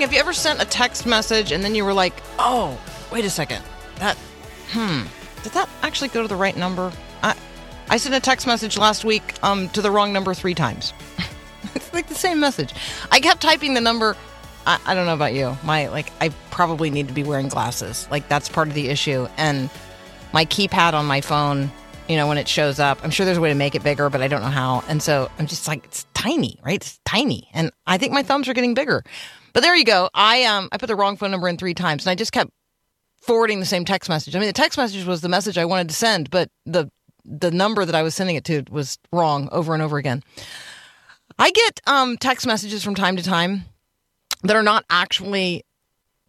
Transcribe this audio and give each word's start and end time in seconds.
Have 0.00 0.14
you 0.14 0.18
ever 0.18 0.32
sent 0.32 0.62
a 0.62 0.64
text 0.64 1.04
message 1.04 1.52
and 1.52 1.62
then 1.62 1.74
you 1.74 1.84
were 1.84 1.92
like, 1.92 2.14
oh, 2.38 2.80
wait 3.12 3.24
a 3.24 3.30
second. 3.30 3.62
That, 3.96 4.16
hmm, 4.70 5.02
did 5.42 5.52
that 5.52 5.68
actually 5.82 6.08
go 6.08 6.22
to 6.22 6.28
the 6.28 6.36
right 6.36 6.56
number? 6.56 6.90
I, 7.22 7.36
I 7.88 7.98
sent 7.98 8.14
a 8.14 8.20
text 8.20 8.46
message 8.46 8.78
last 8.78 9.04
week 9.04 9.34
um, 9.42 9.68
to 9.70 9.82
the 9.82 9.90
wrong 9.90 10.12
number 10.12 10.32
three 10.32 10.54
times. 10.54 10.94
it's 11.74 11.92
like 11.92 12.06
the 12.06 12.14
same 12.14 12.40
message. 12.40 12.74
I 13.10 13.20
kept 13.20 13.42
typing 13.42 13.74
the 13.74 13.80
number. 13.82 14.16
I, 14.66 14.78
I 14.86 14.94
don't 14.94 15.04
know 15.04 15.14
about 15.14 15.34
you. 15.34 15.56
My, 15.64 15.88
like, 15.88 16.10
I 16.20 16.30
probably 16.50 16.88
need 16.88 17.08
to 17.08 17.14
be 17.14 17.22
wearing 17.22 17.48
glasses. 17.48 18.08
Like, 18.10 18.26
that's 18.26 18.48
part 18.48 18.68
of 18.68 18.74
the 18.74 18.88
issue. 18.88 19.28
And 19.36 19.68
my 20.32 20.46
keypad 20.46 20.94
on 20.94 21.04
my 21.04 21.20
phone, 21.20 21.70
you 22.08 22.16
know, 22.16 22.26
when 22.26 22.38
it 22.38 22.48
shows 22.48 22.78
up, 22.78 23.00
I'm 23.04 23.10
sure 23.10 23.26
there's 23.26 23.38
a 23.38 23.40
way 23.40 23.50
to 23.50 23.54
make 23.54 23.74
it 23.74 23.82
bigger, 23.82 24.08
but 24.08 24.22
I 24.22 24.28
don't 24.28 24.40
know 24.40 24.48
how. 24.48 24.82
And 24.88 25.02
so 25.02 25.30
I'm 25.38 25.46
just 25.46 25.68
like, 25.68 25.84
it's 25.84 26.06
tiny, 26.14 26.58
right? 26.64 26.76
It's 26.76 26.98
tiny. 27.04 27.48
And 27.52 27.70
I 27.86 27.98
think 27.98 28.12
my 28.12 28.22
thumbs 28.22 28.48
are 28.48 28.54
getting 28.54 28.74
bigger. 28.74 29.04
But 29.52 29.62
there 29.62 29.74
you 29.74 29.84
go. 29.84 30.08
I 30.14 30.44
um 30.44 30.68
I 30.72 30.78
put 30.78 30.86
the 30.86 30.96
wrong 30.96 31.16
phone 31.16 31.30
number 31.30 31.48
in 31.48 31.56
three 31.56 31.74
times 31.74 32.04
and 32.04 32.10
I 32.10 32.14
just 32.14 32.32
kept 32.32 32.50
forwarding 33.20 33.60
the 33.60 33.66
same 33.66 33.84
text 33.84 34.08
message. 34.08 34.34
I 34.34 34.38
mean 34.38 34.48
the 34.48 34.52
text 34.52 34.78
message 34.78 35.04
was 35.04 35.20
the 35.20 35.28
message 35.28 35.58
I 35.58 35.64
wanted 35.64 35.88
to 35.88 35.94
send, 35.94 36.30
but 36.30 36.50
the 36.66 36.90
the 37.24 37.50
number 37.50 37.84
that 37.84 37.94
I 37.94 38.02
was 38.02 38.14
sending 38.14 38.36
it 38.36 38.44
to 38.44 38.64
was 38.70 38.98
wrong 39.12 39.48
over 39.52 39.74
and 39.74 39.82
over 39.82 39.98
again. 39.98 40.22
I 41.38 41.50
get 41.50 41.80
um 41.86 42.16
text 42.16 42.46
messages 42.46 42.84
from 42.84 42.94
time 42.94 43.16
to 43.16 43.22
time 43.22 43.64
that 44.42 44.56
are 44.56 44.62
not 44.62 44.84
actually 44.90 45.64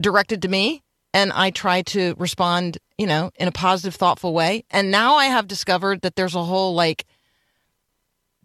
directed 0.02 0.42
to 0.42 0.48
me 0.48 0.84
and 1.14 1.32
I 1.32 1.52
try 1.52 1.82
to 1.84 2.16
respond, 2.18 2.78
you 2.98 3.06
know, 3.08 3.32
in 3.36 3.48
a 3.48 3.52
positive, 3.52 3.96
thoughtful 3.96 4.34
way. 4.34 4.64
And 4.70 4.92
now 4.92 5.16
I 5.16 5.26
have 5.26 5.48
discovered 5.48 6.02
that 6.02 6.16
there's 6.16 6.36
a 6.36 6.44
whole 6.44 6.74
like 6.74 7.06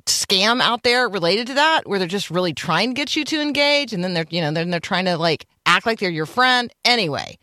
scam 0.06 0.60
out 0.60 0.82
there 0.82 1.08
related 1.08 1.48
to 1.48 1.54
that 1.54 1.86
where 1.86 1.98
they're 1.98 2.08
just 2.08 2.30
really 2.30 2.52
trying 2.52 2.90
to 2.90 2.94
get 2.94 3.16
you 3.16 3.24
to 3.24 3.40
engage 3.40 3.92
and 3.92 4.02
then 4.02 4.14
they're, 4.14 4.26
you 4.30 4.40
know, 4.40 4.50
then 4.52 4.70
they're 4.70 4.80
trying 4.80 5.04
to 5.04 5.16
like 5.16 5.46
act 5.64 5.86
like 5.86 5.98
they're 5.98 6.10
your 6.10 6.26
friend. 6.26 6.72
Anyway, 6.84 7.38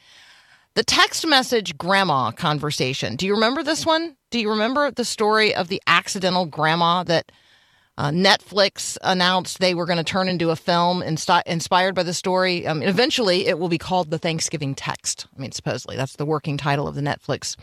the 0.75 0.83
text 0.83 1.25
message 1.28 1.78
grandma 1.78 2.31
conversation. 2.31 3.16
Do 3.16 3.25
you 3.25 3.33
remember 3.33 3.64
this 3.64 3.86
one? 3.86 4.16
Do 4.31 4.39
you 4.39 4.50
remember 4.50 4.92
the 4.92 5.05
story 5.05 5.53
of 5.53 5.67
the 5.67 5.81
accidental 5.88 6.45
grandma 6.45 7.03
that 7.03 7.31
uh, 7.97 8.09
Netflix 8.09 8.98
announced 9.03 9.59
they 9.59 9.75
were 9.75 9.86
going 9.86 9.98
to 9.98 10.03
turn 10.03 10.27
into 10.27 10.50
a 10.50 10.55
film 10.55 11.02
insti- 11.02 11.44
inspired 11.45 11.94
by 11.94 12.02
the 12.03 12.14
story. 12.14 12.66
Um, 12.66 12.81
eventually, 12.81 13.45
it 13.45 13.59
will 13.59 13.70
be 13.70 13.77
called 13.77 14.09
The 14.09 14.17
Thanksgiving 14.17 14.73
Text. 14.73 15.27
I 15.36 15.39
mean, 15.39 15.52
supposedly 15.52 15.95
that's 15.95 16.16
the 16.16 16.25
working 16.25 16.58
title 16.58 16.88
of 16.88 16.95
the 16.95 17.02
Netflix 17.02 17.55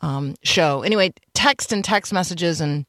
um, 0.00 0.34
show. 0.42 0.82
Anyway, 0.82 1.14
text 1.32 1.72
and 1.72 1.82
text 1.82 2.12
messages 2.12 2.60
and 2.60 2.84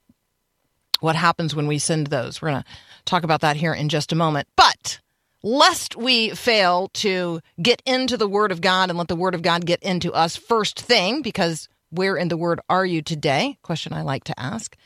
what 1.04 1.18
happens 1.18 1.54
when 1.54 1.68
we 1.68 1.78
send 1.78 2.08
those. 2.08 2.42
We're 2.42 2.52
going 2.52 2.64
to 2.64 2.70
talk 3.04 3.24
about 3.24 3.42
that 3.42 3.58
here 3.58 3.74
in 3.74 3.90
just 3.90 4.14
a 4.14 4.16
moment. 4.16 4.48
But 4.56 5.02
lest 5.44 5.98
we 5.98 6.30
fail 6.30 6.88
to 6.94 7.42
get 7.62 7.84
into 7.86 8.16
the 8.16 8.28
Word 8.28 8.54
of 8.54 8.62
God 8.62 8.90
and 8.90 8.98
let 8.98 9.10
the 9.10 9.16
Word 9.18 9.36
of 9.36 9.42
God 9.42 9.66
get 9.66 9.84
into 9.84 10.14
us 10.14 10.38
first 10.38 10.80
thing, 10.80 11.22
because 11.22 11.68
where 11.90 12.16
in 12.16 12.30
the 12.30 12.38
Word 12.38 12.62
are 12.70 12.86
you 12.86 13.02
today? 13.02 13.58
Question 13.64 13.92
I 13.92 14.02
like 14.02 14.24
to 14.26 14.40
ask. 14.40 14.78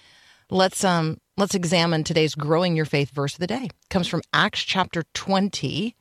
Let's 0.49 0.83
um 0.83 1.19
let's 1.37 1.53
examine 1.53 2.03
today's 2.03 2.33
growing 2.33 2.75
your 2.75 2.85
faith 2.85 3.11
verse 3.11 3.33
of 3.35 3.39
the 3.39 3.47
day. 3.47 3.65
It 3.65 3.89
comes 3.91 4.07
from 4.07 4.23
Acts 4.33 4.63
chapter 4.63 5.03
20. 5.13 5.95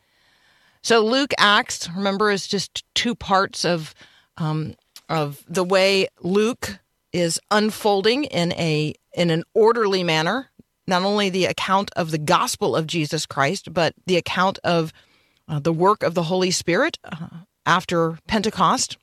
So 0.82 1.04
Luke 1.04 1.32
Acts, 1.36 1.90
remember, 1.94 2.30
is 2.30 2.46
just 2.46 2.84
two 2.94 3.14
parts 3.14 3.66
of 3.66 3.94
um, 4.38 4.76
of 5.10 5.44
the 5.46 5.64
way 5.64 6.08
Luke 6.22 6.78
is 7.12 7.40
unfolding 7.50 8.24
in 8.24 8.52
a 8.52 8.94
in 9.16 9.30
an 9.30 9.42
orderly 9.54 10.04
manner. 10.04 10.50
Not 10.86 11.02
only 11.02 11.30
the 11.30 11.46
account 11.46 11.90
of 11.96 12.12
the 12.12 12.18
gospel 12.18 12.76
of 12.76 12.86
Jesus 12.86 13.26
Christ, 13.26 13.74
but 13.74 13.94
the 14.06 14.16
account 14.16 14.60
of 14.62 14.92
uh, 15.48 15.58
the 15.58 15.72
work 15.72 16.04
of 16.04 16.14
the 16.14 16.24
Holy 16.24 16.52
Spirit 16.52 16.98
uh, 17.02 17.26
after 17.64 18.18
Pentecost, 18.28 18.96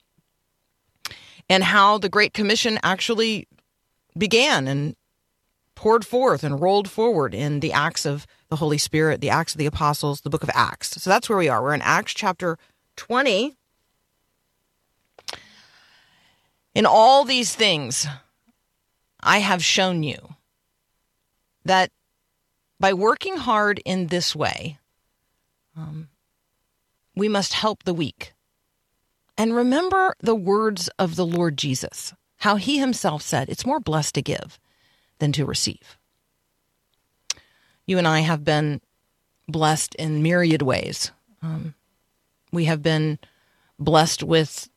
and 1.49 1.65
how 1.65 1.97
the 1.97 2.07
Great 2.07 2.33
Commission 2.33 2.79
actually 2.83 3.49
began 4.17 4.67
and 4.67 4.95
poured 5.75 6.05
forth 6.05 6.43
and 6.43 6.61
rolled 6.61 6.89
forward 6.89 7.33
in 7.33 7.59
the 7.59 7.73
acts 7.73 8.05
of 8.05 8.25
the 8.47 8.55
Holy 8.57 8.77
Spirit, 8.77 9.19
the 9.19 9.29
Acts 9.29 9.53
of 9.53 9.59
the 9.59 9.65
Apostles, 9.65 10.21
the 10.21 10.29
book 10.29 10.43
of 10.43 10.49
Acts. 10.53 11.01
So 11.01 11.09
that's 11.09 11.27
where 11.27 11.37
we 11.37 11.49
are. 11.49 11.61
We're 11.61 11.73
in 11.73 11.81
Acts 11.81 12.13
chapter 12.13 12.57
20. 12.95 13.55
In 16.75 16.85
all 16.85 17.25
these 17.25 17.55
things, 17.55 18.07
I 19.23 19.39
have 19.39 19.63
shown 19.63 20.03
you 20.03 20.35
that 21.65 21.91
by 22.79 22.93
working 22.93 23.37
hard 23.37 23.81
in 23.85 24.07
this 24.07 24.35
way, 24.35 24.79
um, 25.75 26.09
we 27.15 27.29
must 27.29 27.53
help 27.53 27.83
the 27.83 27.93
weak. 27.93 28.33
And 29.37 29.55
remember 29.55 30.15
the 30.19 30.35
words 30.35 30.89
of 30.99 31.15
the 31.15 31.25
Lord 31.25 31.57
Jesus, 31.57 32.13
how 32.37 32.57
he 32.57 32.77
himself 32.77 33.21
said, 33.21 33.49
It's 33.49 33.65
more 33.65 33.79
blessed 33.79 34.15
to 34.15 34.21
give 34.21 34.59
than 35.19 35.31
to 35.33 35.45
receive. 35.45 35.97
You 37.85 37.97
and 37.97 38.07
I 38.07 38.19
have 38.19 38.43
been 38.43 38.81
blessed 39.47 39.95
in 39.95 40.23
myriad 40.23 40.61
ways. 40.61 41.11
Um, 41.41 41.73
we 42.51 42.65
have 42.65 42.81
been 42.81 43.19
blessed 43.79 44.23
with 44.23 44.69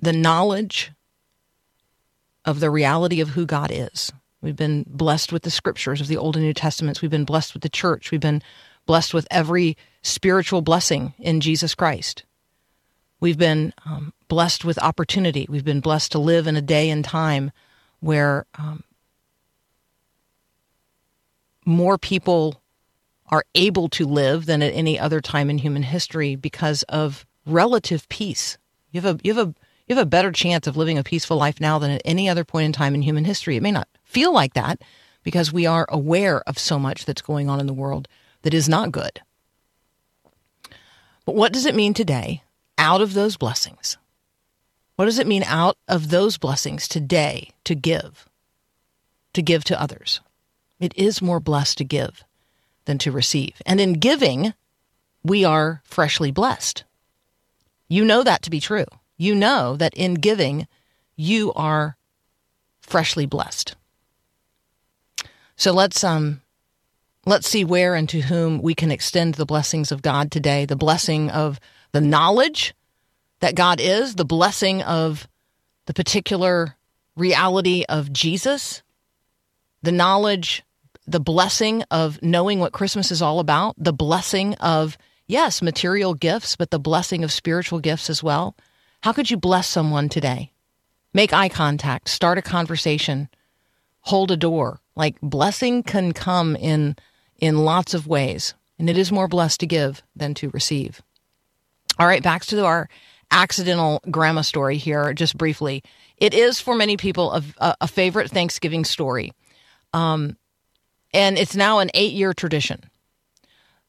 the 0.00 0.12
knowledge 0.12 0.92
of 2.44 2.60
the 2.60 2.70
reality 2.70 3.20
of 3.20 3.30
who 3.30 3.46
God 3.46 3.70
is. 3.72 4.12
We've 4.40 4.56
been 4.56 4.84
blessed 4.86 5.32
with 5.32 5.42
the 5.42 5.50
scriptures 5.50 6.00
of 6.00 6.06
the 6.06 6.16
Old 6.16 6.36
and 6.36 6.44
New 6.44 6.52
Testaments. 6.52 7.00
We've 7.00 7.10
been 7.10 7.24
blessed 7.24 7.54
with 7.54 7.62
the 7.62 7.68
church. 7.68 8.10
We've 8.10 8.20
been 8.20 8.42
blessed 8.86 9.14
with 9.14 9.26
every 9.30 9.76
spiritual 10.02 10.60
blessing 10.60 11.14
in 11.18 11.40
Jesus 11.40 11.74
Christ. 11.74 12.24
We've 13.20 13.38
been 13.38 13.72
um, 13.86 14.12
blessed 14.28 14.64
with 14.64 14.78
opportunity. 14.78 15.46
We've 15.48 15.64
been 15.64 15.80
blessed 15.80 16.12
to 16.12 16.18
live 16.18 16.46
in 16.46 16.56
a 16.56 16.62
day 16.62 16.90
and 16.90 17.02
time 17.02 17.52
where 18.00 18.44
um, 18.58 18.84
more 21.64 21.96
people 21.96 22.60
are 23.28 23.44
able 23.54 23.88
to 23.88 24.04
live 24.04 24.44
than 24.44 24.62
at 24.62 24.74
any 24.74 24.98
other 24.98 25.20
time 25.20 25.48
in 25.48 25.58
human 25.58 25.82
history 25.82 26.36
because 26.36 26.82
of 26.84 27.24
relative 27.46 28.06
peace. 28.10 28.58
You 28.90 29.00
have 29.00 29.16
a 29.16 29.20
you 29.24 29.34
have 29.34 29.48
a 29.48 29.54
you 29.86 29.94
have 29.94 30.02
a 30.02 30.08
better 30.08 30.32
chance 30.32 30.66
of 30.66 30.76
living 30.76 30.98
a 30.98 31.04
peaceful 31.04 31.36
life 31.36 31.60
now 31.60 31.78
than 31.78 31.90
at 31.90 32.02
any 32.04 32.28
other 32.28 32.44
point 32.44 32.66
in 32.66 32.72
time 32.72 32.94
in 32.94 33.02
human 33.02 33.24
history. 33.24 33.56
It 33.56 33.62
may 33.62 33.72
not 33.72 33.88
feel 34.02 34.32
like 34.32 34.54
that 34.54 34.80
because 35.22 35.52
we 35.52 35.66
are 35.66 35.86
aware 35.88 36.40
of 36.48 36.58
so 36.58 36.78
much 36.78 37.04
that's 37.04 37.22
going 37.22 37.48
on 37.48 37.60
in 37.60 37.66
the 37.66 37.72
world 37.72 38.08
that 38.42 38.54
is 38.54 38.68
not 38.68 38.92
good. 38.92 39.20
But 41.24 41.34
what 41.34 41.52
does 41.52 41.66
it 41.66 41.74
mean 41.74 41.94
today 41.94 42.42
out 42.78 43.00
of 43.00 43.14
those 43.14 43.36
blessings? 43.36 43.98
What 44.96 45.06
does 45.06 45.18
it 45.18 45.26
mean 45.26 45.42
out 45.44 45.76
of 45.88 46.10
those 46.10 46.38
blessings 46.38 46.86
today 46.86 47.50
to 47.64 47.74
give? 47.74 48.28
To 49.32 49.42
give 49.42 49.64
to 49.64 49.80
others. 49.80 50.20
It 50.78 50.94
is 50.96 51.22
more 51.22 51.40
blessed 51.40 51.78
to 51.78 51.84
give 51.84 52.24
than 52.84 52.98
to 52.98 53.10
receive. 53.10 53.60
And 53.66 53.80
in 53.80 53.94
giving, 53.94 54.54
we 55.22 55.44
are 55.44 55.82
freshly 55.84 56.30
blessed. 56.30 56.84
You 57.88 58.04
know 58.04 58.22
that 58.22 58.42
to 58.42 58.50
be 58.50 58.60
true. 58.60 58.86
You 59.16 59.34
know 59.34 59.76
that 59.76 59.94
in 59.94 60.14
giving, 60.14 60.66
you 61.16 61.52
are 61.54 61.96
freshly 62.80 63.26
blessed. 63.26 63.76
So 65.56 65.72
let's 65.72 66.02
um 66.02 66.42
let's 67.26 67.48
see 67.48 67.64
where 67.64 67.94
and 67.94 68.08
to 68.08 68.20
whom 68.20 68.60
we 68.60 68.74
can 68.74 68.90
extend 68.90 69.34
the 69.34 69.46
blessings 69.46 69.92
of 69.92 70.02
God 70.02 70.30
today, 70.30 70.66
the 70.66 70.76
blessing 70.76 71.30
of 71.30 71.58
the 71.92 72.00
knowledge 72.00 72.74
that 73.40 73.54
God 73.54 73.80
is, 73.80 74.14
the 74.16 74.24
blessing 74.24 74.82
of 74.82 75.28
the 75.86 75.94
particular 75.94 76.76
reality 77.16 77.84
of 77.88 78.12
Jesus, 78.12 78.82
the 79.82 79.92
knowledge, 79.92 80.62
the 81.06 81.20
blessing 81.20 81.84
of 81.90 82.20
knowing 82.22 82.58
what 82.58 82.72
Christmas 82.72 83.10
is 83.10 83.22
all 83.22 83.38
about, 83.38 83.74
the 83.78 83.92
blessing 83.92 84.54
of 84.54 84.98
yes, 85.26 85.62
material 85.62 86.14
gifts, 86.14 86.56
but 86.56 86.70
the 86.70 86.78
blessing 86.78 87.22
of 87.22 87.32
spiritual 87.32 87.78
gifts 87.78 88.10
as 88.10 88.22
well. 88.22 88.56
How 89.04 89.12
could 89.12 89.30
you 89.30 89.36
bless 89.36 89.68
someone 89.68 90.08
today? 90.08 90.50
Make 91.12 91.34
eye 91.34 91.50
contact, 91.50 92.08
start 92.08 92.38
a 92.38 92.42
conversation, 92.42 93.28
hold 94.00 94.30
a 94.30 94.36
door. 94.38 94.80
Like 94.96 95.20
blessing 95.20 95.82
can 95.82 96.12
come 96.12 96.56
in 96.56 96.96
in 97.38 97.66
lots 97.66 97.92
of 97.92 98.06
ways, 98.06 98.54
and 98.78 98.88
it 98.88 98.96
is 98.96 99.12
more 99.12 99.28
blessed 99.28 99.60
to 99.60 99.66
give 99.66 100.02
than 100.16 100.32
to 100.36 100.48
receive. 100.54 101.02
All 101.98 102.06
right, 102.06 102.22
back 102.22 102.46
to 102.46 102.64
our 102.64 102.88
accidental 103.30 104.00
grandma 104.10 104.40
story 104.40 104.78
here, 104.78 105.12
just 105.12 105.36
briefly. 105.36 105.82
It 106.16 106.32
is 106.32 106.58
for 106.58 106.74
many 106.74 106.96
people 106.96 107.42
a, 107.58 107.76
a 107.82 107.86
favorite 107.86 108.30
Thanksgiving 108.30 108.86
story. 108.86 109.34
Um, 109.92 110.38
and 111.12 111.36
it's 111.36 111.54
now 111.54 111.80
an 111.80 111.90
eight 111.92 112.14
year 112.14 112.32
tradition. 112.32 112.84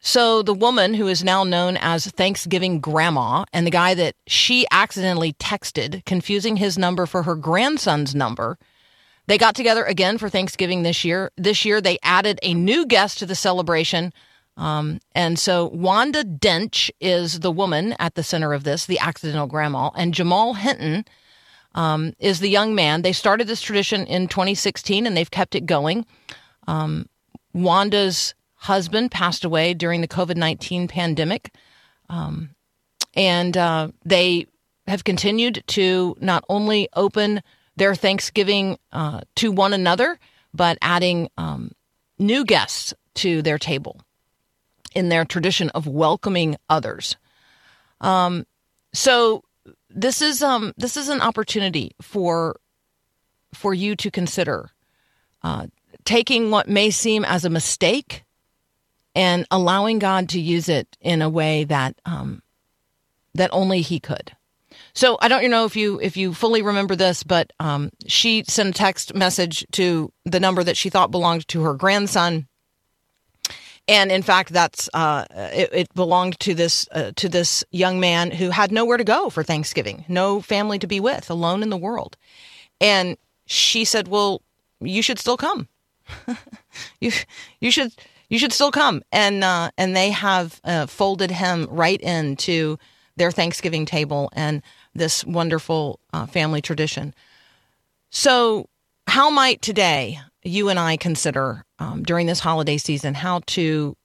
So 0.08 0.44
the 0.44 0.54
woman 0.54 0.94
who 0.94 1.08
is 1.08 1.24
now 1.24 1.44
known 1.44 1.78
as 1.78 2.06
Thanksgiving 2.06 2.80
Grandma 2.80 3.46
and 3.52 3.66
the 3.66 3.72
guy 3.72 3.96
that 3.96 4.14
she 4.28 4.68
accidentally 4.70 5.34
texted, 5.34 6.06
confusing 6.06 6.58
his 6.58 6.78
number 6.78 7.08
for 7.08 7.24
her 7.24 7.34
grandson's 7.34 8.14
number, 8.14 8.60
they 9.26 9.40
got 9.40 9.56
together 9.56 9.84
again 9.84 10.20
for 10.20 10.30
Thanksgiving 10.30 10.84
this 10.84 11.04
year. 11.04 11.32
This 11.38 11.66
year 11.66 11.82
they 11.82 11.98
added 12.04 12.40
a 12.44 12.54
new 12.54 12.86
guest 12.86 13.18
to 13.18 13.26
the 13.26 13.34
celebration. 13.34 14.14
Um, 14.58 15.00
and 15.16 15.40
so 15.40 15.70
Wanda 15.70 16.24
Dench 16.24 16.92
is 17.02 17.40
the 17.40 17.52
woman 17.52 17.96
at 17.98 18.14
the 18.14 18.22
center 18.22 18.54
of 18.54 18.64
this, 18.64 18.86
the 18.86 19.00
accidental 19.00 19.48
grandma, 19.48 19.90
and 19.96 20.14
Jamal 20.14 20.54
Hinton 20.54 21.04
um, 21.74 22.14
is 22.20 22.42
the 22.42 22.50
young 22.50 22.76
man. 22.76 23.02
They 23.02 23.12
started 23.12 23.48
this 23.48 23.60
tradition 23.60 24.06
in 24.06 24.28
2016 24.28 25.08
and 25.08 25.18
they've 25.18 25.32
kept 25.32 25.56
it 25.56 25.66
going. 25.66 26.06
Um, 26.68 27.08
Wanda's 27.54 28.36
husband 28.66 29.12
passed 29.12 29.46
away 29.46 29.74
during 29.74 30.02
the 30.02 30.08
COVID 30.08 30.38
19 30.38 30.88
pandemic. 30.88 31.54
Um, 32.10 32.50
and 33.14 33.56
uh, 33.56 33.90
they 34.04 34.48
have 34.88 35.04
continued 35.04 35.64
to 35.68 36.16
not 36.20 36.44
only 36.50 36.90
open 36.96 37.42
their 37.76 37.96
Thanksgiving 37.96 38.78
uh, 38.92 39.22
to 39.36 39.52
one 39.52 39.74
another, 39.74 40.20
but 40.54 40.78
adding 40.82 41.30
um, 41.38 41.72
new 42.18 42.44
guests 42.44 42.94
to 43.16 43.42
their 43.42 43.60
table 43.60 44.02
in 44.96 45.10
their 45.10 45.26
tradition 45.26 45.70
of 45.70 45.86
welcoming 45.86 46.56
others. 46.68 47.18
Um, 48.02 48.46
so 48.94 49.44
this 49.90 50.22
is 50.22 50.42
um, 50.42 50.74
this 50.76 50.98
is 50.98 51.10
an 51.10 51.22
opportunity 51.22 51.92
for 52.02 52.60
for 53.54 53.74
you 53.74 53.96
to 53.96 54.10
consider 54.10 54.72
uh, 55.44 55.68
taking 56.04 56.50
what 56.50 56.68
may 56.68 56.90
seem 56.90 57.24
as 57.24 57.46
a 57.46 57.50
mistake 57.50 58.25
and 59.16 59.48
allowing 59.50 60.00
God 60.00 60.30
to 60.30 60.40
use 60.40 60.70
it 60.70 60.98
in 61.02 61.22
a 61.22 61.30
way 61.30 61.64
that 61.64 61.96
um, 62.06 62.44
that 63.34 63.50
only 63.54 63.82
He 63.82 64.00
could. 64.00 64.34
So 64.94 65.18
I 65.22 65.28
don't 65.28 65.50
know 65.50 65.66
if 65.66 65.76
you 65.76 66.00
if 66.02 66.18
you 66.18 66.34
fully 66.34 66.62
remember 66.62 66.96
this, 66.96 67.24
but 67.24 67.52
um, 67.60 67.92
she 68.08 68.44
sent 68.48 68.70
a 68.70 68.74
text 68.74 69.16
message 69.16 69.66
to 69.74 70.12
the 70.26 70.40
number 70.40 70.64
that 70.64 70.78
she 70.78 70.90
thought 70.90 71.12
belonged 71.12 71.48
to 71.50 71.64
her 71.64 71.74
grandson, 71.74 72.48
and 73.88 74.12
in 74.12 74.22
fact, 74.22 74.50
that's 74.50 74.90
uh, 74.94 75.26
it, 75.32 75.70
it, 75.72 75.94
belonged 75.94 76.40
to 76.42 76.54
this 76.54 76.88
uh, 76.92 77.12
to 77.18 77.30
this 77.30 77.64
young 77.72 78.00
man 78.00 78.32
who 78.32 78.50
had 78.50 78.72
nowhere 78.72 78.98
to 78.98 79.04
go 79.04 79.30
for 79.30 79.44
Thanksgiving, 79.44 80.06
no 80.08 80.42
family 80.42 80.80
to 80.80 80.88
be 80.88 81.00
with, 81.00 81.30
alone 81.30 81.62
in 81.62 81.70
the 81.70 81.78
world, 81.78 82.18
and 82.82 83.18
she 83.46 83.86
said, 83.86 84.08
"Well, 84.08 84.42
you 84.80 85.02
should 85.02 85.20
still 85.20 85.38
come. 85.38 85.68
you 87.00 87.12
you 87.60 87.72
should." 87.72 87.94
You 88.30 88.40
should 88.40 88.54
still 88.54 88.72
come, 88.72 89.04
and 89.12 89.44
uh, 89.44 89.72
and 89.78 89.96
they 89.96 90.10
have 90.12 90.60
uh, 90.64 90.86
folded 90.88 91.32
him 91.32 91.68
right 91.70 92.02
into 92.02 92.78
their 93.18 93.32
Thanksgiving 93.32 93.86
table, 93.86 94.30
and 94.34 94.62
this 94.94 95.24
wonderful 95.26 96.00
uh, 96.14 96.26
family 96.26 96.62
tradition. 96.62 97.14
So, 98.10 98.70
how 99.08 99.30
might 99.30 99.62
today 99.62 100.20
you 100.44 100.70
and 100.70 100.80
I 100.80 100.98
consider 100.98 101.66
um, 101.80 102.04
during 102.04 102.28
this 102.28 102.40
holiday 102.40 102.78
season 102.78 103.14
how 103.14 103.42
to 103.48 103.96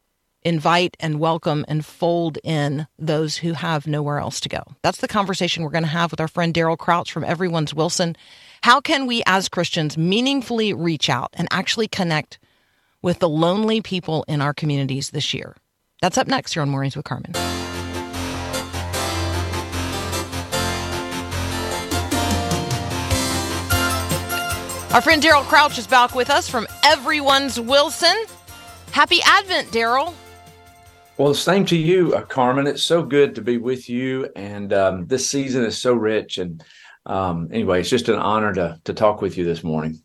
invite 0.43 0.97
and 1.01 1.21
welcome 1.21 1.65
and 1.69 1.85
fold 1.85 2.39
in 2.43 2.87
those 2.99 3.37
who 3.37 3.53
have 3.53 3.87
nowhere 3.87 4.19
else 4.19 4.41
to 4.41 4.49
go? 4.49 4.63
That's 4.83 5.01
the 5.01 5.09
conversation 5.09 5.63
we're 5.63 5.71
going 5.71 5.85
to 5.85 5.89
have 5.89 6.11
with 6.11 6.21
our 6.21 6.29
friend 6.29 6.53
Daryl 6.53 6.79
Crouch 6.79 7.13
from 7.13 7.25
Everyone's 7.25 7.75
Wilson. 7.75 8.17
How 8.63 8.81
can 8.81 9.07
we 9.07 9.23
as 9.27 9.49
Christians 9.49 9.97
meaningfully 9.97 10.73
reach 10.73 11.09
out 11.09 11.31
and 11.35 11.49
actually 11.51 11.89
connect 11.89 12.39
with 13.03 13.19
the 13.19 13.29
lonely 13.29 13.81
people 13.81 14.25
in 14.29 14.41
our 14.41 14.55
communities 14.55 15.11
this 15.11 15.33
year? 15.35 15.57
That's 16.03 16.19
up 16.19 16.27
next 16.27 16.55
here 16.55 16.63
on 16.63 16.71
Mornings 16.71 16.97
with 16.97 17.05
Carmen. 17.05 17.33
Our 24.93 25.01
friend 25.01 25.23
Daryl 25.23 25.45
Crouch 25.45 25.79
is 25.79 25.87
back 25.87 26.17
with 26.17 26.31
us 26.31 26.49
from 26.49 26.67
Everyone's 26.83 27.61
Wilson. 27.61 28.25
Happy 28.91 29.21
Advent, 29.25 29.69
Daryl. 29.69 30.15
Well, 31.17 31.33
same 31.35 31.65
to 31.67 31.77
you, 31.77 32.15
uh, 32.15 32.23
Carmen. 32.23 32.67
It's 32.67 32.83
so 32.83 33.05
good 33.05 33.37
to 33.37 33.43
be 33.43 33.57
with 33.57 33.89
you, 33.89 34.29
and 34.35 34.73
um, 34.73 35.07
this 35.07 35.29
season 35.29 35.65
is 35.65 35.79
so 35.79 35.95
rich. 35.95 36.39
And 36.39 36.65
um, 37.07 37.51
anyway, 37.53 37.81
it's 37.81 37.91
just 37.91 38.09
an 38.09 38.17
honor 38.17 38.53
to 38.55 38.81
to 38.83 38.93
talk 38.93 39.23
with 39.23 39.39
you 39.39 39.45
this 39.45 39.63
morning. 39.63 40.03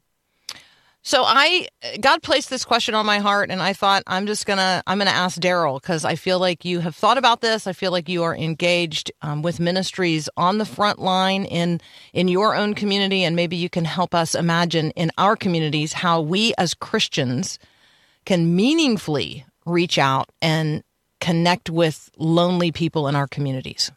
So 1.08 1.24
I 1.24 1.68
God 2.02 2.24
placed 2.24 2.50
this 2.50 2.66
question 2.66 2.96
on 2.96 3.06
my 3.06 3.20
heart 3.20 3.52
and 3.52 3.62
I 3.62 3.74
thought 3.74 4.02
I'm 4.08 4.26
just 4.26 4.48
going 4.48 4.58
to 4.58 4.82
I'm 4.88 4.98
going 4.98 5.08
to 5.08 5.14
ask 5.14 5.40
Daryl 5.40 5.80
cuz 5.80 6.04
I 6.04 6.16
feel 6.16 6.40
like 6.40 6.66
you 6.66 6.80
have 6.80 6.96
thought 6.96 7.20
about 7.20 7.42
this. 7.42 7.68
I 7.68 7.74
feel 7.74 7.92
like 7.92 8.10
you 8.10 8.24
are 8.24 8.36
engaged 8.36 9.12
um, 9.22 9.44
with 9.44 9.60
ministries 9.60 10.30
on 10.36 10.58
the 10.58 10.66
front 10.66 10.98
line 10.98 11.46
in 11.46 11.80
in 12.14 12.28
your 12.28 12.56
own 12.56 12.74
community 12.74 13.24
and 13.24 13.36
maybe 13.36 13.56
you 13.56 13.70
can 13.70 13.86
help 13.86 14.16
us 14.16 14.34
imagine 14.34 14.90
in 14.96 15.12
our 15.20 15.36
communities 15.36 15.94
how 15.94 16.22
we 16.22 16.56
as 16.58 16.74
Christians 16.74 17.60
can 18.26 18.56
meaningfully 18.56 19.46
reach 19.68 20.00
out 20.00 20.32
and 20.42 20.84
connect 21.22 21.70
with 21.70 22.10
lonely 22.18 22.72
people 22.72 23.08
in 23.08 23.16
our 23.16 23.28
communities. 23.28 23.92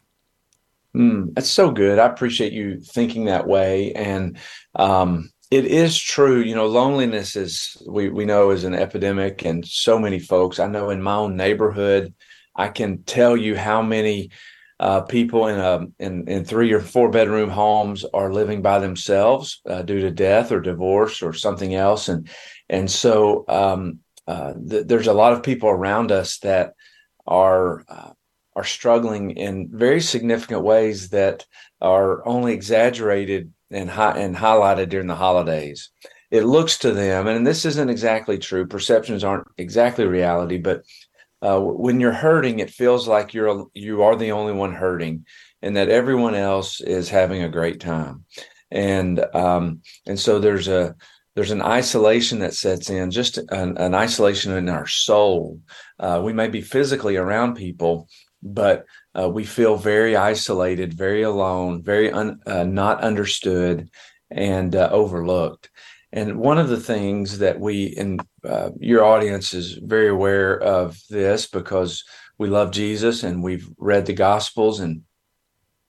Mm, 0.95 1.33
that's 1.33 1.49
so 1.49 1.71
good. 1.71 1.97
I 1.97 2.05
appreciate 2.05 2.53
you 2.53 2.79
thinking 2.79 3.25
that 3.25 3.47
way 3.47 3.93
and 3.93 4.37
um 4.75 5.31
it 5.51 5.65
is 5.65 5.97
true 5.97 6.41
you 6.41 6.55
know 6.55 6.67
loneliness 6.67 7.35
is 7.35 7.75
we 7.87 8.09
we 8.09 8.25
know 8.25 8.51
is 8.51 8.63
an 8.63 8.75
epidemic 8.75 9.43
and 9.45 9.65
so 9.65 9.97
many 9.97 10.19
folks. 10.19 10.59
I 10.59 10.67
know 10.67 10.89
in 10.89 11.01
my 11.01 11.15
own 11.15 11.35
neighborhood 11.35 12.13
i 12.55 12.67
can 12.67 13.03
tell 13.03 13.37
you 13.37 13.55
how 13.55 13.81
many 13.81 14.29
uh, 14.79 15.01
people 15.01 15.47
in 15.47 15.59
a 15.59 15.85
in, 15.99 16.27
in 16.27 16.45
three 16.45 16.71
or 16.71 16.79
four 16.79 17.09
bedroom 17.09 17.49
homes 17.49 18.05
are 18.13 18.31
living 18.31 18.61
by 18.61 18.79
themselves 18.79 19.61
uh, 19.69 19.81
due 19.81 19.99
to 19.99 20.11
death 20.11 20.51
or 20.51 20.61
divorce 20.61 21.21
or 21.21 21.33
something 21.33 21.75
else. 21.75 22.07
And 22.07 22.29
and 22.69 22.89
so 22.89 23.43
um, 23.49 23.99
uh, 24.25 24.53
th- 24.53 24.87
there's 24.87 25.07
a 25.07 25.13
lot 25.13 25.33
of 25.33 25.43
people 25.43 25.69
around 25.69 26.11
us 26.11 26.39
that 26.39 26.75
are 27.27 27.83
uh, 27.89 28.11
are 28.55 28.63
struggling 28.63 29.31
in 29.31 29.69
very 29.71 29.99
significant 29.99 30.63
ways 30.63 31.09
that 31.09 31.45
are 31.81 32.25
only 32.25 32.53
exaggerated 32.53 33.51
and 33.71 33.89
hi- 33.89 34.17
and 34.17 34.35
highlighted 34.35 34.89
during 34.89 35.07
the 35.07 35.15
holidays. 35.15 35.89
It 36.31 36.43
looks 36.45 36.77
to 36.79 36.91
them, 36.91 37.27
and 37.27 37.45
this 37.45 37.65
isn't 37.65 37.89
exactly 37.89 38.37
true. 38.37 38.67
Perceptions 38.67 39.23
aren't 39.23 39.47
exactly 39.57 40.05
reality, 40.05 40.57
but 40.57 40.83
uh, 41.41 41.59
when 41.59 41.99
you're 41.99 42.11
hurting, 42.11 42.59
it 42.59 42.69
feels 42.69 43.07
like 43.07 43.33
you're 43.33 43.65
you 43.73 44.03
are 44.03 44.15
the 44.15 44.31
only 44.31 44.53
one 44.53 44.73
hurting, 44.73 45.25
and 45.61 45.75
that 45.75 45.89
everyone 45.89 46.35
else 46.35 46.81
is 46.81 47.09
having 47.09 47.43
a 47.43 47.49
great 47.49 47.79
time, 47.79 48.25
and 48.69 49.23
um, 49.33 49.81
and 50.05 50.19
so 50.19 50.39
there's 50.39 50.67
a 50.67 50.95
there's 51.35 51.51
an 51.51 51.61
isolation 51.61 52.39
that 52.39 52.53
sets 52.53 52.89
in, 52.89 53.11
just 53.11 53.37
an, 53.37 53.77
an 53.77 53.95
isolation 53.95 54.51
in 54.51 54.67
our 54.67 54.87
soul. 54.87 55.61
Uh, 55.97 56.21
we 56.23 56.33
may 56.33 56.49
be 56.49 56.61
physically 56.61 57.15
around 57.15 57.55
people, 57.55 58.09
but 58.43 58.85
uh, 59.19 59.27
we 59.27 59.43
feel 59.43 59.75
very 59.75 60.15
isolated, 60.15 60.93
very 60.93 61.23
alone, 61.23 61.83
very 61.83 62.11
un, 62.11 62.39
uh, 62.45 62.63
not 62.63 63.01
understood, 63.01 63.89
and 64.31 64.75
uh, 64.75 64.89
overlooked. 64.91 65.69
And 66.11 66.37
one 66.37 66.57
of 66.57 66.69
the 66.69 66.79
things 66.79 67.39
that 67.39 67.59
we, 67.59 67.95
and 67.95 68.21
uh, 68.43 68.71
your 68.79 69.03
audience 69.03 69.53
is 69.53 69.73
very 69.73 70.09
aware 70.09 70.59
of 70.61 70.99
this 71.09 71.47
because 71.47 72.03
we 72.37 72.47
love 72.47 72.71
Jesus 72.71 73.23
and 73.23 73.43
we've 73.43 73.67
read 73.77 74.05
the 74.05 74.13
Gospels, 74.13 74.79
and 74.79 75.03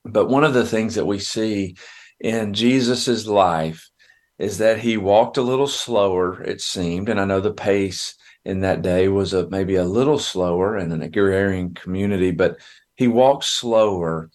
but 0.04 0.28
one 0.28 0.44
of 0.44 0.54
the 0.54 0.66
things 0.66 0.94
that 0.94 1.06
we 1.06 1.18
see 1.18 1.76
in 2.18 2.54
Jesus's 2.54 3.26
life 3.26 3.90
is 4.38 4.58
that 4.58 4.78
he 4.78 4.96
walked 4.96 5.36
a 5.36 5.42
little 5.42 5.66
slower, 5.66 6.42
it 6.42 6.60
seemed, 6.60 7.08
and 7.08 7.20
I 7.20 7.26
know 7.26 7.40
the 7.40 7.52
pace 7.52 8.14
in 8.44 8.60
that 8.60 8.82
day 8.82 9.08
was 9.08 9.34
a, 9.34 9.48
maybe 9.50 9.76
a 9.76 9.84
little 9.84 10.18
slower 10.18 10.78
in 10.78 10.92
an 10.92 11.02
agrarian 11.02 11.74
community, 11.74 12.30
but 12.30 12.58
he 13.00 13.08
walked 13.08 13.44
slower. 13.44 14.30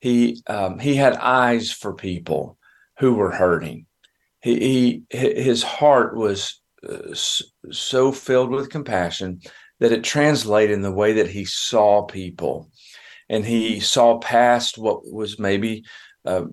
He 0.00 0.42
um, 0.46 0.78
he 0.78 0.94
had 0.96 1.16
eyes 1.16 1.70
for 1.70 1.92
people 1.92 2.56
who 2.98 3.12
were 3.12 3.30
hurting. 3.30 3.84
He, 4.40 5.04
he 5.10 5.18
his 5.18 5.62
heart 5.62 6.16
was 6.16 6.62
uh, 6.88 7.14
so 7.70 8.10
filled 8.10 8.52
with 8.52 8.70
compassion 8.70 9.42
that 9.80 9.92
it 9.92 10.02
translated 10.02 10.72
in 10.72 10.80
the 10.80 10.98
way 11.02 11.12
that 11.12 11.28
he 11.28 11.44
saw 11.44 12.02
people 12.04 12.70
and 13.28 13.44
he 13.44 13.80
saw 13.80 14.18
past 14.18 14.78
what 14.78 15.00
was 15.04 15.38
maybe 15.38 15.84
uh, 16.24 16.46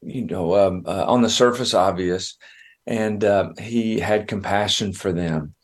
you 0.00 0.24
know 0.26 0.54
um, 0.54 0.84
uh, 0.86 1.06
on 1.08 1.22
the 1.22 1.30
surface 1.30 1.74
obvious 1.74 2.36
and 2.86 3.24
uh, 3.24 3.50
he 3.58 3.98
had 3.98 4.28
compassion 4.28 4.92
for 4.92 5.12
them 5.12 5.56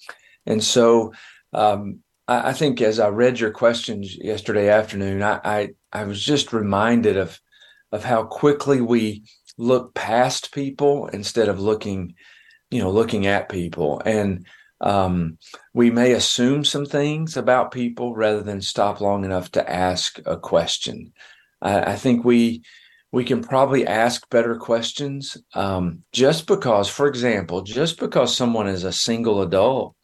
and 0.44 0.62
so 0.62 1.12
um, 1.52 2.00
I, 2.28 2.50
I, 2.50 2.52
think 2.52 2.80
as 2.80 3.00
i 3.00 3.08
read 3.08 3.40
your 3.40 3.50
questions 3.50 4.16
yesterday 4.16 4.68
afternoon 4.68 5.22
I, 5.22 5.40
I, 5.44 5.68
I 5.92 6.04
was 6.04 6.22
just 6.22 6.52
reminded 6.52 7.16
of 7.16 7.40
of 7.90 8.04
how 8.04 8.24
quickly 8.24 8.80
we 8.80 9.24
look 9.56 9.94
past 9.94 10.52
people 10.52 11.08
instead 11.08 11.48
of 11.48 11.58
looking 11.58 12.14
you 12.70 12.80
know 12.80 12.90
looking 12.90 13.26
at 13.26 13.48
people 13.48 14.00
and 14.04 14.46
um, 14.80 15.38
we 15.74 15.90
may 15.90 16.12
assume 16.12 16.64
some 16.64 16.86
things 16.86 17.36
about 17.36 17.72
people 17.72 18.14
rather 18.14 18.42
than 18.42 18.60
stop 18.60 19.00
long 19.00 19.24
enough 19.24 19.50
to 19.52 19.70
ask 19.70 20.20
a 20.24 20.36
question. 20.36 21.12
I, 21.60 21.92
I 21.92 21.96
think 21.96 22.24
we 22.24 22.62
we 23.10 23.24
can 23.24 23.42
probably 23.42 23.86
ask 23.86 24.28
better 24.28 24.56
questions. 24.56 25.36
Um, 25.54 26.04
just 26.12 26.46
because, 26.46 26.88
for 26.88 27.06
example, 27.06 27.62
just 27.62 27.98
because 27.98 28.36
someone 28.36 28.68
is 28.68 28.84
a 28.84 28.92
single 28.92 29.42
adult 29.42 29.96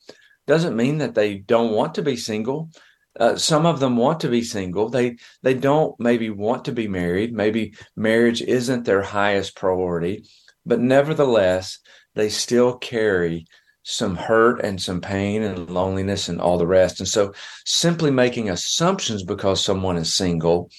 doesn't 0.47 0.77
mean 0.77 0.99
that 0.99 1.15
they 1.15 1.37
don't 1.37 1.73
want 1.73 1.95
to 1.95 2.03
be 2.03 2.17
single. 2.17 2.71
Uh, 3.19 3.37
some 3.37 3.65
of 3.65 3.79
them 3.81 3.97
want 3.97 4.21
to 4.21 4.29
be 4.29 4.43
single. 4.43 4.89
They 4.89 5.17
they 5.43 5.55
don't 5.55 5.99
maybe 6.01 6.31
want 6.31 6.65
to 6.65 6.73
be 6.73 6.89
married. 6.89 7.33
Maybe 7.33 7.75
marriage 7.97 8.43
isn't 8.43 8.85
their 8.85 9.03
highest 9.03 9.55
priority, 9.57 10.25
but 10.67 10.81
nevertheless, 10.81 11.79
they 12.15 12.29
still 12.29 12.77
carry 12.77 13.47
some 13.85 14.17
hurt 14.17 14.65
and 14.65 14.81
some 14.81 15.01
pain 15.01 15.43
and 15.43 15.71
loneliness 15.71 16.29
and 16.29 16.41
all 16.41 16.59
the 16.59 16.67
rest. 16.67 17.01
And 17.01 17.09
so 17.09 17.35
simply 17.67 18.11
making 18.11 18.51
assumptions 18.51 19.23
because 19.23 19.63
someone 19.63 19.99
is 19.99 20.15
single 20.15 20.71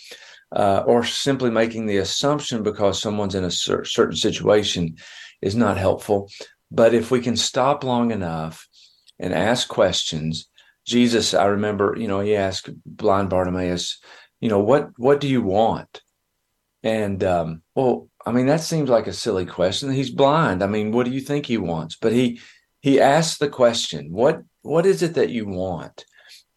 uh, 0.52 0.84
or 0.86 1.04
simply 1.04 1.52
making 1.52 1.86
the 1.86 1.98
assumption 1.98 2.64
because 2.64 3.02
someone's 3.02 3.36
in 3.36 3.44
a 3.44 3.52
cer- 3.52 3.86
certain 3.86 4.16
situation 4.16 4.96
is 5.42 5.56
not 5.56 5.78
helpful. 5.78 6.30
But 6.72 6.94
if 6.94 7.12
we 7.12 7.22
can 7.22 7.38
stop 7.38 7.84
long 7.84 8.12
enough 8.12 8.68
and 9.20 9.34
ask 9.34 9.68
questions, 9.68 10.50
Jesus, 10.86 11.34
I 11.34 11.46
remember, 11.46 11.96
you 11.98 12.08
know, 12.08 12.20
he 12.20 12.36
asked 12.36 12.70
blind 12.86 13.30
Bartimaeus, 13.30 14.00
you 14.40 14.50
know, 14.50 14.60
what 14.60 14.90
what 14.98 15.20
do 15.20 15.28
you 15.28 15.42
want? 15.42 16.02
And 16.84 17.24
um, 17.24 17.64
well, 17.74 18.10
I 18.26 18.32
mean, 18.32 18.46
that 18.46 18.62
seems 18.62 18.90
like 18.90 19.08
a 19.08 19.14
silly 19.14 19.46
question. 19.46 19.92
He's 19.92 20.12
blind. 20.12 20.64
I 20.64 20.68
mean, 20.68 20.92
what 20.92 21.06
do 21.06 21.12
you 21.12 21.22
think 21.22 21.46
he 21.46 21.58
wants? 21.58 21.96
But 22.00 22.14
he 22.14 22.40
he 22.82 23.02
asked 23.02 23.40
the 23.40 23.50
question, 23.50 24.12
"What 24.12 24.44
what 24.62 24.86
is 24.86 25.02
it 25.02 25.16
that 25.16 25.32
you 25.32 25.48
want?" 25.48 26.06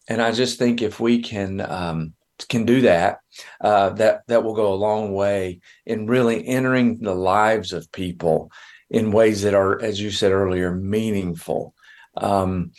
And 0.07 0.21
I 0.21 0.31
just 0.31 0.59
think 0.59 0.81
if 0.81 0.99
we 0.99 1.21
can 1.21 1.61
um, 1.61 2.13
can 2.47 2.65
do 2.65 2.81
that, 2.81 3.19
uh, 3.61 3.89
that 3.91 4.21
that 4.27 4.43
will 4.43 4.53
go 4.53 4.71
a 4.71 4.75
long 4.75 5.13
way 5.13 5.61
in 5.85 6.05
really 6.05 6.47
entering 6.47 6.99
the 6.99 7.15
lives 7.15 7.73
of 7.73 7.91
people 7.91 8.51
in 8.89 9.11
ways 9.11 9.41
that 9.43 9.53
are, 9.53 9.81
as 9.81 9.99
you 9.99 10.11
said 10.11 10.31
earlier, 10.31 10.73
meaningful. 10.75 11.73
Um, 12.17 12.71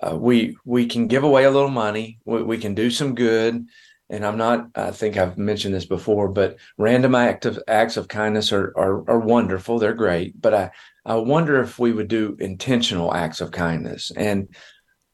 uh, 0.00 0.16
we 0.16 0.56
we 0.64 0.86
can 0.86 1.06
give 1.06 1.24
away 1.24 1.44
a 1.44 1.50
little 1.50 1.70
money. 1.70 2.20
We, 2.24 2.42
we, 2.42 2.58
can 2.58 2.74
do 2.74 2.90
some 2.90 3.14
good. 3.14 3.66
And 4.08 4.26
I'm 4.26 4.38
not. 4.38 4.68
I 4.74 4.90
think 4.90 5.16
I've 5.16 5.38
mentioned 5.38 5.74
this 5.74 5.84
before, 5.84 6.28
but 6.28 6.56
random 6.78 7.14
act 7.14 7.46
of, 7.46 7.60
acts 7.68 7.96
of 7.96 8.08
kindness 8.08 8.52
are, 8.52 8.72
are 8.76 9.08
are 9.10 9.20
wonderful. 9.20 9.78
They're 9.78 9.94
great. 9.94 10.40
But 10.40 10.54
I 10.54 10.70
I 11.04 11.16
wonder 11.16 11.60
if 11.60 11.78
we 11.78 11.92
would 11.92 12.08
do 12.08 12.36
intentional 12.40 13.14
acts 13.14 13.40
of 13.40 13.50
kindness 13.50 14.10
and 14.16 14.48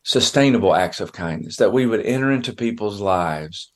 sustainable 0.07 0.73
acts 0.73 1.01
of 1.01 1.13
kindness, 1.13 1.57
that 1.57 1.73
we 1.73 1.85
would 1.85 2.05
enter 2.07 2.31
into 2.31 2.53
people's 2.53 3.01
lives 3.01 3.73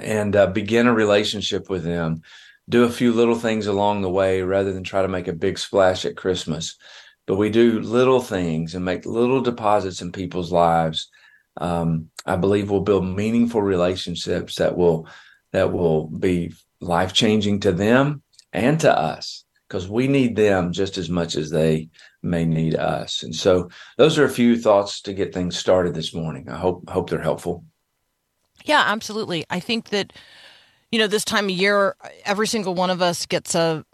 and 0.00 0.36
uh, 0.36 0.46
begin 0.46 0.86
a 0.86 0.94
relationship 0.94 1.68
with 1.68 1.82
them, 1.82 2.22
do 2.68 2.84
a 2.84 2.90
few 2.90 3.12
little 3.12 3.34
things 3.34 3.66
along 3.66 4.02
the 4.02 4.10
way 4.10 4.42
rather 4.42 4.72
than 4.72 4.84
try 4.84 5.02
to 5.02 5.08
make 5.08 5.26
a 5.26 5.32
big 5.32 5.58
splash 5.58 6.04
at 6.04 6.16
Christmas. 6.16 6.76
But 7.26 7.36
we 7.36 7.50
do 7.50 7.80
little 7.80 8.20
things 8.20 8.74
and 8.74 8.84
make 8.84 9.04
little 9.04 9.40
deposits 9.40 10.00
in 10.00 10.12
people's 10.12 10.52
lives. 10.52 11.10
Um, 11.56 12.10
I 12.24 12.36
believe 12.36 12.70
we'll 12.70 12.80
build 12.80 13.04
meaningful 13.04 13.62
relationships 13.62 14.56
that 14.56 14.76
will 14.76 15.08
that 15.52 15.72
will 15.72 16.06
be 16.06 16.52
life 16.80 17.12
changing 17.12 17.60
to 17.60 17.72
them 17.72 18.22
and 18.52 18.78
to 18.80 18.96
us 18.96 19.44
because 19.68 19.88
we 19.88 20.06
need 20.06 20.36
them 20.36 20.72
just 20.72 20.98
as 20.98 21.08
much 21.08 21.36
as 21.36 21.50
they 21.50 21.88
may 22.22 22.44
need 22.44 22.74
us. 22.74 23.22
And 23.22 23.34
so 23.34 23.70
those 23.96 24.18
are 24.18 24.24
a 24.24 24.30
few 24.30 24.56
thoughts 24.56 25.00
to 25.02 25.14
get 25.14 25.32
things 25.32 25.56
started 25.56 25.94
this 25.94 26.14
morning. 26.14 26.48
I 26.48 26.56
hope 26.56 26.88
hope 26.88 27.10
they're 27.10 27.20
helpful. 27.20 27.64
Yeah, 28.64 28.82
absolutely. 28.86 29.44
I 29.50 29.60
think 29.60 29.90
that 29.90 30.12
you 30.90 30.98
know 30.98 31.06
this 31.06 31.24
time 31.24 31.46
of 31.46 31.50
year, 31.50 31.96
every 32.24 32.46
single 32.46 32.74
one 32.74 32.90
of 32.90 33.02
us 33.02 33.26
gets 33.26 33.54
a 33.54 33.84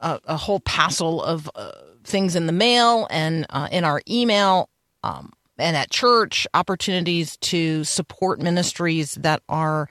a, 0.00 0.20
a 0.24 0.36
whole 0.36 0.60
passel 0.60 1.22
of 1.22 1.50
uh, 1.54 1.72
things 2.04 2.36
in 2.36 2.46
the 2.46 2.52
mail 2.52 3.06
and 3.10 3.46
uh, 3.50 3.68
in 3.70 3.84
our 3.84 4.02
email. 4.08 4.68
Um, 5.02 5.32
and 5.58 5.76
at 5.76 5.90
church, 5.90 6.46
opportunities 6.54 7.36
to 7.38 7.84
support 7.84 8.40
ministries 8.40 9.14
that 9.16 9.42
are 9.48 9.88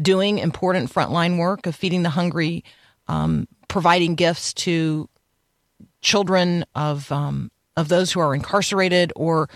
doing 0.00 0.38
important 0.38 0.92
frontline 0.92 1.38
work 1.38 1.66
of 1.66 1.74
feeding 1.74 2.02
the 2.02 2.10
hungry, 2.10 2.64
um, 3.08 3.48
providing 3.68 4.14
gifts 4.14 4.52
to 4.52 5.08
children 6.00 6.64
of 6.74 7.10
um, 7.10 7.50
of 7.76 7.88
those 7.88 8.12
who 8.12 8.20
are 8.20 8.34
incarcerated 8.34 9.12
or 9.16 9.48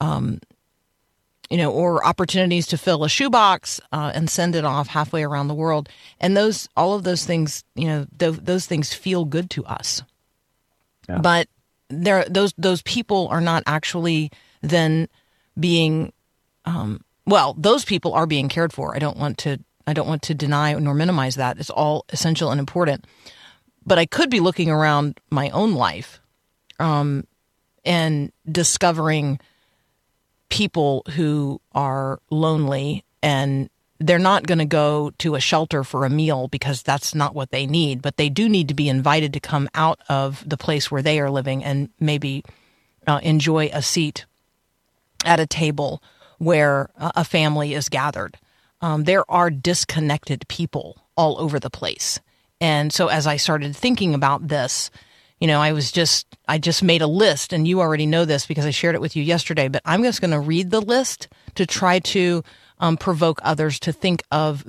um, 0.00 0.40
you 1.50 1.56
know 1.56 1.70
or 1.70 2.04
opportunities 2.04 2.66
to 2.68 2.78
fill 2.78 3.04
a 3.04 3.08
shoebox 3.08 3.80
uh, 3.92 4.12
and 4.14 4.30
send 4.30 4.54
it 4.54 4.64
off 4.64 4.88
halfway 4.88 5.22
around 5.22 5.48
the 5.48 5.54
world. 5.54 5.88
And 6.20 6.36
those 6.36 6.68
all 6.76 6.94
of 6.94 7.04
those 7.04 7.24
things 7.24 7.64
you 7.74 7.86
know 7.86 8.06
th- 8.18 8.40
those 8.42 8.66
things 8.66 8.92
feel 8.94 9.24
good 9.24 9.50
to 9.50 9.64
us. 9.64 10.02
Yeah. 11.08 11.18
but 11.18 11.48
there 11.90 12.24
those 12.24 12.54
those 12.56 12.82
people 12.82 13.28
are 13.28 13.42
not 13.42 13.62
actually 13.66 14.30
then 14.62 15.08
being 15.58 16.12
um, 16.64 17.02
well 17.26 17.54
those 17.58 17.84
people 17.84 18.14
are 18.14 18.26
being 18.26 18.48
cared 18.48 18.72
for. 18.72 18.94
I 18.94 18.98
don't 18.98 19.18
want 19.18 19.38
to 19.38 19.58
i 19.86 19.92
don't 19.92 20.08
want 20.08 20.22
to 20.22 20.34
deny 20.34 20.72
nor 20.74 20.94
minimize 20.94 21.34
that. 21.36 21.58
It's 21.58 21.70
all 21.70 22.06
essential 22.10 22.50
and 22.50 22.58
important. 22.58 23.06
But 23.86 23.98
I 23.98 24.06
could 24.06 24.30
be 24.30 24.40
looking 24.40 24.70
around 24.70 25.20
my 25.30 25.50
own 25.50 25.74
life 25.74 26.22
um, 26.78 27.26
and 27.84 28.32
discovering 28.50 29.38
people 30.48 31.02
who 31.14 31.60
are 31.72 32.20
lonely 32.30 33.04
and 33.22 33.70
they're 33.98 34.18
not 34.18 34.46
going 34.46 34.58
to 34.58 34.64
go 34.64 35.12
to 35.18 35.34
a 35.34 35.40
shelter 35.40 35.84
for 35.84 36.04
a 36.04 36.10
meal 36.10 36.48
because 36.48 36.82
that's 36.82 37.14
not 37.14 37.34
what 37.34 37.50
they 37.50 37.66
need, 37.66 38.02
but 38.02 38.16
they 38.16 38.28
do 38.28 38.48
need 38.48 38.68
to 38.68 38.74
be 38.74 38.88
invited 38.88 39.32
to 39.32 39.40
come 39.40 39.68
out 39.74 40.00
of 40.08 40.46
the 40.46 40.56
place 40.56 40.90
where 40.90 41.02
they 41.02 41.20
are 41.20 41.30
living 41.30 41.64
and 41.64 41.88
maybe 42.00 42.44
uh, 43.06 43.20
enjoy 43.22 43.70
a 43.72 43.82
seat 43.82 44.26
at 45.24 45.40
a 45.40 45.46
table 45.46 46.02
where 46.38 46.90
a 46.98 47.24
family 47.24 47.72
is 47.72 47.88
gathered. 47.88 48.36
Um, 48.80 49.04
there 49.04 49.28
are 49.30 49.50
disconnected 49.50 50.46
people 50.48 50.98
all 51.16 51.40
over 51.40 51.58
the 51.58 51.70
place. 51.70 52.20
And 52.60 52.92
so 52.92 53.08
as 53.08 53.26
I 53.26 53.36
started 53.36 53.74
thinking 53.74 54.14
about 54.14 54.48
this, 54.48 54.90
you 55.40 55.46
know, 55.46 55.60
I 55.60 55.72
was 55.72 55.90
just, 55.92 56.26
I 56.48 56.58
just 56.58 56.82
made 56.82 57.02
a 57.02 57.06
list, 57.06 57.52
and 57.52 57.66
you 57.66 57.80
already 57.80 58.06
know 58.06 58.24
this 58.24 58.46
because 58.46 58.66
I 58.66 58.70
shared 58.70 58.94
it 58.94 59.00
with 59.00 59.16
you 59.16 59.22
yesterday, 59.22 59.68
but 59.68 59.82
I'm 59.84 60.02
just 60.02 60.20
going 60.20 60.30
to 60.30 60.40
read 60.40 60.70
the 60.70 60.80
list 60.80 61.28
to 61.56 61.66
try 61.66 61.98
to 62.00 62.42
um, 62.78 62.96
provoke 62.96 63.40
others 63.42 63.78
to 63.80 63.92
think 63.92 64.22
of 64.30 64.64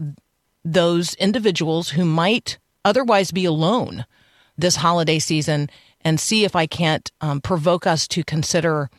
those 0.64 1.14
individuals 1.16 1.90
who 1.90 2.06
might 2.06 2.58
otherwise 2.84 3.32
be 3.32 3.46
alone 3.46 4.06
this 4.58 4.78
holiday 4.78 5.20
season 5.20 5.70
and 6.02 6.20
see 6.20 6.46
if 6.46 6.56
I 6.56 6.66
can't 6.66 7.12
um, 7.22 7.42
provoke 7.42 7.88
us 7.88 8.08
to 8.10 8.24
consider 8.24 8.90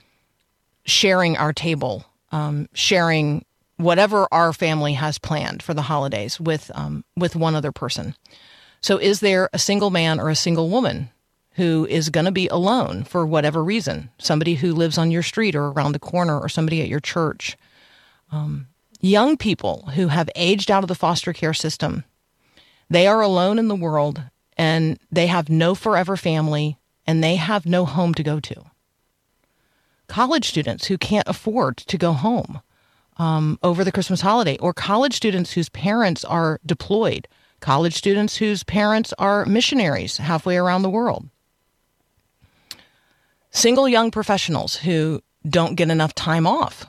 sharing 0.84 1.36
our 1.36 1.52
table, 1.52 2.04
um, 2.30 2.68
sharing 2.72 3.44
whatever 3.76 4.26
our 4.32 4.52
family 4.52 4.94
has 4.94 5.18
planned 5.18 5.62
for 5.62 5.74
the 5.74 5.82
holidays 5.82 6.40
with 6.40 6.70
um, 6.74 7.04
with 7.16 7.36
one 7.36 7.54
other 7.54 7.72
person. 7.72 8.14
So, 8.80 8.98
is 8.98 9.20
there 9.20 9.48
a 9.52 9.58
single 9.58 9.90
man 9.90 10.20
or 10.20 10.30
a 10.30 10.36
single 10.36 10.68
woman 10.68 11.10
who 11.56 11.86
is 11.86 12.10
going 12.10 12.26
to 12.26 12.32
be 12.32 12.48
alone 12.48 13.04
for 13.04 13.26
whatever 13.26 13.62
reason? 13.64 14.10
Somebody 14.18 14.54
who 14.54 14.72
lives 14.72 14.98
on 14.98 15.10
your 15.10 15.22
street 15.22 15.54
or 15.54 15.68
around 15.68 15.92
the 15.92 15.98
corner, 15.98 16.38
or 16.38 16.48
somebody 16.48 16.80
at 16.80 16.88
your 16.88 17.00
church? 17.00 17.56
Um, 18.30 18.68
young 19.00 19.36
people 19.36 19.90
who 19.94 20.08
have 20.08 20.30
aged 20.36 20.70
out 20.70 20.84
of 20.84 20.88
the 20.88 20.94
foster 20.94 21.32
care 21.32 21.54
system. 21.54 22.04
They 22.88 23.06
are 23.06 23.20
alone 23.20 23.58
in 23.58 23.68
the 23.68 23.74
world 23.74 24.22
and 24.56 24.98
they 25.10 25.26
have 25.26 25.48
no 25.48 25.74
forever 25.74 26.16
family 26.16 26.78
and 27.06 27.22
they 27.22 27.36
have 27.36 27.66
no 27.66 27.84
home 27.84 28.14
to 28.14 28.22
go 28.22 28.40
to. 28.40 28.64
College 30.08 30.48
students 30.48 30.86
who 30.86 30.96
can't 30.96 31.28
afford 31.28 31.76
to 31.78 31.98
go 31.98 32.12
home 32.12 32.60
um, 33.18 33.58
over 33.62 33.82
the 33.82 33.92
Christmas 33.92 34.20
holiday, 34.20 34.58
or 34.58 34.74
college 34.74 35.14
students 35.14 35.52
whose 35.52 35.70
parents 35.70 36.24
are 36.24 36.60
deployed 36.66 37.28
college 37.60 37.94
students 37.94 38.36
whose 38.36 38.62
parents 38.64 39.12
are 39.18 39.46
missionaries 39.46 40.18
halfway 40.18 40.56
around 40.56 40.82
the 40.82 40.90
world, 40.90 41.28
single 43.56 43.88
young 43.88 44.10
professionals 44.10 44.76
who 44.76 45.22
don't 45.48 45.76
get 45.76 45.90
enough 45.90 46.14
time 46.14 46.46
off 46.46 46.84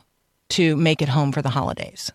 to 0.50 0.76
make 0.76 1.02
it 1.02 1.10
home 1.10 1.32
for 1.32 1.42
the 1.42 1.52
holidays. 1.52 2.12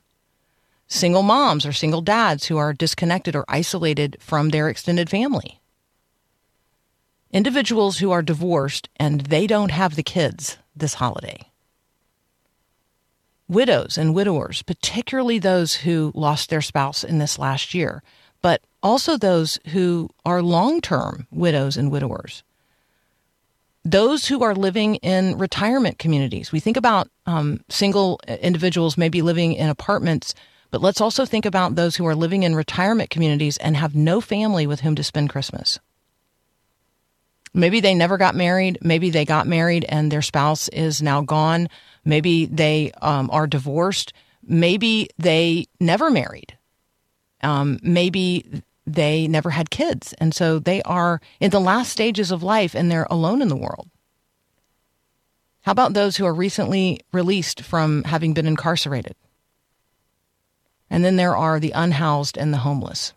Single 0.89 1.23
moms 1.23 1.65
or 1.65 1.73
single 1.73 2.03
dads 2.03 2.47
who 2.47 2.59
are 2.59 2.75
disconnected 2.75 3.35
or 3.35 3.47
isolated 3.49 4.19
from 4.21 4.51
their 4.51 4.69
extended 4.69 5.09
family. 5.09 5.59
Individuals 7.31 7.99
who 7.99 8.11
are 8.11 8.21
divorced 8.21 8.91
and 8.97 9.23
they 9.23 9.47
don't 9.47 9.71
have 9.71 9.95
the 9.97 10.03
kids 10.03 10.59
this 10.77 10.95
holiday. 10.95 11.51
Widows 13.49 13.97
and 13.97 14.15
widowers, 14.15 14.61
particularly 14.61 15.39
those 15.39 15.77
who 15.77 16.13
lost 16.15 16.51
their 16.51 16.61
spouse 16.61 17.05
in 17.05 17.19
this 17.19 17.39
last 17.39 17.73
year, 17.73 18.03
but 18.43 18.61
also 18.83 19.17
those 19.17 19.59
who 19.69 20.11
are 20.27 20.43
long 20.43 20.83
term 20.83 21.27
widows 21.31 21.79
and 21.79 21.91
widowers 21.91 22.43
those 23.85 24.27
who 24.27 24.43
are 24.43 24.55
living 24.55 24.97
in 24.97 25.39
retirement 25.39 25.99
communities. 25.99 26.53
We 26.53 26.61
think 26.61 26.77
about 26.77 27.09
um, 27.27 27.61
single 27.69 28.21
individuals 28.29 28.97
maybe 28.97 29.23
living 29.23 29.55
in 29.55 29.69
apartments, 29.69 30.35
but 30.71 30.81
let's 30.81 31.01
also 31.01 31.27
think 31.27 31.45
about 31.45 31.75
those 31.75 31.97
who 31.97 32.07
are 32.07 32.15
living 32.15 32.45
in 32.45 32.55
retirement 32.55 33.11
communities 33.11 33.57
and 33.59 33.77
have 33.77 33.95
no 33.95 34.21
family 34.21 34.67
with 34.67 34.81
whom 34.81 34.95
to 34.95 35.05
spend 35.05 35.31
Christmas. 35.31 35.79
Maybe 37.55 37.81
they 37.81 37.95
never 37.95 38.17
got 38.17 38.35
married. 38.35 38.79
Maybe 38.81 39.11
they 39.11 39.25
got 39.25 39.47
married 39.47 39.85
and 39.89 40.11
their 40.11 40.23
spouse 40.23 40.69
is 40.69 41.03
now 41.03 41.21
gone. 41.21 41.69
Maybe 42.05 42.47
they 42.47 42.93
um, 43.03 43.29
are 43.31 43.47
divorced. 43.47 44.13
Maybe 44.43 45.11
they 45.19 45.67
never 45.79 46.11
married. 46.11 46.57
Um, 47.43 47.79
maybe 47.83 48.63
they 48.87 49.29
never 49.29 49.51
had 49.51 49.71
kids. 49.71 50.13
And 50.15 50.35
so 50.35 50.59
they 50.59 50.83
are 50.83 51.21
in 51.41 51.51
the 51.51 51.61
last 51.61 51.91
stages 51.91 52.31
of 52.31 52.43
life 52.43 52.75
and 52.75 52.91
they're 52.91 53.07
alone 53.11 53.43
in 53.43 53.49
the 53.49 53.57
world. 53.57 53.89
How 55.63 55.73
about 55.73 55.95
those 55.95 56.17
who 56.17 56.27
are 56.27 56.35
recently 56.35 57.01
released 57.13 57.63
from 57.63 58.03
having 58.05 58.35
been 58.35 58.47
incarcerated? 58.47 59.15
And 60.91 61.05
then 61.05 61.17
there 61.17 61.37
are 61.37 61.61
the 61.61 61.73
unhoused 61.73 62.37
and 62.37 62.53
the 62.53 62.59
homeless. 62.59 63.13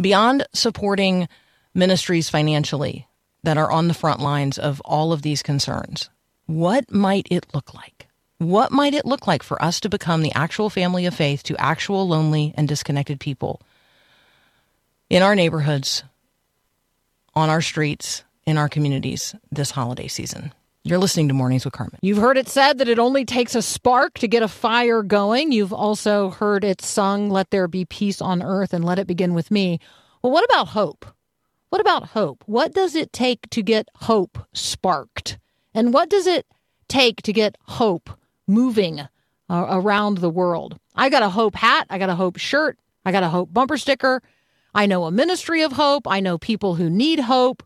Beyond 0.00 0.46
supporting 0.52 1.28
ministries 1.72 2.28
financially 2.28 3.08
that 3.42 3.56
are 3.56 3.72
on 3.72 3.88
the 3.88 3.94
front 3.94 4.20
lines 4.20 4.58
of 4.58 4.80
all 4.84 5.12
of 5.12 5.22
these 5.22 5.42
concerns, 5.42 6.10
what 6.46 6.92
might 6.92 7.26
it 7.30 7.46
look 7.54 7.72
like? 7.74 8.03
What 8.44 8.72
might 8.72 8.92
it 8.92 9.06
look 9.06 9.26
like 9.26 9.42
for 9.42 9.62
us 9.62 9.80
to 9.80 9.88
become 9.88 10.20
the 10.20 10.32
actual 10.34 10.68
family 10.68 11.06
of 11.06 11.14
faith 11.14 11.42
to 11.44 11.56
actual 11.56 12.06
lonely 12.06 12.52
and 12.58 12.68
disconnected 12.68 13.18
people 13.18 13.62
in 15.08 15.22
our 15.22 15.34
neighborhoods, 15.34 16.04
on 17.34 17.48
our 17.48 17.62
streets, 17.62 18.22
in 18.44 18.58
our 18.58 18.68
communities 18.68 19.34
this 19.50 19.70
holiday 19.70 20.08
season? 20.08 20.52
You're 20.82 20.98
listening 20.98 21.28
to 21.28 21.34
Mornings 21.34 21.64
with 21.64 21.72
Carmen. 21.72 21.98
You've 22.02 22.18
heard 22.18 22.36
it 22.36 22.46
said 22.46 22.76
that 22.76 22.88
it 22.88 22.98
only 22.98 23.24
takes 23.24 23.54
a 23.54 23.62
spark 23.62 24.18
to 24.18 24.28
get 24.28 24.42
a 24.42 24.48
fire 24.48 25.02
going. 25.02 25.50
You've 25.50 25.72
also 25.72 26.28
heard 26.28 26.64
it 26.64 26.82
sung, 26.82 27.30
Let 27.30 27.50
there 27.50 27.66
be 27.66 27.86
peace 27.86 28.20
on 28.20 28.42
earth 28.42 28.74
and 28.74 28.84
let 28.84 28.98
it 28.98 29.06
begin 29.06 29.32
with 29.32 29.50
me. 29.50 29.80
Well, 30.20 30.32
what 30.32 30.44
about 30.44 30.68
hope? 30.68 31.06
What 31.70 31.80
about 31.80 32.08
hope? 32.08 32.44
What 32.44 32.74
does 32.74 32.94
it 32.94 33.10
take 33.10 33.48
to 33.50 33.62
get 33.62 33.88
hope 33.94 34.38
sparked? 34.52 35.38
And 35.72 35.94
what 35.94 36.10
does 36.10 36.26
it 36.26 36.46
take 36.88 37.22
to 37.22 37.32
get 37.32 37.56
hope 37.62 38.10
moving 38.46 39.00
uh, 39.00 39.08
around 39.48 40.18
the 40.18 40.30
world. 40.30 40.78
I 40.94 41.08
got 41.10 41.22
a 41.22 41.28
hope 41.28 41.54
hat. 41.54 41.86
I 41.90 41.98
got 41.98 42.10
a 42.10 42.14
hope 42.14 42.38
shirt. 42.38 42.78
I 43.04 43.12
got 43.12 43.22
a 43.22 43.28
hope 43.28 43.52
bumper 43.52 43.76
sticker. 43.76 44.22
I 44.74 44.86
know 44.86 45.04
a 45.04 45.10
ministry 45.10 45.62
of 45.62 45.72
hope. 45.72 46.06
I 46.08 46.20
know 46.20 46.38
people 46.38 46.74
who 46.74 46.90
need 46.90 47.20
hope. 47.20 47.62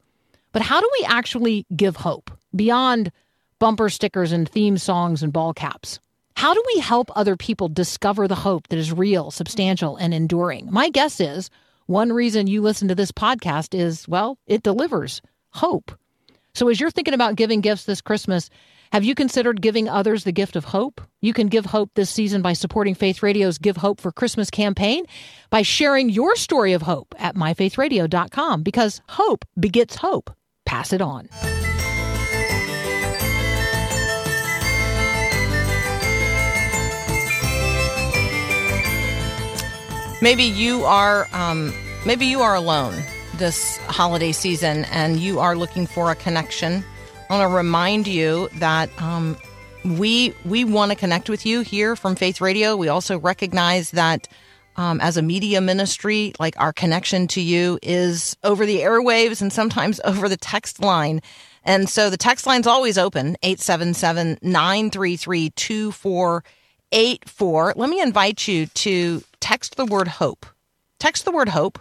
But 0.52 0.62
how 0.62 0.80
do 0.80 0.90
we 1.00 1.06
actually 1.06 1.66
give 1.74 1.96
hope 1.96 2.30
beyond 2.54 3.12
bumper 3.58 3.88
stickers 3.88 4.32
and 4.32 4.48
theme 4.48 4.78
songs 4.78 5.22
and 5.22 5.32
ball 5.32 5.52
caps? 5.52 6.00
How 6.36 6.54
do 6.54 6.62
we 6.74 6.80
help 6.80 7.10
other 7.16 7.36
people 7.36 7.68
discover 7.68 8.28
the 8.28 8.34
hope 8.34 8.68
that 8.68 8.78
is 8.78 8.92
real, 8.92 9.30
substantial, 9.30 9.96
and 9.96 10.14
enduring? 10.14 10.68
My 10.70 10.88
guess 10.88 11.20
is 11.20 11.50
one 11.86 12.12
reason 12.12 12.46
you 12.46 12.62
listen 12.62 12.88
to 12.88 12.94
this 12.94 13.10
podcast 13.10 13.76
is, 13.76 14.06
well, 14.06 14.38
it 14.46 14.62
delivers 14.62 15.20
hope. 15.50 15.90
So 16.54 16.68
as 16.68 16.80
you're 16.80 16.90
thinking 16.90 17.14
about 17.14 17.36
giving 17.36 17.60
gifts 17.60 17.84
this 17.84 18.00
Christmas, 18.00 18.50
have 18.92 19.04
you 19.04 19.14
considered 19.14 19.60
giving 19.60 19.88
others 19.88 20.24
the 20.24 20.32
gift 20.32 20.56
of 20.56 20.64
hope? 20.64 21.00
You 21.20 21.34
can 21.34 21.48
give 21.48 21.66
hope 21.66 21.90
this 21.94 22.08
season 22.08 22.40
by 22.40 22.54
supporting 22.54 22.94
Faith 22.94 23.22
Radio's 23.22 23.58
Give 23.58 23.76
Hope 23.76 24.00
for 24.00 24.10
Christmas 24.10 24.50
campaign 24.50 25.04
by 25.50 25.62
sharing 25.62 26.08
your 26.08 26.36
story 26.36 26.72
of 26.72 26.82
hope 26.82 27.14
at 27.18 27.34
myfaithradio.com 27.34 28.62
because 28.62 29.02
hope 29.08 29.44
begets 29.60 29.96
hope. 29.96 30.30
Pass 30.64 30.92
it 30.92 31.02
on. 31.02 31.28
Maybe 40.20 40.44
you 40.44 40.84
are 40.84 41.28
um, 41.32 41.72
maybe 42.04 42.26
you 42.26 42.40
are 42.40 42.54
alone 42.54 42.94
this 43.34 43.76
holiday 43.86 44.32
season 44.32 44.84
and 44.86 45.20
you 45.20 45.38
are 45.38 45.54
looking 45.54 45.86
for 45.86 46.10
a 46.10 46.16
connection 46.16 46.84
want 47.30 47.42
to 47.42 47.48
remind 47.54 48.06
you 48.06 48.48
that 48.54 48.90
um, 49.00 49.36
we 49.84 50.34
we 50.44 50.64
want 50.64 50.90
to 50.92 50.96
connect 50.96 51.28
with 51.28 51.44
you 51.46 51.60
here 51.60 51.94
from 51.96 52.14
Faith 52.16 52.40
Radio. 52.40 52.74
We 52.76 52.88
also 52.88 53.18
recognize 53.18 53.90
that 53.92 54.28
um, 54.76 55.00
as 55.00 55.16
a 55.16 55.22
media 55.22 55.60
ministry, 55.60 56.32
like 56.38 56.54
our 56.58 56.72
connection 56.72 57.26
to 57.28 57.40
you 57.40 57.78
is 57.82 58.36
over 58.44 58.64
the 58.64 58.78
airwaves 58.80 59.42
and 59.42 59.52
sometimes 59.52 60.00
over 60.04 60.28
the 60.28 60.36
text 60.36 60.80
line. 60.80 61.20
And 61.64 61.88
so 61.88 62.10
the 62.10 62.16
text 62.16 62.46
line's 62.46 62.68
always 62.68 62.96
open 62.96 63.36
877 63.42 64.38
933 64.40 65.50
2484. 65.50 67.74
Let 67.76 67.90
me 67.90 68.00
invite 68.00 68.48
you 68.48 68.66
to 68.66 69.22
text 69.40 69.76
the 69.76 69.84
word 69.84 70.08
hope. 70.08 70.46
Text 70.98 71.24
the 71.24 71.32
word 71.32 71.50
hope 71.50 71.78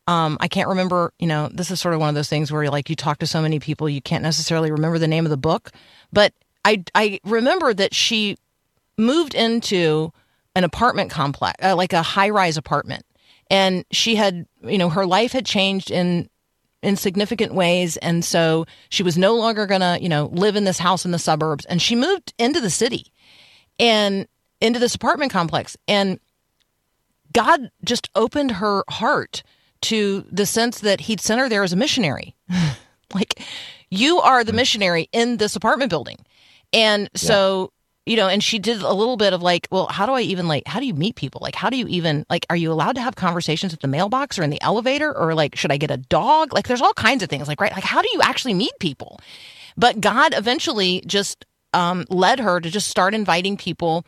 Um, 0.07 0.37
I 0.39 0.47
can't 0.47 0.69
remember, 0.69 1.13
you 1.19 1.27
know, 1.27 1.49
this 1.51 1.69
is 1.69 1.79
sort 1.79 1.93
of 1.93 1.99
one 1.99 2.09
of 2.09 2.15
those 2.15 2.29
things 2.29 2.51
where 2.51 2.69
like 2.69 2.89
you 2.89 2.95
talk 2.95 3.19
to 3.19 3.27
so 3.27 3.41
many 3.41 3.59
people, 3.59 3.89
you 3.89 4.01
can't 4.01 4.23
necessarily 4.23 4.71
remember 4.71 4.97
the 4.97 5.07
name 5.07 5.25
of 5.25 5.29
the 5.29 5.37
book. 5.37 5.71
But 6.13 6.33
I, 6.65 6.83
I 6.95 7.19
remember 7.23 7.73
that 7.73 7.93
she 7.93 8.37
moved 8.97 9.33
into 9.33 10.11
an 10.55 10.63
apartment 10.63 11.11
complex, 11.11 11.55
uh, 11.63 11.75
like 11.75 11.93
a 11.93 12.01
high 12.01 12.29
rise 12.29 12.57
apartment. 12.57 13.05
And 13.49 13.85
she 13.91 14.15
had, 14.15 14.45
you 14.63 14.77
know, 14.77 14.89
her 14.89 15.05
life 15.05 15.31
had 15.31 15.45
changed 15.45 15.91
in 15.91 16.29
in 16.83 16.95
significant 16.95 17.55
ways 17.55 17.97
and 17.97 18.23
so 18.23 18.63
she 18.89 19.01
was 19.01 19.17
no 19.17 19.35
longer 19.35 19.65
going 19.65 19.81
to, 19.81 19.97
you 19.99 20.07
know, 20.07 20.27
live 20.27 20.55
in 20.55 20.63
this 20.63 20.77
house 20.77 21.05
in 21.05 21.11
the 21.11 21.17
suburbs 21.17 21.65
and 21.65 21.81
she 21.81 21.95
moved 21.95 22.35
into 22.37 22.61
the 22.61 22.69
city 22.69 23.11
and 23.79 24.27
into 24.61 24.77
this 24.77 24.93
apartment 24.93 25.31
complex 25.31 25.75
and 25.87 26.19
God 27.33 27.71
just 27.83 28.09
opened 28.15 28.51
her 28.51 28.83
heart 28.89 29.41
to 29.81 30.25
the 30.31 30.45
sense 30.45 30.79
that 30.79 31.01
he'd 31.01 31.19
sent 31.19 31.41
her 31.41 31.49
there 31.49 31.63
as 31.63 31.73
a 31.73 31.75
missionary. 31.75 32.35
like 33.13 33.41
you 33.89 34.19
are 34.19 34.43
the 34.43 34.53
missionary 34.53 35.09
in 35.11 35.37
this 35.37 35.55
apartment 35.55 35.89
building. 35.89 36.17
And 36.73 37.09
so 37.15 37.71
you 38.07 38.15
know, 38.15 38.27
and 38.27 38.43
she 38.43 38.57
did 38.57 38.81
a 38.81 38.93
little 38.93 39.17
bit 39.17 39.33
of 39.33 39.41
like, 39.41 39.67
well, 39.69 39.87
how 39.87 40.05
do 40.05 40.13
I 40.13 40.21
even 40.21 40.47
like, 40.47 40.63
how 40.65 40.79
do 40.79 40.85
you 40.85 40.93
meet 40.93 41.15
people? 41.15 41.39
Like, 41.41 41.55
how 41.55 41.69
do 41.69 41.77
you 41.77 41.87
even, 41.87 42.25
like, 42.29 42.45
are 42.49 42.55
you 42.55 42.71
allowed 42.71 42.95
to 42.95 43.01
have 43.01 43.15
conversations 43.15 43.73
at 43.73 43.81
the 43.81 43.87
mailbox 43.87 44.39
or 44.39 44.43
in 44.43 44.49
the 44.49 44.61
elevator? 44.61 45.15
Or 45.15 45.33
like, 45.35 45.55
should 45.55 45.71
I 45.71 45.77
get 45.77 45.91
a 45.91 45.97
dog? 45.97 46.53
Like, 46.53 46.67
there's 46.67 46.81
all 46.81 46.93
kinds 46.93 47.21
of 47.21 47.29
things, 47.29 47.47
like, 47.47 47.59
right? 47.59 47.73
Like, 47.73 47.83
how 47.83 48.01
do 48.01 48.07
you 48.13 48.21
actually 48.21 48.53
meet 48.53 48.73
people? 48.79 49.19
But 49.75 49.99
God 49.99 50.33
eventually 50.35 51.03
just 51.05 51.45
um, 51.73 52.05
led 52.09 52.39
her 52.39 52.59
to 52.61 52.69
just 52.69 52.87
start 52.87 53.13
inviting 53.13 53.57
people 53.57 54.05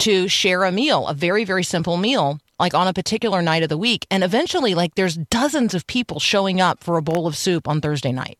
to 0.00 0.28
share 0.28 0.64
a 0.64 0.72
meal, 0.72 1.06
a 1.06 1.14
very, 1.14 1.44
very 1.44 1.64
simple 1.64 1.96
meal 1.96 2.40
like 2.58 2.74
on 2.74 2.88
a 2.88 2.92
particular 2.92 3.40
night 3.40 3.62
of 3.62 3.68
the 3.68 3.78
week. 3.78 4.06
And 4.10 4.24
eventually, 4.24 4.74
like 4.74 4.94
there's 4.96 5.16
dozens 5.16 5.74
of 5.74 5.86
people 5.86 6.18
showing 6.18 6.60
up 6.60 6.82
for 6.82 6.96
a 6.96 7.02
bowl 7.02 7.26
of 7.26 7.36
soup 7.36 7.68
on 7.68 7.80
Thursday 7.80 8.12
night. 8.12 8.38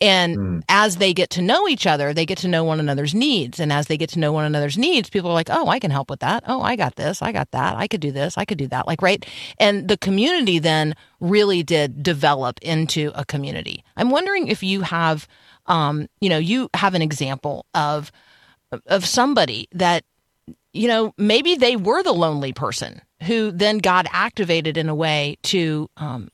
And 0.00 0.36
Mm. 0.36 0.62
as 0.68 0.96
they 0.96 1.12
get 1.14 1.30
to 1.30 1.42
know 1.42 1.68
each 1.68 1.86
other, 1.86 2.12
they 2.12 2.26
get 2.26 2.38
to 2.38 2.48
know 2.48 2.64
one 2.64 2.80
another's 2.80 3.14
needs. 3.14 3.60
And 3.60 3.72
as 3.72 3.86
they 3.86 3.96
get 3.96 4.10
to 4.10 4.18
know 4.18 4.32
one 4.32 4.44
another's 4.44 4.76
needs, 4.76 5.08
people 5.10 5.30
are 5.30 5.34
like, 5.34 5.50
oh, 5.50 5.68
I 5.68 5.78
can 5.78 5.90
help 5.90 6.10
with 6.10 6.20
that. 6.20 6.42
Oh, 6.46 6.60
I 6.60 6.76
got 6.76 6.96
this. 6.96 7.22
I 7.22 7.32
got 7.32 7.50
that. 7.52 7.76
I 7.76 7.86
could 7.86 8.00
do 8.00 8.12
this. 8.12 8.36
I 8.36 8.44
could 8.44 8.58
do 8.58 8.66
that. 8.68 8.86
Like, 8.86 9.02
right. 9.02 9.24
And 9.58 9.88
the 9.88 9.96
community 9.96 10.58
then 10.58 10.94
really 11.20 11.62
did 11.62 12.02
develop 12.02 12.58
into 12.62 13.12
a 13.14 13.24
community. 13.24 13.84
I'm 13.96 14.10
wondering 14.10 14.48
if 14.48 14.62
you 14.62 14.82
have, 14.82 15.26
um, 15.66 16.08
you 16.20 16.28
know, 16.28 16.38
you 16.38 16.68
have 16.74 16.94
an 16.94 17.02
example 17.02 17.66
of, 17.74 18.10
of 18.86 19.06
somebody 19.06 19.68
that, 19.72 20.04
you 20.72 20.88
know, 20.88 21.14
maybe 21.16 21.54
they 21.54 21.76
were 21.76 22.02
the 22.02 22.12
lonely 22.12 22.52
person 22.52 23.00
who 23.22 23.52
then 23.52 23.78
got 23.78 24.06
activated 24.12 24.76
in 24.76 24.88
a 24.88 24.94
way 24.94 25.38
to, 25.44 25.88
um, 25.96 26.28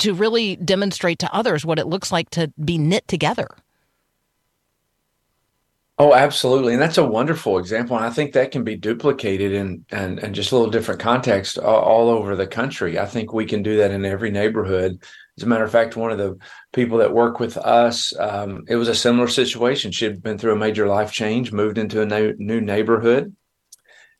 to 0.00 0.14
really 0.14 0.56
demonstrate 0.56 1.18
to 1.20 1.34
others 1.34 1.64
what 1.64 1.78
it 1.78 1.86
looks 1.86 2.10
like 2.10 2.30
to 2.30 2.52
be 2.62 2.78
knit 2.78 3.06
together. 3.08 3.48
Oh, 5.98 6.14
absolutely. 6.14 6.72
And 6.72 6.80
that's 6.80 6.96
a 6.96 7.04
wonderful 7.04 7.58
example. 7.58 7.94
And 7.94 8.06
I 8.06 8.08
think 8.08 8.32
that 8.32 8.52
can 8.52 8.64
be 8.64 8.74
duplicated 8.74 9.52
in 9.52 9.84
and 9.90 10.18
and 10.18 10.34
just 10.34 10.50
a 10.50 10.56
little 10.56 10.70
different 10.70 10.98
context 10.98 11.58
all, 11.58 11.82
all 11.82 12.08
over 12.08 12.34
the 12.34 12.46
country. 12.46 12.98
I 12.98 13.04
think 13.04 13.34
we 13.34 13.44
can 13.44 13.62
do 13.62 13.76
that 13.76 13.90
in 13.90 14.06
every 14.06 14.30
neighborhood. 14.30 15.02
As 15.36 15.44
a 15.44 15.46
matter 15.46 15.64
of 15.64 15.70
fact, 15.70 15.96
one 15.96 16.10
of 16.10 16.16
the 16.16 16.38
people 16.72 16.96
that 16.98 17.12
work 17.12 17.38
with 17.38 17.58
us, 17.58 18.18
um, 18.18 18.64
it 18.66 18.76
was 18.76 18.88
a 18.88 18.94
similar 18.94 19.28
situation. 19.28 19.92
She 19.92 20.06
had 20.06 20.22
been 20.22 20.38
through 20.38 20.54
a 20.54 20.56
major 20.56 20.86
life 20.88 21.12
change, 21.12 21.52
moved 21.52 21.76
into 21.76 22.00
a 22.00 22.06
new, 22.06 22.34
new 22.38 22.62
neighborhood, 22.62 23.36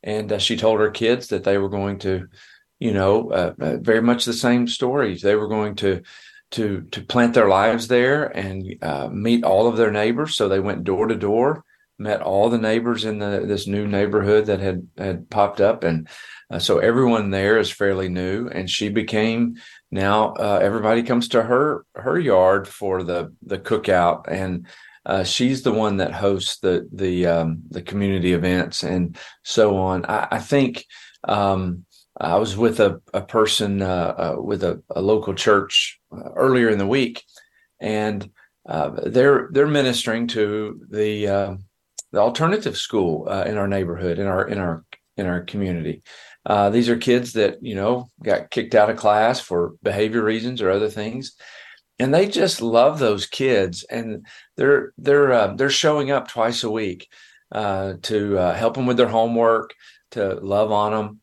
and 0.02 0.32
uh, 0.32 0.38
she 0.38 0.58
told 0.58 0.80
her 0.80 0.90
kids 0.90 1.28
that 1.28 1.44
they 1.44 1.56
were 1.56 1.70
going 1.70 1.98
to, 2.00 2.28
you 2.80 2.92
know, 2.92 3.30
uh, 3.30 3.54
uh, 3.60 3.76
very 3.76 4.00
much 4.00 4.24
the 4.24 4.32
same 4.32 4.66
stories. 4.66 5.20
They 5.22 5.36
were 5.36 5.48
going 5.48 5.76
to 5.76 6.02
to 6.52 6.82
to 6.90 7.02
plant 7.02 7.34
their 7.34 7.48
lives 7.48 7.86
there 7.86 8.24
and 8.24 8.74
uh, 8.82 9.08
meet 9.12 9.44
all 9.44 9.68
of 9.68 9.76
their 9.76 9.92
neighbors. 9.92 10.34
So 10.34 10.48
they 10.48 10.60
went 10.60 10.84
door 10.84 11.06
to 11.06 11.14
door, 11.14 11.64
met 11.98 12.22
all 12.22 12.48
the 12.48 12.58
neighbors 12.58 13.04
in 13.04 13.18
the 13.18 13.44
this 13.46 13.66
new 13.66 13.86
neighborhood 13.86 14.46
that 14.46 14.60
had 14.60 14.88
had 14.96 15.30
popped 15.30 15.60
up, 15.60 15.84
and 15.84 16.08
uh, 16.50 16.58
so 16.58 16.78
everyone 16.78 17.30
there 17.30 17.58
is 17.58 17.70
fairly 17.70 18.08
new. 18.08 18.48
And 18.48 18.68
she 18.68 18.88
became 18.88 19.56
now 19.90 20.32
uh, 20.32 20.58
everybody 20.62 21.02
comes 21.02 21.28
to 21.28 21.42
her 21.42 21.84
her 21.94 22.18
yard 22.18 22.66
for 22.66 23.02
the 23.02 23.32
the 23.42 23.58
cookout, 23.58 24.24
and 24.26 24.66
uh, 25.04 25.22
she's 25.24 25.62
the 25.62 25.72
one 25.72 25.98
that 25.98 26.14
hosts 26.14 26.58
the 26.60 26.88
the 26.92 27.26
um, 27.26 27.62
the 27.68 27.82
community 27.82 28.32
events 28.32 28.82
and 28.82 29.18
so 29.44 29.76
on. 29.76 30.06
I, 30.06 30.28
I 30.32 30.38
think. 30.38 30.86
Um, 31.24 31.84
I 32.20 32.36
was 32.36 32.56
with 32.56 32.80
a, 32.80 33.00
a 33.14 33.22
person 33.22 33.80
uh, 33.80 34.34
uh, 34.36 34.42
with 34.42 34.62
a, 34.62 34.82
a, 34.90 35.00
local 35.00 35.34
church 35.34 35.98
uh, 36.12 36.30
earlier 36.36 36.68
in 36.68 36.76
the 36.76 36.86
week, 36.86 37.24
and 37.80 38.30
uh, 38.68 38.90
they're 39.06 39.48
they're 39.52 39.66
ministering 39.66 40.26
to 40.28 40.80
the 40.90 41.28
uh, 41.28 41.54
the 42.12 42.18
alternative 42.18 42.76
school 42.76 43.26
in 43.28 43.56
our 43.56 43.66
neighborhood 43.66 44.18
in 44.18 44.26
our 44.26 44.46
in 44.46 44.58
our 44.58 44.84
in 45.16 45.26
our 45.26 45.40
community. 45.40 46.02
these 46.70 46.90
are 46.90 46.96
kids 46.96 47.32
that 47.32 47.62
you 47.62 47.74
know 47.74 48.10
got 48.22 48.50
kicked 48.50 48.74
out 48.74 48.90
of 48.90 48.98
class 48.98 49.40
for 49.40 49.74
behavior 49.82 50.22
reasons 50.22 50.60
or 50.60 50.70
other 50.70 50.90
things, 50.90 51.36
and 51.98 52.12
they 52.12 52.28
just 52.28 52.60
love 52.60 52.98
those 52.98 53.24
kids, 53.26 53.82
and 53.84 54.26
they're 54.58 54.92
they're 54.98 55.56
they're 55.56 55.70
showing 55.70 56.10
up 56.10 56.28
twice 56.28 56.64
a 56.64 56.70
week 56.70 57.08
to 57.54 58.52
help 58.54 58.74
them 58.74 58.84
with 58.84 58.98
their 58.98 59.08
homework, 59.08 59.72
to 60.10 60.34
love 60.34 60.70
on 60.70 60.92
them 60.92 61.20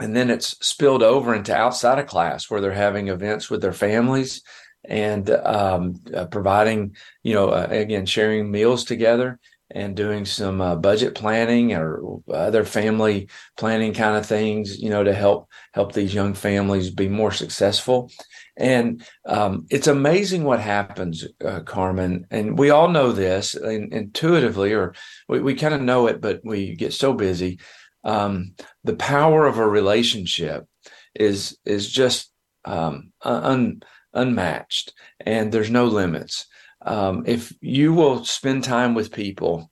and 0.00 0.16
then 0.16 0.30
it's 0.30 0.56
spilled 0.66 1.02
over 1.02 1.34
into 1.34 1.54
outside 1.54 1.98
of 1.98 2.06
class 2.06 2.50
where 2.50 2.60
they're 2.60 2.72
having 2.72 3.08
events 3.08 3.48
with 3.48 3.62
their 3.62 3.72
families 3.72 4.42
and 4.84 5.30
um, 5.30 6.00
uh, 6.14 6.26
providing, 6.26 6.96
you 7.22 7.34
know, 7.34 7.50
uh, 7.50 7.66
again, 7.70 8.06
sharing 8.06 8.50
meals 8.50 8.84
together 8.84 9.38
and 9.70 9.96
doing 9.96 10.24
some 10.24 10.60
uh, 10.60 10.76
budget 10.76 11.14
planning 11.14 11.72
or 11.72 12.20
other 12.32 12.64
family 12.64 13.28
planning 13.56 13.94
kind 13.94 14.16
of 14.16 14.26
things, 14.26 14.78
you 14.78 14.90
know, 14.90 15.02
to 15.02 15.14
help 15.14 15.48
help 15.72 15.92
these 15.92 16.14
young 16.14 16.34
families 16.34 16.90
be 16.90 17.08
more 17.08 17.32
successful. 17.32 18.10
And 18.56 19.04
um, 19.26 19.66
it's 19.70 19.88
amazing 19.88 20.44
what 20.44 20.60
happens, 20.60 21.24
uh, 21.44 21.60
Carmen. 21.60 22.26
And 22.30 22.58
we 22.58 22.70
all 22.70 22.88
know 22.88 23.10
this 23.10 23.54
intuitively, 23.54 24.72
or 24.72 24.94
we, 25.28 25.40
we 25.40 25.54
kind 25.54 25.74
of 25.74 25.80
know 25.80 26.06
it, 26.06 26.20
but 26.20 26.40
we 26.44 26.76
get 26.76 26.92
so 26.92 27.14
busy 27.14 27.58
um, 28.04 28.54
the 28.84 28.96
power 28.96 29.46
of 29.46 29.58
a 29.58 29.68
relationship 29.68 30.66
is 31.14 31.58
is 31.64 31.90
just 31.90 32.30
um, 32.64 33.12
un, 33.22 33.82
unmatched, 34.12 34.92
and 35.20 35.50
there's 35.50 35.70
no 35.70 35.86
limits. 35.86 36.46
Um, 36.82 37.24
if 37.26 37.52
you 37.60 37.94
will 37.94 38.24
spend 38.24 38.64
time 38.64 38.94
with 38.94 39.12
people 39.12 39.70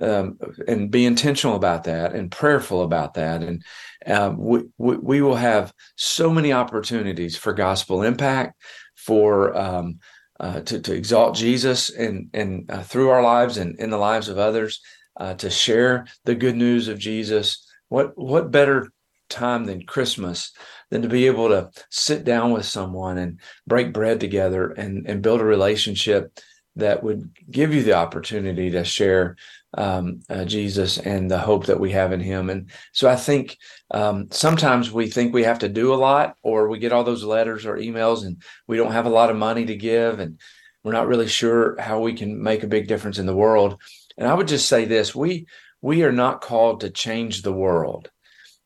um, 0.00 0.38
and 0.68 0.90
be 0.90 1.06
intentional 1.06 1.56
about 1.56 1.84
that 1.84 2.14
and 2.14 2.30
prayerful 2.30 2.82
about 2.82 3.14
that, 3.14 3.42
and 3.42 3.62
uh, 4.06 4.34
we, 4.36 4.62
we, 4.76 4.96
we 4.96 5.22
will 5.22 5.36
have 5.36 5.72
so 5.96 6.30
many 6.30 6.52
opportunities 6.52 7.36
for 7.36 7.54
gospel 7.54 8.02
impact, 8.02 8.60
for 8.96 9.56
um, 9.56 9.98
uh, 10.40 10.60
to, 10.60 10.80
to 10.80 10.94
exalt 10.94 11.36
Jesus 11.36 11.90
and 11.90 12.28
and 12.34 12.70
uh, 12.70 12.82
through 12.82 13.10
our 13.10 13.22
lives 13.22 13.56
and 13.56 13.78
in 13.78 13.90
the 13.90 13.98
lives 13.98 14.28
of 14.28 14.38
others 14.38 14.80
uh, 15.16 15.34
to 15.34 15.50
share 15.50 16.06
the 16.24 16.34
good 16.34 16.56
news 16.56 16.88
of 16.88 16.98
Jesus. 16.98 17.66
What 17.88 18.12
what 18.16 18.50
better 18.50 18.90
time 19.28 19.64
than 19.64 19.86
Christmas 19.86 20.52
than 20.90 21.02
to 21.02 21.08
be 21.08 21.26
able 21.26 21.48
to 21.48 21.70
sit 21.90 22.24
down 22.24 22.52
with 22.52 22.66
someone 22.66 23.18
and 23.18 23.40
break 23.66 23.92
bread 23.92 24.20
together 24.20 24.70
and 24.70 25.06
and 25.06 25.22
build 25.22 25.40
a 25.40 25.44
relationship 25.44 26.38
that 26.76 27.02
would 27.02 27.30
give 27.50 27.74
you 27.74 27.82
the 27.82 27.92
opportunity 27.92 28.70
to 28.70 28.84
share 28.84 29.36
um, 29.74 30.20
uh, 30.28 30.44
Jesus 30.44 30.98
and 30.98 31.30
the 31.30 31.38
hope 31.38 31.66
that 31.66 31.80
we 31.80 31.90
have 31.92 32.12
in 32.12 32.20
Him. 32.20 32.50
And 32.50 32.70
so 32.92 33.08
I 33.08 33.16
think 33.16 33.58
um, 33.90 34.28
sometimes 34.30 34.90
we 34.90 35.08
think 35.08 35.32
we 35.32 35.44
have 35.44 35.60
to 35.60 35.68
do 35.68 35.92
a 35.92 35.96
lot, 35.96 36.36
or 36.42 36.68
we 36.68 36.78
get 36.78 36.92
all 36.92 37.04
those 37.04 37.24
letters 37.24 37.66
or 37.66 37.76
emails, 37.76 38.24
and 38.24 38.42
we 38.66 38.76
don't 38.76 38.92
have 38.92 39.06
a 39.06 39.10
lot 39.10 39.30
of 39.30 39.36
money 39.36 39.66
to 39.66 39.76
give, 39.76 40.18
and 40.18 40.38
we're 40.82 40.92
not 40.92 41.08
really 41.08 41.28
sure 41.28 41.76
how 41.78 42.00
we 42.00 42.14
can 42.14 42.42
make 42.42 42.62
a 42.62 42.68
big 42.68 42.88
difference 42.88 43.18
in 43.18 43.26
the 43.26 43.36
world. 43.36 43.80
And 44.18 44.28
I 44.28 44.34
would 44.34 44.48
just 44.48 44.68
say 44.68 44.84
this: 44.84 45.14
we 45.14 45.46
we 45.80 46.02
are 46.04 46.12
not 46.12 46.40
called 46.40 46.80
to 46.80 46.90
change 46.90 47.42
the 47.42 47.52
world, 47.52 48.10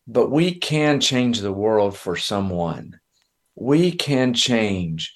but 0.06 0.30
we 0.30 0.54
can 0.54 1.00
change 1.00 1.40
the 1.40 1.52
world 1.52 1.96
for 1.96 2.16
someone. 2.16 3.00
We 3.54 3.92
can 3.92 4.34
change 4.34 5.14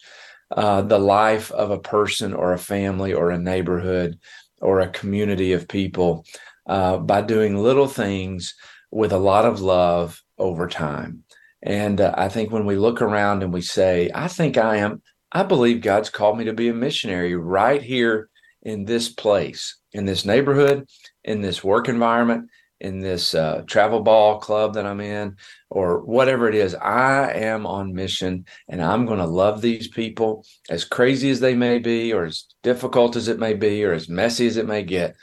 uh, 0.51 0.83
the 0.83 0.99
life 0.99 1.53
of 1.53 1.71
a 1.71 1.79
person 1.79 2.33
or 2.33 2.53
a 2.53 2.59
family 2.59 3.13
or 3.13 3.31
a 3.31 3.39
neighborhood 3.39 4.19
or 4.61 4.81
a 4.81 4.89
community 4.89 5.53
of 5.53 5.69
people 5.69 6.25
uh, 6.67 6.97
by 6.99 7.23
doing 7.23 7.57
little 7.57 7.87
things 7.87 8.55
with 8.91 9.13
a 9.13 9.19
lot 9.19 9.45
of 9.45 9.61
love 9.61 10.23
over 10.39 10.67
time. 10.67 11.25
And 11.63 12.01
uh, 12.01 12.15
I 12.17 12.29
think 12.29 12.51
when 12.51 12.65
we 12.65 12.77
look 12.77 13.03
around 13.03 13.43
and 13.43 13.53
we 13.53 13.61
say, 13.61 14.11
I 14.15 14.29
think 14.29 14.57
I 14.57 14.77
am, 14.77 15.03
I 15.31 15.43
believe 15.43 15.83
God's 15.83 16.11
called 16.11 16.39
me 16.39 16.45
to 16.45 16.53
be 16.53 16.69
a 16.69 16.75
missionary 16.75 17.37
right 17.37 17.83
here 17.83 18.30
in 18.63 18.85
this 18.85 19.09
place, 19.09 19.79
in 19.93 20.05
this 20.05 20.25
neighborhood, 20.25 20.89
in 21.25 21.41
this 21.41 21.65
work 21.65 21.89
environment, 21.89 22.51
in 22.81 23.01
this 23.01 23.35
uh, 23.35 23.63
travel 23.67 24.01
ball 24.01 24.39
club 24.39 24.75
that 24.75 24.87
I'm 24.87 25.01
in, 25.01 25.37
or 25.69 26.01
whatever 26.01 26.49
it 26.49 26.55
is. 26.55 26.75
I 26.75 27.33
am 27.33 27.67
on 27.67 27.93
mission 27.93 28.47
and 28.69 28.83
I'm 28.83 29.07
going 29.07 29.19
to 29.19 29.27
love 29.27 29.61
these 29.61 29.89
people 29.89 30.45
as 30.71 30.85
crazy 30.85 31.31
as 31.31 31.41
they 31.41 31.55
may 31.55 31.79
be, 31.79 32.13
or 32.13 32.25
as 32.25 32.47
difficult 32.63 33.17
as 33.17 33.29
it 33.29 33.39
may 33.39 33.55
be, 33.55 33.85
or 33.85 33.93
as 33.93 34.09
messy 34.09 34.47
as 34.47 34.57
it 34.57 34.67
may 34.67 34.83
get. 34.83 35.15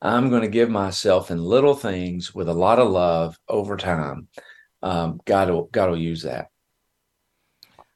I'm 0.00 0.30
going 0.30 0.42
to 0.42 0.48
give 0.48 0.70
myself 0.70 1.30
in 1.30 1.38
little 1.38 1.74
things 1.74 2.34
with 2.34 2.48
a 2.48 2.54
lot 2.54 2.78
of 2.78 2.90
love 2.90 3.38
over 3.48 3.76
time. 3.76 4.28
Um, 4.82 5.20
God 5.24 5.50
will 5.50 5.64
God 5.66 5.90
will 5.90 5.98
use 5.98 6.22
that. 6.22 6.51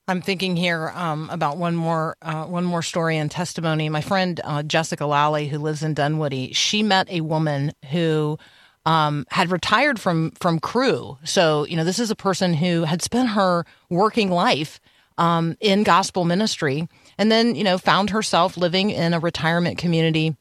I'm 0.08 0.22
thinking 0.22 0.56
here 0.56 0.92
um, 0.94 1.28
about 1.30 1.56
one 1.56 1.74
more 1.74 2.16
uh, 2.22 2.44
one 2.44 2.64
more 2.64 2.82
story 2.82 3.16
and 3.16 3.28
testimony. 3.28 3.88
My 3.88 4.00
friend 4.00 4.40
uh, 4.44 4.62
Jessica 4.62 5.04
Lally, 5.04 5.48
who 5.48 5.58
lives 5.58 5.82
in 5.82 5.94
Dunwoody, 5.94 6.52
she 6.52 6.84
met 6.84 7.10
a 7.10 7.22
woman 7.22 7.72
who 7.90 8.38
um, 8.84 9.26
had 9.30 9.50
retired 9.50 9.98
from 9.98 10.30
from 10.32 10.60
Cru. 10.60 11.18
So 11.24 11.66
you 11.66 11.76
know, 11.76 11.82
this 11.82 11.98
is 11.98 12.12
a 12.12 12.16
person 12.16 12.54
who 12.54 12.84
had 12.84 13.02
spent 13.02 13.30
her 13.30 13.66
working 13.90 14.30
life 14.30 14.80
um, 15.18 15.56
in 15.60 15.82
gospel 15.82 16.24
ministry, 16.24 16.88
and 17.18 17.32
then 17.32 17.56
you 17.56 17.64
know 17.64 17.76
found 17.76 18.10
herself 18.10 18.56
living 18.56 18.90
in 18.90 19.12
a 19.12 19.18
retirement 19.18 19.76
community 19.76 20.36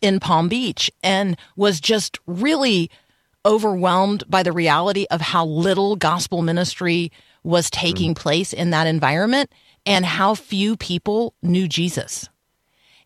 in 0.00 0.18
Palm 0.18 0.48
Beach, 0.48 0.90
and 1.02 1.36
was 1.56 1.78
just 1.78 2.18
really 2.26 2.90
overwhelmed 3.44 4.24
by 4.30 4.42
the 4.42 4.52
reality 4.52 5.04
of 5.10 5.20
how 5.20 5.44
little 5.44 5.94
gospel 5.94 6.40
ministry 6.40 7.12
was 7.44 7.70
taking 7.70 8.14
place 8.14 8.52
in 8.52 8.70
that 8.70 8.86
environment 8.86 9.50
and 9.84 10.04
how 10.04 10.34
few 10.34 10.76
people 10.76 11.34
knew 11.42 11.68
Jesus. 11.68 12.28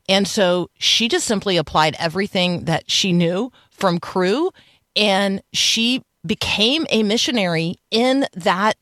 And 0.09 0.29
so 0.29 0.71
she 0.79 1.09
just 1.09 1.27
simply 1.27 1.57
applied 1.57 1.97
everything 1.99 2.65
that 2.65 2.91
she 2.91 3.13
knew 3.13 3.51
from 3.71 3.99
Cru 3.99 4.51
and 4.95 5.43
she 5.53 6.03
became 6.25 6.87
a 6.91 7.03
missionary 7.03 7.77
in 7.91 8.27
that 8.35 8.77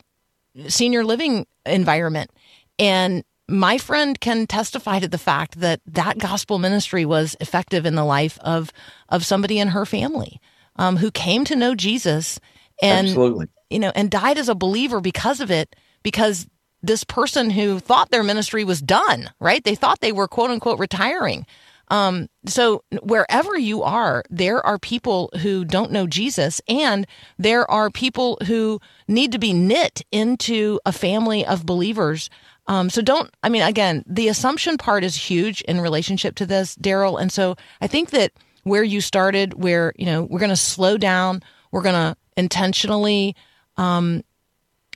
senior 0.69 1.05
living 1.05 1.47
environment. 1.67 2.31
And 2.79 3.25
my 3.49 3.79
friend 3.79 4.19
can 4.21 4.47
testify 4.47 4.99
to 5.01 5.09
the 5.09 5.19
fact 5.19 5.61
that 5.61 5.81
that 5.87 6.19
gospel 6.19 6.59
ministry 6.59 7.05
was 7.05 7.37
effective 7.41 7.85
in 7.85 7.95
the 7.95 8.05
life 8.05 8.39
of 8.41 8.73
of 9.09 9.25
somebody 9.25 9.59
in 9.59 9.69
her 9.69 9.85
family 9.85 10.41
um, 10.77 10.97
who 10.97 11.11
came 11.11 11.45
to 11.45 11.57
know 11.57 11.75
Jesus 11.75 12.41
and 12.83 13.09
Absolutely. 13.09 13.47
You 13.71 13.79
know 13.79 13.93
and 13.95 14.11
died 14.11 14.39
as 14.39 14.49
a 14.49 14.55
believer 14.55 15.01
because 15.01 15.41
of 15.41 15.51
it 15.51 15.77
because 16.03 16.47
this 16.83 17.05
person 17.05 17.51
who 17.51 17.79
thought 17.79 18.11
their 18.11 18.23
ministry 18.23 18.65
was 18.65 18.81
done 18.81 19.31
right 19.41 19.65
they 19.65 19.75
thought 19.75 20.01
they 20.01 20.13
were 20.13 20.29
quote 20.29 20.51
unquote 20.51 20.79
retiring 20.79 21.47
um, 21.89 22.29
so 22.47 22.83
wherever 23.03 23.59
you 23.59 23.83
are, 23.83 24.25
there 24.31 24.65
are 24.65 24.79
people 24.79 25.31
who 25.43 25.65
don't 25.65 25.93
know 25.93 26.07
Jesus, 26.07 26.61
and 26.67 27.07
there 27.39 27.71
are 27.71 27.91
people 27.91 28.39
who 28.47 28.81
need 29.07 29.33
to 29.33 29.39
be 29.39 29.53
knit 29.53 30.03
into 30.11 30.81
a 30.87 30.93
family 30.93 31.45
of 31.45 31.67
believers. 31.67 32.31
Um, 32.67 32.89
so 32.89 33.03
don't, 33.03 33.31
I 33.43 33.51
mean, 33.51 33.63
again, 33.63 34.03
the 34.07 34.29
assumption 34.29 34.79
part 34.79 35.05
is 35.05 35.15
huge 35.15 35.61
in 35.63 35.81
relationship 35.81 36.35
to 36.37 36.47
this, 36.47 36.75
Daryl. 36.77 37.21
And 37.21 37.31
so 37.31 37.57
I 37.81 37.87
think 37.87 38.11
that 38.11 38.33
where 38.63 38.85
you 38.85 39.03
started, 39.03 39.55
where, 39.55 39.93
you 39.97 40.07
know, 40.07 40.23
we're 40.23 40.39
going 40.39 40.49
to 40.49 40.57
slow 40.57 40.97
down, 40.97 41.43
we're 41.71 41.83
going 41.83 41.95
to 41.95 42.17
intentionally, 42.37 43.37
um, 43.77 44.23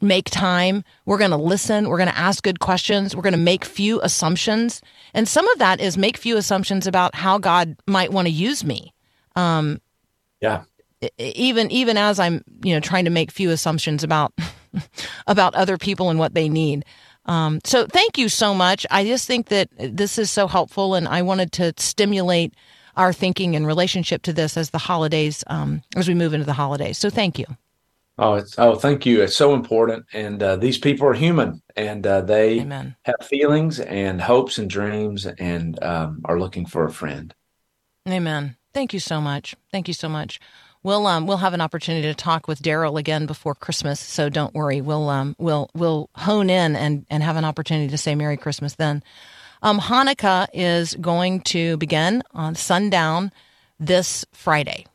make 0.01 0.31
time. 0.31 0.85
We're 1.07 1.19
going 1.19 1.31
to 1.31 1.37
listen. 1.37 1.89
We're 1.89 1.99
going 1.99 2.09
to 2.09 2.19
ask 2.19 2.43
good 2.43 2.61
questions. 2.61 3.15
We're 3.15 3.23
going 3.23 3.33
to 3.33 3.39
make 3.39 3.65
few 3.65 4.01
assumptions. 4.03 4.81
And 5.15 5.29
some 5.29 5.49
of 5.49 5.59
that 5.59 5.81
is 5.81 5.99
make 5.99 6.17
few 6.17 6.37
assumptions 6.37 6.87
about 6.87 7.15
how 7.15 7.39
God 7.39 7.77
might 7.87 8.13
want 8.13 8.27
to 8.27 8.33
use 8.33 8.65
me. 8.65 8.93
Um, 9.37 9.81
yeah. 10.41 10.63
Even 11.19 11.71
even 11.71 11.97
as 11.97 12.19
I'm, 12.19 12.43
you 12.65 12.75
know, 12.75 12.81
trying 12.81 13.05
to 13.05 13.11
make 13.11 13.31
few 13.31 13.51
assumptions 13.51 14.03
about 14.03 14.33
about 15.29 15.55
other 15.55 15.79
people 15.79 16.11
and 16.11 16.19
what 16.19 16.35
they 16.35 16.49
need. 16.49 16.85
Um, 17.27 17.61
so 17.65 17.87
thank 17.87 18.19
you 18.19 18.29
so 18.29 18.53
much. 18.53 18.87
I 18.91 19.05
just 19.05 19.27
think 19.27 19.49
that 19.49 19.69
this 19.79 20.19
is 20.19 20.31
so 20.31 20.49
helpful, 20.49 20.95
and 20.95 21.07
I 21.07 21.23
wanted 21.23 21.53
to 21.53 21.73
stimulate 21.77 22.55
our 22.97 23.13
thinking 23.13 23.55
in 23.55 23.65
relationship 23.65 24.23
to 24.23 24.33
this 24.33 24.57
as 24.57 24.71
the 24.71 24.79
holidays, 24.79 25.45
um, 25.47 25.83
as 25.95 26.09
we 26.09 26.15
move 26.15 26.35
into 26.35 26.47
the 26.47 26.55
holidays. 26.55 26.99
So 26.99 27.11
thank 27.11 27.39
you. 27.39 27.47
Oh, 28.19 28.35
it's 28.35 28.59
oh, 28.59 28.75
thank 28.75 29.07
you. 29.07 29.23
It's 29.23 29.37
so 29.37 29.55
important, 29.55 30.07
and 30.13 30.43
uh, 30.43 30.57
these 30.57 30.77
people 30.77 31.07
are 31.07 31.15
human, 31.15 31.63
and 31.77 32.05
uh, 32.05 32.23
they 32.23 32.61
Amen. 32.61 32.97
have 33.05 33.17
feelings 33.23 33.79
and 33.79 34.21
hopes 34.21 34.59
and 34.59 34.69
dreams, 34.69 35.25
and 35.25 35.81
um, 35.85 36.23
are 36.25 36.41
looking 36.41 36.67
for 36.67 36.85
a 36.85 36.91
friend. 36.93 37.33
Amen. 38.09 38.57
Thank 38.75 38.93
you 38.93 39.01
so 39.01 39.21
much. 39.21 39.55
Thank 39.71 39.87
you 39.87 39.95
so 39.95 40.09
much. 40.09 40.41
We'll 40.83 41.07
um, 41.07 41.27
we'll 41.27 41.37
have 41.37 41.55
an 41.55 41.61
opportunity 41.61 42.09
to 42.09 42.15
talk 42.15 42.49
with 42.49 42.61
Daryl 42.61 42.99
again 42.99 43.27
before 43.27 43.55
Christmas, 43.55 44.01
so 44.01 44.29
don't 44.29 44.55
worry. 44.55 44.81
We'll 44.81 45.09
um, 45.09 45.37
we'll 45.39 45.71
we'll 45.75 46.11
hone 46.15 46.51
in 46.51 46.75
and 46.75 47.07
and 47.11 47.23
have 47.23 47.37
an 47.37 47.45
opportunity 47.45 47.89
to 47.89 47.99
say 47.99 48.17
Merry 48.17 48.37
Christmas 48.37 48.75
then. 48.75 49.03
Um, 49.63 49.79
Hanukkah 49.79 50.47
is 50.53 50.95
going 50.95 51.43
to 51.43 51.77
begin 51.77 52.23
on 52.33 52.57
sundown 52.57 53.31
this 53.79 54.25
Friday. 54.33 54.87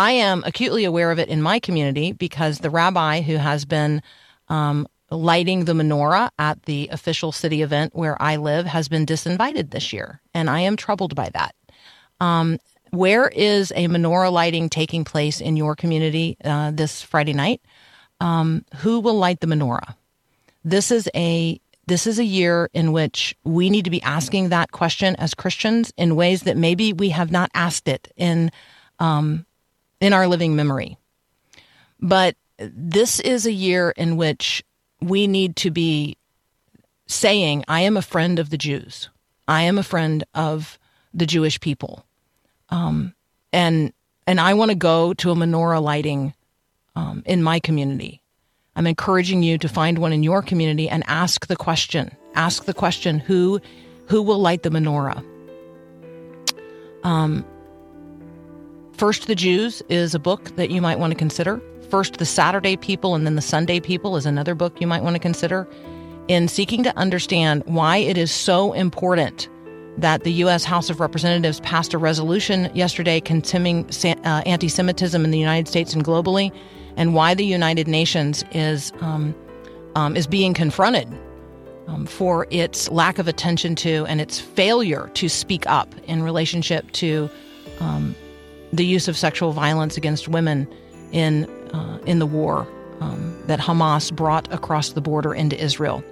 I 0.00 0.12
am 0.12 0.42
acutely 0.46 0.86
aware 0.86 1.10
of 1.10 1.18
it 1.18 1.28
in 1.28 1.42
my 1.42 1.58
community 1.58 2.12
because 2.12 2.60
the 2.60 2.70
rabbi 2.70 3.20
who 3.20 3.36
has 3.36 3.66
been 3.66 4.00
um, 4.48 4.88
lighting 5.10 5.66
the 5.66 5.74
menorah 5.74 6.30
at 6.38 6.62
the 6.62 6.88
official 6.90 7.32
city 7.32 7.60
event 7.60 7.94
where 7.94 8.20
I 8.20 8.36
live 8.36 8.64
has 8.64 8.88
been 8.88 9.04
disinvited 9.04 9.72
this 9.72 9.92
year, 9.92 10.22
and 10.32 10.48
I 10.48 10.60
am 10.60 10.78
troubled 10.78 11.14
by 11.14 11.28
that. 11.34 11.54
Um, 12.18 12.58
where 12.92 13.28
is 13.28 13.72
a 13.72 13.88
menorah 13.88 14.32
lighting 14.32 14.70
taking 14.70 15.04
place 15.04 15.38
in 15.38 15.58
your 15.58 15.76
community 15.76 16.38
uh, 16.42 16.70
this 16.70 17.02
Friday 17.02 17.34
night? 17.34 17.60
Um, 18.20 18.64
who 18.76 19.00
will 19.00 19.18
light 19.18 19.40
the 19.40 19.48
menorah? 19.48 19.96
This 20.64 20.90
is 20.90 21.10
a 21.14 21.60
this 21.86 22.06
is 22.06 22.18
a 22.18 22.24
year 22.24 22.70
in 22.72 22.92
which 22.92 23.36
we 23.44 23.68
need 23.68 23.84
to 23.84 23.90
be 23.90 24.00
asking 24.00 24.48
that 24.48 24.72
question 24.72 25.14
as 25.16 25.34
Christians 25.34 25.92
in 25.98 26.16
ways 26.16 26.44
that 26.44 26.56
maybe 26.56 26.94
we 26.94 27.10
have 27.10 27.30
not 27.30 27.50
asked 27.52 27.86
it 27.86 28.10
in 28.16 28.50
um, 28.98 29.44
in 30.00 30.12
our 30.12 30.26
living 30.26 30.56
memory. 30.56 30.98
But 32.00 32.36
this 32.58 33.20
is 33.20 33.46
a 33.46 33.52
year 33.52 33.90
in 33.90 34.16
which 34.16 34.62
we 35.00 35.26
need 35.26 35.56
to 35.56 35.70
be 35.70 36.16
saying, 37.06 37.64
I 37.68 37.80
am 37.80 37.96
a 37.96 38.02
friend 38.02 38.38
of 38.38 38.50
the 38.50 38.58
Jews. 38.58 39.08
I 39.48 39.62
am 39.62 39.78
a 39.78 39.82
friend 39.82 40.24
of 40.34 40.78
the 41.12 41.26
Jewish 41.26 41.60
people. 41.60 42.04
Um, 42.68 43.14
and 43.52 43.92
and 44.26 44.40
I 44.40 44.54
want 44.54 44.70
to 44.70 44.76
go 44.76 45.12
to 45.14 45.30
a 45.32 45.34
menorah 45.34 45.82
lighting 45.82 46.34
um, 46.94 47.22
in 47.26 47.42
my 47.42 47.58
community. 47.58 48.22
I'm 48.76 48.86
encouraging 48.86 49.42
you 49.42 49.58
to 49.58 49.68
find 49.68 49.98
one 49.98 50.12
in 50.12 50.22
your 50.22 50.40
community 50.40 50.88
and 50.88 51.02
ask 51.08 51.48
the 51.48 51.56
question. 51.56 52.14
Ask 52.34 52.64
the 52.64 52.74
question 52.74 53.18
who 53.18 53.60
who 54.06 54.22
will 54.22 54.38
light 54.38 54.62
the 54.62 54.70
menorah. 54.70 55.24
Um, 57.02 57.44
First 59.00 59.28
the 59.28 59.34
Jews 59.34 59.82
is 59.88 60.14
a 60.14 60.18
book 60.18 60.54
that 60.56 60.70
you 60.70 60.82
might 60.82 60.98
want 60.98 61.10
to 61.10 61.18
consider. 61.18 61.58
First 61.88 62.18
the 62.18 62.26
Saturday 62.26 62.76
People 62.76 63.14
and 63.14 63.24
then 63.24 63.34
the 63.34 63.40
Sunday 63.40 63.80
People 63.80 64.14
is 64.18 64.26
another 64.26 64.54
book 64.54 64.78
you 64.78 64.86
might 64.86 65.02
want 65.02 65.16
to 65.16 65.18
consider. 65.18 65.66
In 66.28 66.48
seeking 66.48 66.82
to 66.82 66.94
understand 66.98 67.62
why 67.64 67.96
it 67.96 68.18
is 68.18 68.30
so 68.30 68.74
important 68.74 69.48
that 69.96 70.24
the 70.24 70.32
U.S. 70.44 70.64
House 70.64 70.90
of 70.90 71.00
Representatives 71.00 71.60
passed 71.60 71.94
a 71.94 71.98
resolution 71.98 72.70
yesterday 72.74 73.20
condemning 73.20 73.88
uh, 74.04 74.42
anti 74.44 74.68
Semitism 74.68 75.24
in 75.24 75.30
the 75.30 75.38
United 75.38 75.66
States 75.66 75.94
and 75.94 76.04
globally, 76.04 76.54
and 76.98 77.14
why 77.14 77.32
the 77.32 77.46
United 77.46 77.88
Nations 77.88 78.44
is, 78.52 78.92
um, 79.00 79.34
um, 79.94 80.14
is 80.14 80.26
being 80.26 80.52
confronted 80.52 81.08
um, 81.86 82.04
for 82.04 82.46
its 82.50 82.90
lack 82.90 83.18
of 83.18 83.28
attention 83.28 83.74
to 83.76 84.04
and 84.10 84.20
its 84.20 84.38
failure 84.38 85.10
to 85.14 85.26
speak 85.26 85.66
up 85.68 85.94
in 86.04 86.22
relationship 86.22 86.90
to 86.92 87.30
um, 87.80 88.14
the 88.72 88.84
use 88.84 89.08
of 89.08 89.16
sexual 89.16 89.52
violence 89.52 89.96
against 89.96 90.28
women 90.28 90.68
in 91.12 91.44
uh, 91.74 91.98
in 92.06 92.18
the 92.18 92.26
war 92.26 92.66
um, 93.00 93.42
that 93.46 93.58
Hamas 93.58 94.12
brought 94.12 94.52
across 94.52 94.90
the 94.90 95.00
border 95.00 95.34
into 95.34 95.62
Israel. 95.62 96.04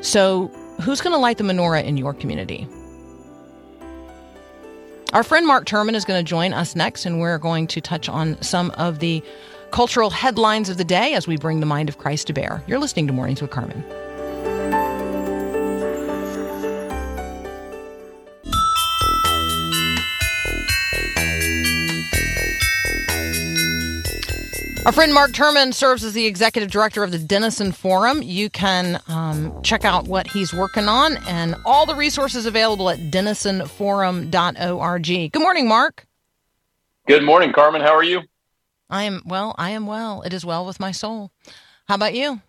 So, 0.00 0.48
who's 0.82 1.00
going 1.00 1.12
to 1.12 1.18
light 1.18 1.38
the 1.38 1.44
menorah 1.44 1.84
in 1.84 1.96
your 1.96 2.14
community? 2.14 2.68
Our 5.12 5.22
friend 5.22 5.46
Mark 5.46 5.66
Turman 5.66 5.94
is 5.94 6.04
going 6.04 6.22
to 6.22 6.28
join 6.28 6.52
us 6.52 6.76
next, 6.76 7.06
and 7.06 7.20
we're 7.20 7.38
going 7.38 7.66
to 7.68 7.80
touch 7.80 8.08
on 8.08 8.40
some 8.42 8.70
of 8.72 8.98
the 8.98 9.22
cultural 9.70 10.10
headlines 10.10 10.68
of 10.68 10.76
the 10.76 10.84
day 10.84 11.14
as 11.14 11.26
we 11.26 11.36
bring 11.36 11.60
the 11.60 11.66
mind 11.66 11.88
of 11.88 11.98
Christ 11.98 12.26
to 12.26 12.32
bear. 12.32 12.62
You're 12.66 12.78
listening 12.78 13.06
to 13.06 13.12
Mornings 13.12 13.40
with 13.40 13.50
Carmen. 13.50 13.84
Our 24.86 24.92
friend 24.92 25.12
Mark 25.12 25.32
Turman 25.32 25.74
serves 25.74 26.04
as 26.04 26.12
the 26.12 26.26
executive 26.26 26.70
director 26.70 27.02
of 27.02 27.10
the 27.10 27.18
Denison 27.18 27.72
Forum. 27.72 28.22
You 28.22 28.48
can 28.48 29.02
um, 29.08 29.60
check 29.64 29.84
out 29.84 30.06
what 30.06 30.28
he's 30.28 30.54
working 30.54 30.88
on 30.88 31.16
and 31.26 31.56
all 31.64 31.86
the 31.86 31.96
resources 31.96 32.46
available 32.46 32.88
at 32.88 33.00
denisonforum.org. 33.00 35.32
Good 35.32 35.42
morning, 35.42 35.66
Mark. 35.66 36.06
Good 37.08 37.24
morning, 37.24 37.52
Carmen. 37.52 37.80
How 37.80 37.96
are 37.96 38.04
you? 38.04 38.22
I 38.88 39.02
am 39.02 39.22
well. 39.26 39.56
I 39.58 39.70
am 39.70 39.88
well. 39.88 40.22
It 40.22 40.32
is 40.32 40.46
well 40.46 40.64
with 40.64 40.78
my 40.78 40.92
soul. 40.92 41.32
How 41.88 41.96
about 41.96 42.14
you? 42.14 42.40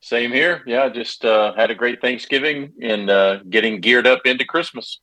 Same 0.00 0.32
here. 0.32 0.62
Yeah, 0.66 0.90
just 0.90 1.24
uh, 1.24 1.54
had 1.54 1.70
a 1.70 1.74
great 1.74 2.02
Thanksgiving 2.02 2.74
and 2.82 3.08
uh, 3.08 3.38
getting 3.48 3.80
geared 3.80 4.06
up 4.06 4.26
into 4.26 4.44
Christmas. 4.44 5.00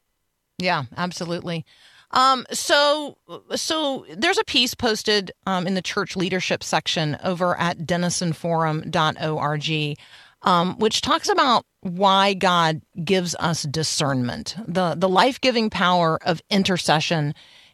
Yeah, 0.60 0.84
absolutely. 0.96 1.66
Um, 2.12 2.46
so, 2.52 3.18
so 3.56 4.06
there's 4.16 4.38
a 4.38 4.44
piece 4.44 4.74
posted 4.74 5.32
um, 5.46 5.68
in 5.68 5.74
the 5.74 5.82
church 5.82 6.16
leadership 6.16 6.64
section 6.64 7.18
over 7.24 7.60
at 7.60 7.80
denisonforum.org, 7.80 9.98
um, 10.44 10.80
which 10.80 11.02
talks 11.02 11.30
about 11.30 11.66
why 11.82 12.34
God 12.34 12.82
gives 13.04 13.36
us 13.36 13.64
discernment, 13.64 14.56
the 14.68 14.96
the 14.96 15.10
life 15.10 15.42
giving 15.42 15.70
power 15.70 16.18
of 16.24 16.42
intercession 16.50 17.34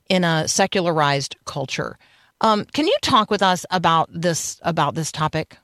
in 0.10 0.24
a 0.24 0.48
secularized 0.48 1.36
culture. 1.46 1.98
Um, 2.42 2.66
can 2.66 2.88
you 2.88 2.98
talk 3.02 3.32
with 3.32 3.42
us 3.42 3.66
about 3.72 4.10
this 4.12 4.60
about 4.64 4.96
this 4.96 5.12
topic? 5.12 5.58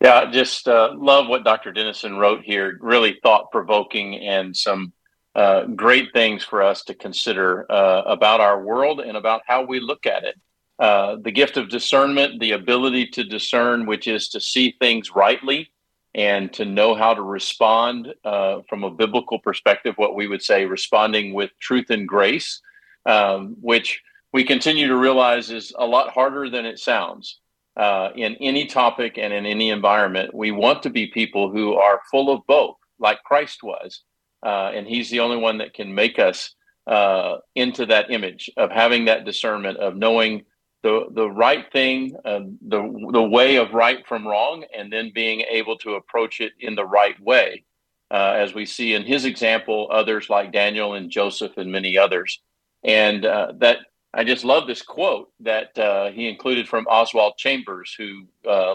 Yeah, 0.00 0.30
just 0.30 0.68
uh, 0.68 0.90
love 0.96 1.28
what 1.28 1.44
Dr. 1.44 1.72
Denison 1.72 2.16
wrote 2.16 2.42
here. 2.44 2.78
Really 2.80 3.18
thought 3.22 3.50
provoking 3.50 4.16
and 4.16 4.56
some 4.56 4.92
uh, 5.34 5.64
great 5.66 6.12
things 6.12 6.44
for 6.44 6.62
us 6.62 6.84
to 6.84 6.94
consider 6.94 7.70
uh, 7.70 8.02
about 8.06 8.40
our 8.40 8.62
world 8.62 9.00
and 9.00 9.16
about 9.16 9.42
how 9.46 9.64
we 9.64 9.80
look 9.80 10.06
at 10.06 10.24
it. 10.24 10.40
Uh, 10.78 11.16
the 11.22 11.30
gift 11.30 11.56
of 11.56 11.68
discernment, 11.68 12.40
the 12.40 12.52
ability 12.52 13.06
to 13.06 13.24
discern, 13.24 13.86
which 13.86 14.06
is 14.08 14.28
to 14.28 14.40
see 14.40 14.74
things 14.80 15.14
rightly 15.14 15.70
and 16.14 16.52
to 16.52 16.64
know 16.64 16.94
how 16.94 17.14
to 17.14 17.22
respond 17.22 18.12
uh, 18.24 18.60
from 18.68 18.84
a 18.84 18.90
biblical 18.90 19.38
perspective, 19.38 19.94
what 19.96 20.14
we 20.14 20.28
would 20.28 20.42
say 20.42 20.64
responding 20.64 21.34
with 21.34 21.50
truth 21.60 21.90
and 21.90 22.06
grace, 22.06 22.60
um, 23.06 23.56
which 23.60 24.00
we 24.32 24.44
continue 24.44 24.86
to 24.88 24.96
realize 24.96 25.50
is 25.50 25.72
a 25.78 25.86
lot 25.86 26.10
harder 26.10 26.48
than 26.48 26.64
it 26.64 26.78
sounds 26.78 27.40
uh, 27.76 28.10
in 28.14 28.34
any 28.36 28.66
topic 28.66 29.18
and 29.18 29.32
in 29.32 29.46
any 29.46 29.70
environment. 29.70 30.32
We 30.34 30.52
want 30.52 30.82
to 30.84 30.90
be 30.90 31.08
people 31.08 31.50
who 31.50 31.74
are 31.74 32.00
full 32.10 32.30
of 32.30 32.46
both, 32.46 32.76
like 32.98 33.22
Christ 33.24 33.62
was. 33.62 34.02
Uh, 34.44 34.70
and 34.74 34.86
he's 34.86 35.08
the 35.10 35.20
only 35.20 35.38
one 35.38 35.58
that 35.58 35.72
can 35.72 35.94
make 35.94 36.18
us 36.18 36.54
uh, 36.86 37.36
into 37.54 37.86
that 37.86 38.10
image 38.10 38.50
of 38.56 38.70
having 38.70 39.06
that 39.06 39.24
discernment 39.24 39.78
of 39.78 39.96
knowing 39.96 40.44
the 40.82 41.06
the 41.12 41.30
right 41.30 41.64
thing, 41.72 42.14
uh, 42.26 42.40
the 42.68 43.08
the 43.12 43.22
way 43.22 43.56
of 43.56 43.72
right 43.72 44.06
from 44.06 44.28
wrong, 44.28 44.64
and 44.76 44.92
then 44.92 45.10
being 45.14 45.40
able 45.50 45.78
to 45.78 45.94
approach 45.94 46.40
it 46.42 46.52
in 46.60 46.74
the 46.74 46.84
right 46.84 47.18
way, 47.20 47.64
uh, 48.10 48.34
as 48.36 48.54
we 48.54 48.66
see 48.66 48.92
in 48.92 49.02
his 49.02 49.24
example, 49.24 49.88
others 49.90 50.28
like 50.28 50.52
Daniel 50.52 50.92
and 50.92 51.10
Joseph 51.10 51.56
and 51.56 51.72
many 51.72 51.96
others, 51.96 52.42
and 52.84 53.24
uh, 53.24 53.52
that 53.60 53.78
I 54.12 54.24
just 54.24 54.44
love 54.44 54.66
this 54.66 54.82
quote 54.82 55.30
that 55.40 55.76
uh, 55.78 56.10
he 56.10 56.28
included 56.28 56.68
from 56.68 56.86
Oswald 56.86 57.38
Chambers, 57.38 57.94
who 57.96 58.26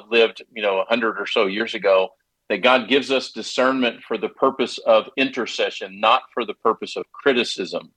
lived 0.10 0.42
you 0.52 0.64
know 0.64 0.80
a 0.80 0.86
hundred 0.86 1.20
or 1.20 1.28
so 1.28 1.46
years 1.46 1.76
ago. 1.76 2.10
That 2.50 2.64
God 2.64 2.90
gives 2.90 3.12
us 3.12 3.32
discernment 3.32 4.02
for 4.04 4.18
the 4.18 4.30
purpose 4.30 4.80
of 4.80 5.08
intercession, 5.18 6.00
not 6.00 6.24
for 6.34 6.46
the 6.46 6.56
purpose 6.56 6.96
of 6.96 7.06
criticism. 7.12 7.92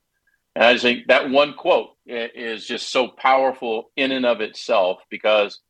And 0.54 0.64
I 0.64 0.76
think 0.76 1.06
that 1.08 1.30
one 1.30 1.54
quote 1.54 1.96
is 2.06 2.66
just 2.66 2.90
so 2.90 3.08
powerful 3.08 3.90
in 3.96 4.12
and 4.12 4.26
of 4.26 4.42
itself 4.42 4.98
because 5.10 5.60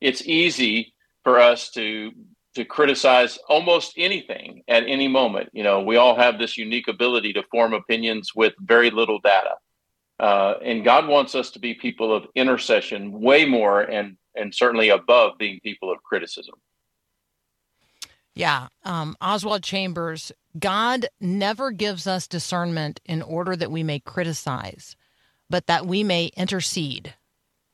it's 0.00 0.26
easy 0.26 0.94
for 1.22 1.38
us 1.38 1.70
to 1.70 2.10
to 2.54 2.64
criticize 2.66 3.38
almost 3.48 3.94
anything 3.96 4.62
at 4.68 4.84
any 4.86 5.08
moment. 5.08 5.48
You 5.54 5.62
know, 5.62 5.80
we 5.80 5.96
all 5.96 6.14
have 6.16 6.38
this 6.38 6.58
unique 6.58 6.86
ability 6.86 7.32
to 7.32 7.42
form 7.44 7.72
opinions 7.72 8.32
with 8.34 8.52
very 8.58 8.90
little 8.90 9.20
data. 9.20 9.54
Uh, 10.20 10.54
and 10.62 10.84
God 10.84 11.08
wants 11.08 11.34
us 11.34 11.50
to 11.52 11.58
be 11.58 11.72
people 11.72 12.14
of 12.14 12.26
intercession 12.34 13.20
way 13.20 13.44
more 13.44 13.82
and 13.82 14.16
and 14.34 14.54
certainly 14.54 14.88
above 14.88 15.38
being 15.38 15.60
people 15.62 15.92
of 15.92 16.02
criticism. 16.02 16.54
Yeah. 18.34 18.68
Um, 18.84 19.16
Oswald 19.20 19.62
Chambers, 19.62 20.32
God 20.58 21.06
never 21.20 21.70
gives 21.70 22.06
us 22.06 22.26
discernment 22.26 23.00
in 23.04 23.22
order 23.22 23.56
that 23.56 23.70
we 23.70 23.82
may 23.82 24.00
criticize, 24.00 24.96
but 25.50 25.66
that 25.66 25.86
we 25.86 26.02
may 26.02 26.26
intercede. 26.36 27.14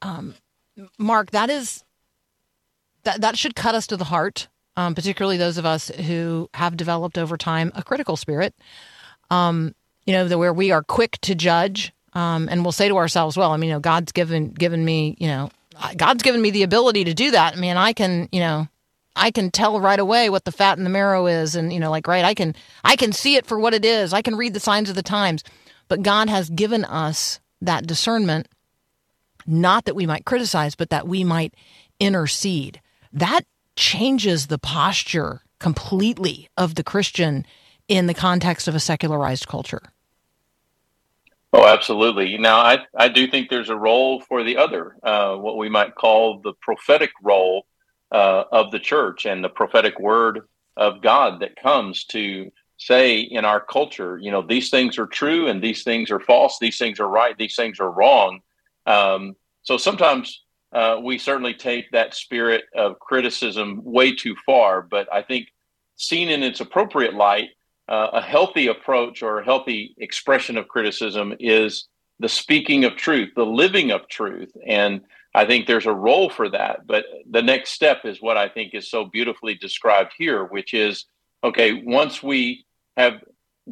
Um, 0.02 0.34
Mark, 0.98 1.30
that 1.30 1.50
is 1.50 1.84
that 3.04 3.20
that 3.20 3.38
should 3.38 3.54
cut 3.54 3.74
us 3.74 3.86
to 3.88 3.96
the 3.96 4.04
heart, 4.04 4.48
um, 4.76 4.94
particularly 4.94 5.36
those 5.36 5.58
of 5.58 5.66
us 5.66 5.88
who 5.88 6.48
have 6.54 6.76
developed 6.76 7.18
over 7.18 7.36
time 7.36 7.72
a 7.74 7.82
critical 7.82 8.16
spirit. 8.16 8.54
Um, 9.30 9.74
you 10.06 10.12
know, 10.12 10.26
the, 10.26 10.38
where 10.38 10.52
we 10.52 10.70
are 10.70 10.82
quick 10.82 11.18
to 11.22 11.34
judge, 11.34 11.92
um, 12.14 12.48
and 12.50 12.64
we'll 12.64 12.72
say 12.72 12.88
to 12.88 12.96
ourselves, 12.96 13.36
"Well, 13.36 13.52
I 13.52 13.56
mean, 13.56 13.68
you 13.68 13.74
know, 13.74 13.80
God's 13.80 14.12
given 14.12 14.50
given 14.50 14.84
me, 14.84 15.16
you 15.18 15.26
know, 15.28 15.50
God's 15.96 16.22
given 16.22 16.40
me 16.40 16.50
the 16.50 16.62
ability 16.62 17.04
to 17.04 17.14
do 17.14 17.32
that. 17.32 17.56
I 17.56 17.60
mean, 17.60 17.76
I 17.76 17.92
can, 17.92 18.28
you 18.32 18.40
know, 18.40 18.68
I 19.18 19.30
can 19.30 19.50
tell 19.50 19.80
right 19.80 19.98
away 19.98 20.30
what 20.30 20.44
the 20.44 20.52
fat 20.52 20.78
and 20.78 20.86
the 20.86 20.90
marrow 20.90 21.26
is 21.26 21.54
and 21.54 21.72
you 21.72 21.80
know 21.80 21.90
like 21.90 22.06
right 22.06 22.24
I 22.24 22.34
can 22.34 22.54
I 22.84 22.96
can 22.96 23.12
see 23.12 23.36
it 23.36 23.46
for 23.46 23.58
what 23.58 23.74
it 23.74 23.84
is. 23.84 24.12
I 24.12 24.22
can 24.22 24.36
read 24.36 24.54
the 24.54 24.60
signs 24.60 24.88
of 24.88 24.96
the 24.96 25.02
times. 25.02 25.44
But 25.88 26.02
God 26.02 26.28
has 26.28 26.50
given 26.50 26.84
us 26.84 27.40
that 27.60 27.86
discernment 27.86 28.48
not 29.46 29.86
that 29.86 29.96
we 29.96 30.06
might 30.06 30.24
criticize 30.24 30.74
but 30.74 30.90
that 30.90 31.08
we 31.08 31.24
might 31.24 31.54
intercede. 32.00 32.80
That 33.12 33.42
changes 33.76 34.46
the 34.46 34.58
posture 34.58 35.42
completely 35.58 36.48
of 36.56 36.74
the 36.74 36.84
Christian 36.84 37.44
in 37.88 38.06
the 38.06 38.14
context 38.14 38.68
of 38.68 38.74
a 38.74 38.80
secularized 38.80 39.48
culture. 39.48 39.82
Oh, 41.52 41.66
absolutely. 41.66 42.36
Now, 42.36 42.58
I, 42.58 42.84
I 42.94 43.08
do 43.08 43.26
think 43.26 43.48
there's 43.48 43.70
a 43.70 43.76
role 43.76 44.20
for 44.20 44.44
the 44.44 44.58
other, 44.58 44.96
uh, 45.02 45.34
what 45.36 45.56
we 45.56 45.70
might 45.70 45.94
call 45.94 46.40
the 46.40 46.52
prophetic 46.60 47.10
role 47.22 47.64
uh, 48.12 48.44
of 48.52 48.70
the 48.70 48.78
church 48.78 49.26
and 49.26 49.42
the 49.42 49.48
prophetic 49.48 49.98
word 50.00 50.40
of 50.76 51.02
God 51.02 51.40
that 51.40 51.56
comes 51.56 52.04
to 52.06 52.50
say 52.78 53.20
in 53.20 53.44
our 53.44 53.60
culture, 53.60 54.18
you 54.18 54.30
know, 54.30 54.42
these 54.42 54.70
things 54.70 54.98
are 54.98 55.06
true 55.06 55.48
and 55.48 55.62
these 55.62 55.82
things 55.82 56.10
are 56.10 56.20
false, 56.20 56.58
these 56.60 56.78
things 56.78 57.00
are 57.00 57.08
right, 57.08 57.36
these 57.36 57.56
things 57.56 57.80
are 57.80 57.90
wrong. 57.90 58.40
Um, 58.86 59.34
so 59.62 59.76
sometimes 59.76 60.42
uh, 60.72 60.98
we 61.02 61.18
certainly 61.18 61.54
take 61.54 61.90
that 61.90 62.14
spirit 62.14 62.64
of 62.76 62.98
criticism 63.00 63.80
way 63.82 64.14
too 64.14 64.36
far, 64.46 64.82
but 64.82 65.12
I 65.12 65.22
think 65.22 65.48
seen 65.96 66.28
in 66.28 66.42
its 66.42 66.60
appropriate 66.60 67.14
light, 67.14 67.50
uh, 67.88 68.10
a 68.12 68.20
healthy 68.20 68.68
approach 68.68 69.22
or 69.22 69.38
a 69.40 69.44
healthy 69.44 69.94
expression 69.98 70.56
of 70.56 70.68
criticism 70.68 71.34
is 71.40 71.88
the 72.20 72.28
speaking 72.28 72.84
of 72.84 72.96
truth, 72.96 73.30
the 73.34 73.46
living 73.46 73.90
of 73.90 74.08
truth. 74.08 74.52
And 74.66 75.00
I 75.34 75.44
think 75.44 75.66
there's 75.66 75.86
a 75.86 75.92
role 75.92 76.30
for 76.30 76.48
that. 76.50 76.86
But 76.86 77.04
the 77.30 77.42
next 77.42 77.70
step 77.70 78.04
is 78.04 78.20
what 78.20 78.36
I 78.36 78.48
think 78.48 78.74
is 78.74 78.90
so 78.90 79.04
beautifully 79.04 79.54
described 79.54 80.12
here, 80.16 80.44
which 80.44 80.74
is 80.74 81.04
okay, 81.44 81.82
once 81.84 82.22
we 82.22 82.64
have 82.96 83.22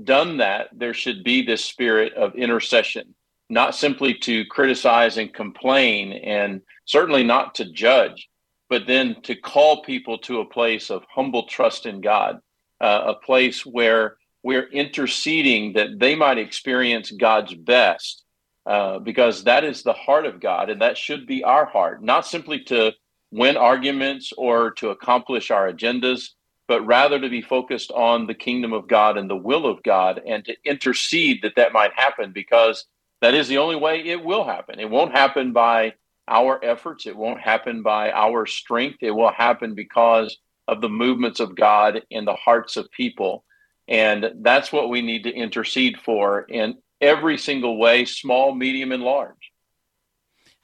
done 0.04 0.36
that, 0.38 0.68
there 0.72 0.94
should 0.94 1.24
be 1.24 1.42
this 1.42 1.64
spirit 1.64 2.12
of 2.14 2.34
intercession, 2.34 3.14
not 3.48 3.74
simply 3.74 4.14
to 4.14 4.44
criticize 4.46 5.16
and 5.16 5.34
complain, 5.34 6.12
and 6.12 6.60
certainly 6.84 7.24
not 7.24 7.54
to 7.56 7.72
judge, 7.72 8.28
but 8.68 8.86
then 8.86 9.20
to 9.22 9.34
call 9.34 9.82
people 9.82 10.18
to 10.18 10.40
a 10.40 10.48
place 10.48 10.90
of 10.90 11.02
humble 11.12 11.46
trust 11.46 11.86
in 11.86 12.00
God, 12.00 12.38
uh, 12.80 13.04
a 13.06 13.14
place 13.14 13.64
where 13.64 14.16
we're 14.42 14.68
interceding 14.68 15.72
that 15.72 15.98
they 15.98 16.14
might 16.14 16.38
experience 16.38 17.10
God's 17.10 17.54
best 17.54 18.24
uh, 18.66 18.98
because 18.98 19.44
that 19.44 19.64
is 19.64 19.82
the 19.82 19.92
heart 19.92 20.26
of 20.26 20.40
God, 20.40 20.70
and 20.70 20.82
that 20.82 20.98
should 20.98 21.26
be 21.26 21.44
our 21.44 21.64
heart, 21.64 22.02
not 22.02 22.26
simply 22.26 22.60
to 22.64 22.92
win 23.30 23.56
arguments 23.56 24.32
or 24.36 24.72
to 24.72 24.90
accomplish 24.90 25.50
our 25.50 25.72
agendas, 25.72 26.30
but 26.68 26.84
rather 26.84 27.20
to 27.20 27.28
be 27.28 27.42
focused 27.42 27.92
on 27.92 28.26
the 28.26 28.34
kingdom 28.34 28.72
of 28.72 28.88
God 28.88 29.16
and 29.16 29.30
the 29.30 29.36
will 29.36 29.66
of 29.66 29.82
God 29.82 30.20
and 30.26 30.44
to 30.44 30.56
intercede 30.64 31.42
that 31.42 31.54
that 31.56 31.72
might 31.72 31.92
happen 31.94 32.32
because 32.32 32.86
that 33.20 33.34
is 33.34 33.46
the 33.46 33.58
only 33.58 33.76
way 33.76 34.00
it 34.00 34.24
will 34.24 34.44
happen. 34.44 34.80
It 34.80 34.90
won't 34.90 35.12
happen 35.12 35.52
by 35.52 35.94
our 36.28 36.62
efforts, 36.64 37.06
it 37.06 37.16
won't 37.16 37.40
happen 37.40 37.82
by 37.82 38.10
our 38.10 38.46
strength, 38.46 38.98
it 39.00 39.12
will 39.12 39.32
happen 39.32 39.74
because 39.74 40.36
of 40.66 40.80
the 40.80 40.88
movements 40.88 41.38
of 41.38 41.54
God 41.54 42.02
in 42.10 42.24
the 42.24 42.34
hearts 42.34 42.76
of 42.76 42.90
people. 42.90 43.44
And 43.86 44.32
that's 44.40 44.72
what 44.72 44.90
we 44.90 45.02
need 45.02 45.22
to 45.22 45.32
intercede 45.32 45.98
for. 46.04 46.46
And 46.50 46.74
every 47.00 47.38
single 47.38 47.78
way, 47.78 48.04
small, 48.04 48.54
medium, 48.54 48.92
and 48.92 49.02
large. 49.02 49.52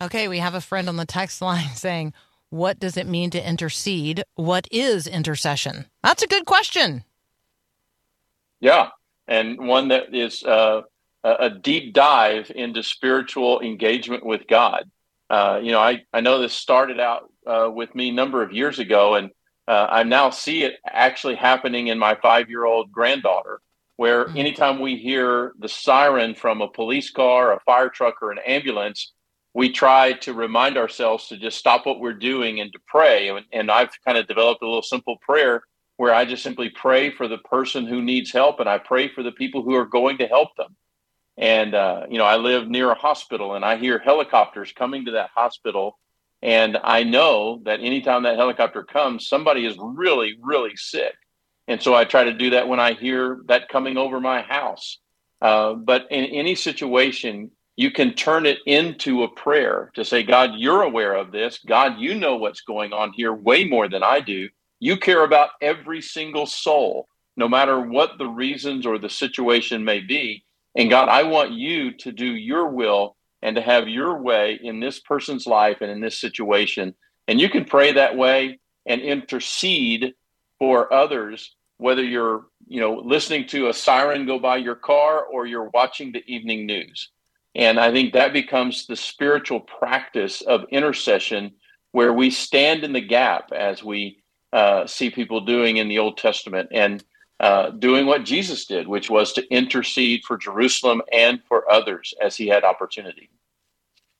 Okay, 0.02 0.26
we 0.28 0.38
have 0.38 0.54
a 0.54 0.60
friend 0.60 0.88
on 0.88 0.96
the 0.96 1.06
text 1.06 1.40
line 1.40 1.68
saying, 1.74 2.12
What 2.50 2.78
does 2.78 2.96
it 2.96 3.06
mean 3.06 3.30
to 3.30 3.48
intercede? 3.48 4.24
What 4.34 4.66
is 4.70 5.06
intercession? 5.06 5.86
That's 6.02 6.22
a 6.22 6.28
good 6.28 6.44
question. 6.44 7.04
Yeah, 8.60 8.88
and 9.26 9.66
one 9.66 9.88
that 9.88 10.14
is 10.14 10.42
uh, 10.44 10.82
a 11.24 11.50
deep 11.50 11.92
dive 11.92 12.50
into 12.54 12.82
spiritual 12.82 13.60
engagement 13.60 14.24
with 14.24 14.46
God. 14.46 14.90
Uh, 15.30 15.60
you 15.62 15.72
know, 15.72 15.80
I, 15.80 16.02
I 16.12 16.20
know 16.20 16.40
this 16.40 16.52
started 16.52 17.00
out 17.00 17.30
uh, 17.46 17.70
with 17.72 17.94
me 17.94 18.10
a 18.10 18.12
number 18.12 18.42
of 18.42 18.52
years 18.52 18.78
ago, 18.78 19.14
and 19.14 19.30
uh, 19.66 19.86
I 19.90 20.02
now 20.02 20.30
see 20.30 20.64
it 20.64 20.74
actually 20.86 21.36
happening 21.36 21.86
in 21.86 21.98
my 21.98 22.16
five 22.16 22.50
year 22.50 22.64
old 22.64 22.92
granddaughter 22.92 23.60
where 23.96 24.26
mm. 24.26 24.38
anytime 24.38 24.80
we 24.80 24.96
hear 24.96 25.52
the 25.58 25.68
siren 25.68 26.34
from 26.34 26.60
a 26.60 26.68
police 26.68 27.10
car, 27.10 27.52
a 27.52 27.60
fire 27.60 27.88
truck, 27.88 28.22
or 28.22 28.30
an 28.30 28.38
ambulance, 28.46 29.12
we 29.54 29.70
try 29.70 30.12
to 30.12 30.32
remind 30.32 30.78
ourselves 30.78 31.28
to 31.28 31.36
just 31.36 31.58
stop 31.58 31.84
what 31.84 32.00
we're 32.00 32.12
doing 32.14 32.60
and 32.60 32.72
to 32.72 32.78
pray. 32.86 33.28
And, 33.28 33.44
and 33.52 33.70
I've 33.70 33.90
kind 34.04 34.16
of 34.16 34.26
developed 34.26 34.62
a 34.62 34.66
little 34.66 34.82
simple 34.82 35.16
prayer 35.20 35.62
where 35.96 36.14
I 36.14 36.24
just 36.24 36.42
simply 36.42 36.70
pray 36.70 37.10
for 37.10 37.28
the 37.28 37.38
person 37.38 37.86
who 37.86 38.02
needs 38.02 38.32
help 38.32 38.60
and 38.60 38.68
I 38.68 38.78
pray 38.78 39.08
for 39.08 39.22
the 39.22 39.32
people 39.32 39.62
who 39.62 39.74
are 39.74 39.84
going 39.84 40.18
to 40.18 40.26
help 40.26 40.56
them. 40.56 40.74
And, 41.36 41.74
uh, 41.74 42.06
you 42.10 42.18
know, 42.18 42.24
I 42.24 42.36
live 42.36 42.68
near 42.68 42.90
a 42.90 42.94
hospital 42.94 43.54
and 43.54 43.64
I 43.64 43.76
hear 43.76 43.98
helicopters 43.98 44.72
coming 44.72 45.04
to 45.04 45.12
that 45.12 45.30
hospital. 45.34 45.98
And 46.40 46.78
I 46.82 47.04
know 47.04 47.60
that 47.64 47.80
anytime 47.80 48.24
that 48.24 48.36
helicopter 48.36 48.82
comes, 48.82 49.28
somebody 49.28 49.64
is 49.64 49.76
really, 49.78 50.38
really 50.42 50.76
sick. 50.76 51.14
And 51.72 51.82
so 51.82 51.94
I 51.94 52.04
try 52.04 52.24
to 52.24 52.34
do 52.34 52.50
that 52.50 52.68
when 52.68 52.80
I 52.80 52.92
hear 52.92 53.40
that 53.46 53.70
coming 53.70 53.96
over 53.96 54.20
my 54.20 54.42
house. 54.42 54.98
Uh, 55.40 55.72
but 55.72 56.06
in 56.10 56.26
any 56.26 56.54
situation, 56.54 57.50
you 57.76 57.90
can 57.90 58.12
turn 58.12 58.44
it 58.44 58.58
into 58.66 59.22
a 59.22 59.34
prayer 59.34 59.90
to 59.94 60.04
say, 60.04 60.22
God, 60.22 60.50
you're 60.58 60.82
aware 60.82 61.14
of 61.14 61.32
this. 61.32 61.60
God, 61.66 61.98
you 61.98 62.14
know 62.14 62.36
what's 62.36 62.60
going 62.60 62.92
on 62.92 63.14
here 63.14 63.32
way 63.32 63.64
more 63.64 63.88
than 63.88 64.02
I 64.02 64.20
do. 64.20 64.50
You 64.80 64.98
care 64.98 65.24
about 65.24 65.48
every 65.62 66.02
single 66.02 66.44
soul, 66.44 67.08
no 67.38 67.48
matter 67.48 67.80
what 67.80 68.18
the 68.18 68.28
reasons 68.28 68.84
or 68.84 68.98
the 68.98 69.08
situation 69.08 69.82
may 69.82 70.00
be. 70.00 70.44
And 70.76 70.90
God, 70.90 71.08
I 71.08 71.22
want 71.22 71.52
you 71.52 71.96
to 72.00 72.12
do 72.12 72.26
your 72.26 72.68
will 72.68 73.16
and 73.40 73.56
to 73.56 73.62
have 73.62 73.88
your 73.88 74.20
way 74.20 74.60
in 74.62 74.78
this 74.78 75.00
person's 75.00 75.46
life 75.46 75.78
and 75.80 75.90
in 75.90 76.02
this 76.02 76.20
situation. 76.20 76.94
And 77.28 77.40
you 77.40 77.48
can 77.48 77.64
pray 77.64 77.92
that 77.94 78.14
way 78.14 78.60
and 78.84 79.00
intercede 79.00 80.12
for 80.58 80.92
others 80.92 81.56
whether 81.82 82.02
you're 82.02 82.46
you 82.66 82.80
know 82.80 82.94
listening 83.04 83.46
to 83.48 83.68
a 83.68 83.74
siren 83.74 84.24
go 84.26 84.38
by 84.38 84.56
your 84.56 84.74
car 84.76 85.24
or 85.24 85.46
you're 85.46 85.70
watching 85.74 86.12
the 86.12 86.22
evening 86.26 86.64
news 86.66 87.10
And 87.54 87.78
I 87.78 87.92
think 87.92 88.12
that 88.12 88.32
becomes 88.32 88.86
the 88.86 88.96
spiritual 88.96 89.60
practice 89.60 90.40
of 90.42 90.64
intercession 90.70 91.52
where 91.92 92.12
we 92.12 92.30
stand 92.30 92.84
in 92.84 92.92
the 92.94 93.06
gap 93.18 93.52
as 93.52 93.84
we 93.84 94.22
uh, 94.54 94.86
see 94.86 95.10
people 95.10 95.40
doing 95.44 95.76
in 95.76 95.88
the 95.88 95.98
Old 95.98 96.16
Testament 96.16 96.68
and 96.72 97.04
uh, 97.40 97.70
doing 97.70 98.06
what 98.06 98.24
Jesus 98.24 98.64
did, 98.66 98.86
which 98.88 99.10
was 99.10 99.32
to 99.34 99.42
intercede 99.50 100.20
for 100.26 100.36
Jerusalem 100.38 101.02
and 101.12 101.40
for 101.48 101.70
others 101.70 102.14
as 102.24 102.36
he 102.36 102.46
had 102.48 102.64
opportunity. 102.64 103.28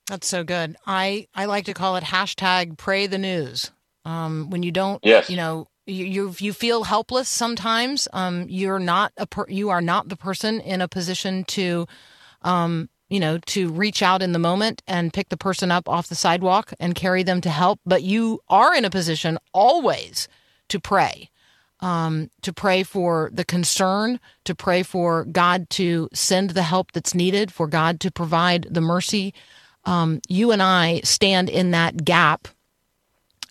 That's 0.07 0.27
so 0.27 0.43
good. 0.43 0.75
I, 0.85 1.27
I 1.33 1.45
like 1.45 1.65
to 1.65 1.73
call 1.73 1.95
it 1.95 2.03
hashtag 2.03 2.77
pray 2.77 3.07
the 3.07 3.17
news. 3.17 3.71
Um, 4.05 4.49
when 4.51 4.61
you 4.63 4.71
don't, 4.71 4.99
Yes. 5.03 5.29
you 5.29 5.37
know, 5.37 5.67
you, 5.85 6.05
you 6.05 6.35
you 6.39 6.53
feel 6.53 6.83
helpless 6.83 7.29
sometimes. 7.29 8.07
Um, 8.13 8.45
you're 8.49 8.79
not 8.79 9.11
a 9.17 9.27
per, 9.27 9.45
you 9.47 9.69
are 9.69 9.81
not 9.81 10.09
the 10.09 10.15
person 10.15 10.59
in 10.61 10.81
a 10.81 10.87
position 10.87 11.43
to, 11.45 11.87
um, 12.41 12.89
you 13.09 13.19
know, 13.19 13.37
to 13.47 13.71
reach 13.71 14.01
out 14.01 14.21
in 14.21 14.31
the 14.31 14.39
moment 14.39 14.81
and 14.87 15.13
pick 15.13 15.29
the 15.29 15.37
person 15.37 15.71
up 15.71 15.89
off 15.89 16.07
the 16.07 16.15
sidewalk 16.15 16.73
and 16.79 16.95
carry 16.95 17.23
them 17.23 17.41
to 17.41 17.49
help. 17.49 17.79
But 17.85 18.03
you 18.03 18.39
are 18.49 18.73
in 18.73 18.85
a 18.85 18.89
position 18.89 19.37
always 19.53 20.27
to 20.69 20.79
pray, 20.79 21.29
um, 21.81 22.31
to 22.41 22.53
pray 22.53 22.83
for 22.83 23.29
the 23.33 23.45
concern, 23.45 24.19
to 24.45 24.55
pray 24.55 24.83
for 24.83 25.25
God 25.25 25.69
to 25.71 26.09
send 26.13 26.51
the 26.51 26.63
help 26.63 26.93
that's 26.93 27.13
needed, 27.13 27.51
for 27.51 27.67
God 27.67 27.99
to 28.01 28.11
provide 28.11 28.67
the 28.69 28.81
mercy. 28.81 29.33
Um, 29.85 30.21
you 30.29 30.51
and 30.51 30.63
I 30.63 31.01
stand 31.03 31.49
in 31.49 31.71
that 31.71 32.05
gap 32.05 32.47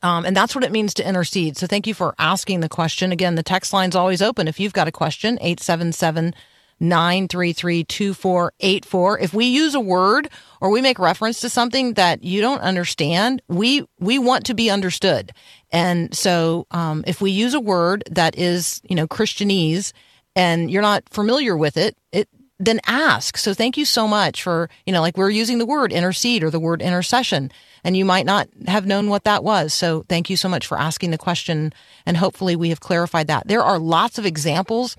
um, 0.02 0.24
and 0.24 0.36
that's 0.36 0.54
what 0.54 0.64
it 0.64 0.72
means 0.72 0.94
to 0.94 1.08
intercede. 1.08 1.56
So 1.56 1.66
thank 1.66 1.86
you 1.86 1.94
for 1.94 2.14
asking 2.18 2.60
the 2.60 2.68
question. 2.68 3.12
Again, 3.12 3.34
the 3.34 3.42
text 3.42 3.72
line's 3.72 3.96
always 3.96 4.20
open. 4.20 4.48
If 4.48 4.58
you've 4.58 4.72
got 4.72 4.88
a 4.88 4.92
question, 4.92 5.38
877 5.40 6.34
933 6.80 7.84
2484. 7.84 9.18
If 9.20 9.32
we 9.32 9.46
use 9.46 9.74
a 9.74 9.80
word 9.80 10.28
or 10.60 10.70
we 10.70 10.80
make 10.80 10.98
reference 10.98 11.40
to 11.40 11.48
something 11.48 11.94
that 11.94 12.24
you 12.24 12.40
don't 12.40 12.60
understand, 12.60 13.40
we, 13.46 13.86
we 14.00 14.18
want 14.18 14.46
to 14.46 14.54
be 14.54 14.68
understood. 14.68 15.32
And 15.70 16.14
so, 16.14 16.66
um, 16.72 17.04
if 17.06 17.20
we 17.20 17.30
use 17.30 17.54
a 17.54 17.60
word 17.60 18.02
that 18.10 18.36
is, 18.36 18.82
you 18.88 18.96
know, 18.96 19.06
Christianese 19.06 19.92
and 20.34 20.70
you're 20.70 20.82
not 20.82 21.08
familiar 21.08 21.56
with 21.56 21.76
it, 21.76 21.96
it, 22.10 22.28
then 22.58 22.80
ask. 22.86 23.36
So 23.36 23.54
thank 23.54 23.76
you 23.76 23.84
so 23.84 24.06
much 24.08 24.42
for, 24.42 24.68
you 24.86 24.92
know, 24.92 25.00
like 25.00 25.16
we're 25.16 25.30
using 25.30 25.58
the 25.58 25.66
word 25.66 25.92
intercede 25.92 26.42
or 26.42 26.50
the 26.50 26.60
word 26.60 26.82
intercession, 26.82 27.50
and 27.84 27.96
you 27.96 28.04
might 28.04 28.26
not 28.26 28.48
have 28.66 28.86
known 28.86 29.08
what 29.08 29.24
that 29.24 29.42
was. 29.44 29.72
So 29.72 30.04
thank 30.08 30.30
you 30.30 30.36
so 30.36 30.48
much 30.48 30.66
for 30.66 30.78
asking 30.78 31.10
the 31.10 31.18
question, 31.18 31.72
and 32.06 32.16
hopefully 32.16 32.56
we 32.56 32.68
have 32.68 32.80
clarified 32.80 33.26
that. 33.26 33.48
There 33.48 33.62
are 33.62 33.78
lots 33.78 34.18
of 34.18 34.26
examples 34.26 34.96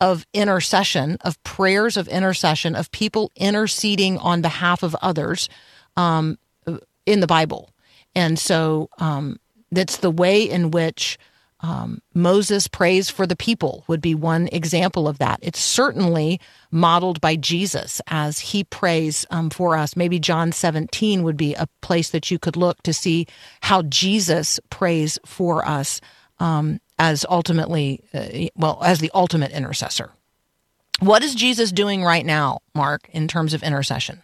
of 0.00 0.26
intercession, 0.34 1.16
of 1.20 1.42
prayers 1.44 1.96
of 1.96 2.08
intercession, 2.08 2.74
of 2.74 2.90
people 2.90 3.30
interceding 3.36 4.18
on 4.18 4.42
behalf 4.42 4.82
of 4.82 4.94
others 5.00 5.48
um, 5.96 6.38
in 7.06 7.20
the 7.20 7.26
Bible. 7.26 7.70
And 8.14 8.38
so 8.38 8.90
um, 8.98 9.38
that's 9.70 9.98
the 9.98 10.10
way 10.10 10.42
in 10.42 10.70
which 10.70 11.18
um, 11.64 12.02
Moses 12.12 12.68
prays 12.68 13.08
for 13.08 13.26
the 13.26 13.34
people 13.34 13.84
would 13.86 14.02
be 14.02 14.14
one 14.14 14.50
example 14.52 15.08
of 15.08 15.16
that. 15.16 15.38
It's 15.40 15.58
certainly 15.58 16.38
modeled 16.70 17.22
by 17.22 17.36
Jesus 17.36 18.02
as 18.06 18.38
he 18.38 18.64
prays 18.64 19.24
um, 19.30 19.48
for 19.48 19.74
us. 19.74 19.96
Maybe 19.96 20.18
John 20.18 20.52
17 20.52 21.22
would 21.22 21.38
be 21.38 21.54
a 21.54 21.66
place 21.80 22.10
that 22.10 22.30
you 22.30 22.38
could 22.38 22.56
look 22.56 22.82
to 22.82 22.92
see 22.92 23.26
how 23.62 23.80
Jesus 23.80 24.60
prays 24.68 25.18
for 25.24 25.66
us 25.66 26.02
um, 26.38 26.80
as 26.98 27.24
ultimately, 27.30 28.04
uh, 28.12 28.50
well, 28.54 28.78
as 28.84 28.98
the 28.98 29.10
ultimate 29.14 29.52
intercessor. 29.52 30.12
What 31.00 31.22
is 31.22 31.34
Jesus 31.34 31.72
doing 31.72 32.04
right 32.04 32.26
now, 32.26 32.58
Mark, 32.74 33.08
in 33.08 33.26
terms 33.26 33.54
of 33.54 33.62
intercession? 33.62 34.20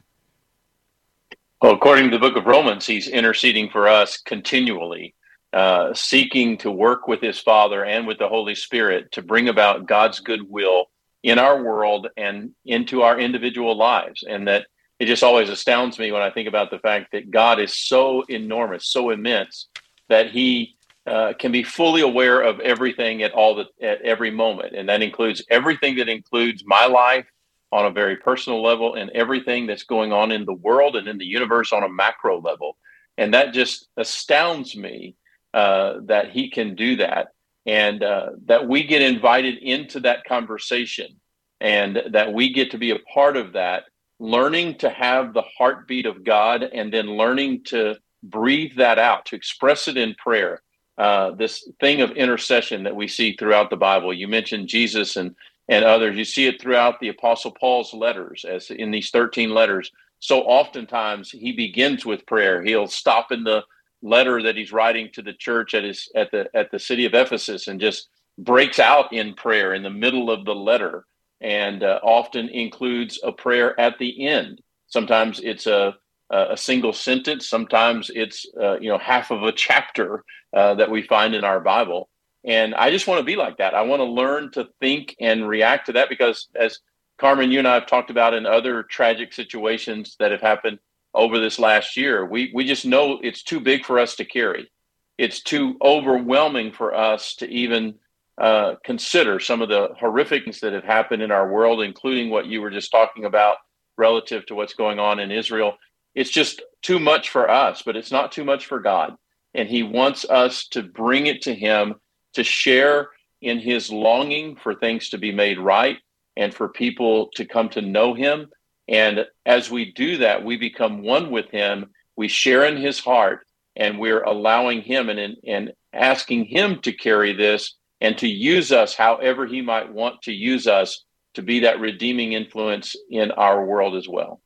Well, 1.62 1.72
according 1.72 2.10
to 2.10 2.18
the 2.18 2.20
book 2.20 2.36
of 2.36 2.44
Romans, 2.44 2.86
he's 2.86 3.08
interceding 3.08 3.70
for 3.70 3.88
us 3.88 4.18
continually, 4.18 5.14
uh, 5.52 5.92
seeking 5.94 6.58
to 6.58 6.70
work 6.70 7.08
with 7.08 7.20
his 7.20 7.38
Father 7.38 7.84
and 7.84 8.06
with 8.06 8.18
the 8.18 8.28
Holy 8.28 8.54
Spirit 8.54 9.10
to 9.12 9.22
bring 9.22 9.48
about 9.48 9.86
God's 9.86 10.20
goodwill 10.20 10.86
in 11.22 11.38
our 11.38 11.62
world 11.62 12.08
and 12.16 12.52
into 12.64 13.02
our 13.02 13.18
individual 13.18 13.76
lives. 13.76 14.24
And 14.28 14.48
that 14.48 14.66
it 14.98 15.06
just 15.06 15.22
always 15.22 15.48
astounds 15.48 15.98
me 15.98 16.12
when 16.12 16.22
I 16.22 16.30
think 16.30 16.46
about 16.46 16.70
the 16.70 16.78
fact 16.78 17.12
that 17.12 17.30
God 17.30 17.58
is 17.58 17.76
so 17.76 18.22
enormous, 18.28 18.86
so 18.88 19.10
immense, 19.10 19.68
that 20.08 20.30
he 20.30 20.76
uh, 21.06 21.32
can 21.38 21.50
be 21.50 21.62
fully 21.62 22.02
aware 22.02 22.40
of 22.42 22.60
everything 22.60 23.22
at 23.22 23.32
all 23.32 23.54
the, 23.54 23.64
at 23.84 24.02
every 24.02 24.30
moment. 24.30 24.76
And 24.76 24.88
that 24.88 25.02
includes 25.02 25.42
everything 25.50 25.96
that 25.96 26.08
includes 26.08 26.62
my 26.66 26.86
life 26.86 27.26
on 27.72 27.86
a 27.86 27.90
very 27.90 28.16
personal 28.16 28.62
level 28.62 28.94
and 28.94 29.10
everything 29.10 29.66
that's 29.66 29.84
going 29.84 30.12
on 30.12 30.32
in 30.32 30.44
the 30.44 30.52
world 30.52 30.96
and 30.96 31.08
in 31.08 31.18
the 31.18 31.24
universe 31.24 31.72
on 31.72 31.82
a 31.82 31.88
macro 31.88 32.40
level. 32.40 32.76
And 33.16 33.34
that 33.34 33.52
just 33.52 33.88
astounds 33.96 34.76
me 34.76 35.16
uh, 35.54 35.94
that 36.04 36.30
he 36.30 36.50
can 36.50 36.74
do 36.74 36.96
that 36.96 37.28
and 37.66 38.02
uh, 38.02 38.30
that 38.46 38.66
we 38.68 38.84
get 38.84 39.02
invited 39.02 39.58
into 39.58 40.00
that 40.00 40.24
conversation 40.24 41.20
and 41.60 42.02
that 42.12 42.32
we 42.32 42.52
get 42.52 42.70
to 42.70 42.78
be 42.78 42.90
a 42.90 42.98
part 43.12 43.36
of 43.36 43.52
that, 43.52 43.84
learning 44.18 44.78
to 44.78 44.88
have 44.88 45.34
the 45.34 45.44
heartbeat 45.58 46.06
of 46.06 46.24
God 46.24 46.62
and 46.62 46.92
then 46.92 47.16
learning 47.16 47.64
to 47.64 47.96
breathe 48.22 48.76
that 48.76 48.98
out, 48.98 49.26
to 49.26 49.36
express 49.36 49.88
it 49.88 49.96
in 49.96 50.14
prayer. 50.14 50.62
Uh, 50.96 51.32
this 51.32 51.68
thing 51.80 52.00
of 52.00 52.10
intercession 52.12 52.82
that 52.82 52.96
we 52.96 53.08
see 53.08 53.34
throughout 53.34 53.70
the 53.70 53.76
Bible. 53.76 54.12
You 54.12 54.28
mentioned 54.28 54.68
Jesus 54.68 55.16
and 55.16 55.34
and 55.68 55.84
others. 55.84 56.16
You 56.16 56.24
see 56.24 56.46
it 56.46 56.60
throughout 56.60 56.98
the 57.00 57.08
Apostle 57.08 57.52
Paul's 57.52 57.94
letters, 57.94 58.44
as 58.44 58.70
in 58.70 58.90
these 58.90 59.10
13 59.10 59.50
letters. 59.50 59.90
So 60.18 60.42
oftentimes 60.42 61.30
he 61.30 61.52
begins 61.52 62.04
with 62.04 62.26
prayer. 62.26 62.62
He'll 62.62 62.88
stop 62.88 63.32
in 63.32 63.44
the 63.44 63.62
letter 64.02 64.42
that 64.42 64.56
he's 64.56 64.72
writing 64.72 65.10
to 65.12 65.22
the 65.22 65.32
church 65.32 65.74
at 65.74 65.84
his 65.84 66.10
at 66.14 66.30
the 66.30 66.48
at 66.54 66.70
the 66.70 66.78
city 66.78 67.04
of 67.04 67.14
Ephesus 67.14 67.68
and 67.68 67.80
just 67.80 68.08
breaks 68.38 68.78
out 68.78 69.12
in 69.12 69.34
prayer 69.34 69.74
in 69.74 69.82
the 69.82 69.90
middle 69.90 70.30
of 70.30 70.44
the 70.44 70.54
letter, 70.54 71.04
and 71.40 71.82
uh, 71.82 72.00
often 72.02 72.48
includes 72.48 73.20
a 73.22 73.32
prayer 73.32 73.78
at 73.78 73.98
the 73.98 74.26
end. 74.26 74.60
Sometimes 74.86 75.40
it's 75.40 75.66
a 75.66 75.96
a 76.30 76.56
single 76.56 76.92
sentence. 76.92 77.48
Sometimes 77.48 78.10
it's 78.14 78.46
uh, 78.60 78.78
you 78.78 78.88
know 78.88 78.98
half 78.98 79.30
of 79.30 79.42
a 79.42 79.52
chapter 79.52 80.24
uh, 80.54 80.74
that 80.74 80.90
we 80.90 81.02
find 81.02 81.34
in 81.34 81.44
our 81.44 81.60
Bible. 81.60 82.08
And 82.44 82.74
I 82.74 82.90
just 82.90 83.06
want 83.06 83.18
to 83.18 83.24
be 83.24 83.36
like 83.36 83.58
that. 83.58 83.74
I 83.74 83.82
want 83.82 84.00
to 84.00 84.04
learn 84.04 84.50
to 84.52 84.68
think 84.80 85.14
and 85.20 85.46
react 85.46 85.86
to 85.86 85.92
that 85.92 86.08
because, 86.08 86.48
as 86.58 86.78
Carmen, 87.18 87.50
you 87.50 87.58
and 87.58 87.68
I 87.68 87.74
have 87.74 87.86
talked 87.86 88.10
about 88.10 88.32
in 88.32 88.46
other 88.46 88.82
tragic 88.82 89.32
situations 89.32 90.16
that 90.18 90.30
have 90.30 90.40
happened 90.40 90.78
over 91.14 91.38
this 91.38 91.58
last 91.58 91.96
year, 91.96 92.24
we, 92.24 92.50
we 92.54 92.64
just 92.64 92.86
know 92.86 93.18
it's 93.22 93.42
too 93.42 93.60
big 93.60 93.84
for 93.84 93.98
us 93.98 94.16
to 94.16 94.24
carry. 94.24 94.70
It's 95.18 95.42
too 95.42 95.76
overwhelming 95.82 96.72
for 96.72 96.94
us 96.94 97.34
to 97.36 97.48
even 97.48 97.96
uh, 98.40 98.74
consider 98.84 99.38
some 99.40 99.60
of 99.60 99.68
the 99.68 99.90
horrific 99.98 100.44
things 100.44 100.60
that 100.60 100.72
have 100.72 100.84
happened 100.84 101.22
in 101.22 101.30
our 101.30 101.50
world, 101.50 101.82
including 101.82 102.30
what 102.30 102.46
you 102.46 102.60
were 102.60 102.70
just 102.70 102.90
talking 102.90 103.24
about 103.24 103.56
relative 103.98 104.46
to 104.46 104.54
what's 104.54 104.74
going 104.74 104.98
on 104.98 105.18
in 105.18 105.30
Israel. 105.30 105.76
It's 106.14 106.30
just 106.30 106.62
too 106.82 106.98
much 106.98 107.30
for 107.30 107.50
us, 107.50 107.82
but 107.82 107.96
it's 107.96 108.10
not 108.10 108.32
too 108.32 108.44
much 108.44 108.66
for 108.66 108.80
God. 108.80 109.14
And 109.52 109.68
He 109.68 109.82
wants 109.82 110.24
us 110.24 110.68
to 110.68 110.82
bring 110.82 111.26
it 111.26 111.42
to 111.42 111.54
Him 111.54 111.96
to 112.34 112.44
share 112.44 113.08
in 113.42 113.58
his 113.58 113.90
longing 113.90 114.56
for 114.56 114.74
things 114.74 115.08
to 115.10 115.18
be 115.18 115.32
made 115.32 115.58
right 115.58 115.98
and 116.36 116.54
for 116.54 116.68
people 116.68 117.28
to 117.34 117.44
come 117.44 117.68
to 117.70 117.82
know 117.82 118.14
him. 118.14 118.48
And 118.90 119.24
as 119.46 119.70
we 119.70 119.92
do 119.92 120.18
that, 120.18 120.44
we 120.44 120.56
become 120.56 121.02
one 121.02 121.30
with 121.30 121.48
him. 121.50 121.86
We 122.16 122.28
share 122.28 122.64
in 122.64 122.76
his 122.76 122.98
heart 122.98 123.46
and 123.76 123.98
we're 123.98 124.22
allowing 124.22 124.82
him 124.82 125.08
and, 125.08 125.36
and 125.46 125.72
asking 125.92 126.46
him 126.46 126.80
to 126.80 126.92
carry 126.92 127.32
this 127.32 127.76
and 128.00 128.18
to 128.18 128.28
use 128.28 128.72
us 128.72 128.94
however 128.94 129.46
he 129.46 129.62
might 129.62 129.92
want 129.92 130.22
to 130.22 130.32
use 130.32 130.66
us 130.66 131.04
to 131.34 131.42
be 131.42 131.60
that 131.60 131.78
redeeming 131.78 132.32
influence 132.32 132.96
in 133.08 133.30
our 133.30 133.64
world 133.64 133.94
as 133.94 134.08
well. 134.08 134.40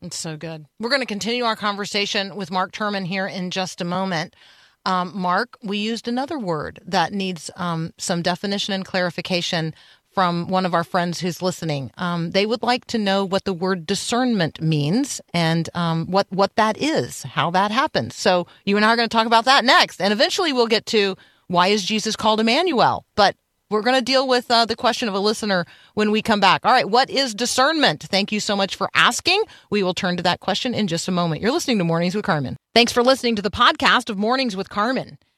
It's 0.00 0.18
so 0.18 0.36
good. 0.36 0.64
We're 0.80 0.88
going 0.88 1.02
to 1.02 1.06
continue 1.06 1.44
our 1.44 1.54
conversation 1.54 2.34
with 2.34 2.50
Mark 2.50 2.72
Turman 2.72 3.06
here 3.06 3.26
in 3.26 3.50
just 3.50 3.80
a 3.80 3.84
moment. 3.84 4.34
Um, 4.84 5.12
Mark, 5.14 5.58
we 5.62 5.78
used 5.78 6.08
another 6.08 6.38
word 6.38 6.80
that 6.84 7.12
needs 7.12 7.50
um, 7.56 7.92
some 7.98 8.22
definition 8.22 8.74
and 8.74 8.84
clarification 8.84 9.74
from 10.12 10.48
one 10.48 10.66
of 10.66 10.74
our 10.74 10.84
friends 10.84 11.20
who's 11.20 11.42
listening. 11.42 11.90
Um, 11.96 12.30
they 12.30 12.46
would 12.46 12.62
like 12.62 12.84
to 12.86 12.98
know 12.98 13.24
what 13.24 13.44
the 13.44 13.52
word 13.52 13.86
discernment 13.86 14.60
means 14.60 15.20
and 15.32 15.68
um, 15.74 16.06
what 16.06 16.26
what 16.30 16.54
that 16.56 16.76
is, 16.78 17.22
how 17.22 17.50
that 17.52 17.70
happens. 17.70 18.14
So 18.14 18.46
you 18.64 18.76
and 18.76 18.84
I 18.84 18.92
are 18.92 18.96
going 18.96 19.08
to 19.08 19.16
talk 19.16 19.26
about 19.26 19.44
that 19.46 19.64
next, 19.64 20.00
and 20.00 20.12
eventually 20.12 20.52
we'll 20.52 20.66
get 20.66 20.86
to 20.86 21.16
why 21.48 21.68
is 21.68 21.84
Jesus 21.84 22.16
called 22.16 22.40
Emmanuel. 22.40 23.04
But 23.14 23.36
we're 23.70 23.82
going 23.82 23.96
to 23.96 24.04
deal 24.04 24.28
with 24.28 24.50
uh, 24.50 24.66
the 24.66 24.76
question 24.76 25.08
of 25.08 25.14
a 25.14 25.18
listener 25.18 25.64
when 25.94 26.10
we 26.10 26.20
come 26.20 26.40
back. 26.40 26.64
All 26.64 26.72
right, 26.72 26.88
what 26.88 27.08
is 27.08 27.34
discernment? 27.34 28.02
Thank 28.02 28.30
you 28.30 28.38
so 28.38 28.54
much 28.54 28.76
for 28.76 28.90
asking. 28.94 29.42
We 29.70 29.82
will 29.82 29.94
turn 29.94 30.18
to 30.18 30.22
that 30.24 30.40
question 30.40 30.74
in 30.74 30.88
just 30.88 31.08
a 31.08 31.12
moment. 31.12 31.40
You're 31.40 31.52
listening 31.52 31.78
to 31.78 31.84
Mornings 31.84 32.14
with 32.14 32.24
Carmen. 32.24 32.56
Thanks 32.74 32.92
for 32.92 33.02
listening 33.02 33.34
to 33.36 33.42
the 33.42 33.50
podcast 33.50 34.10
of 34.10 34.18
Mornings 34.18 34.56
with 34.56 34.68
Carmen. 34.68 35.18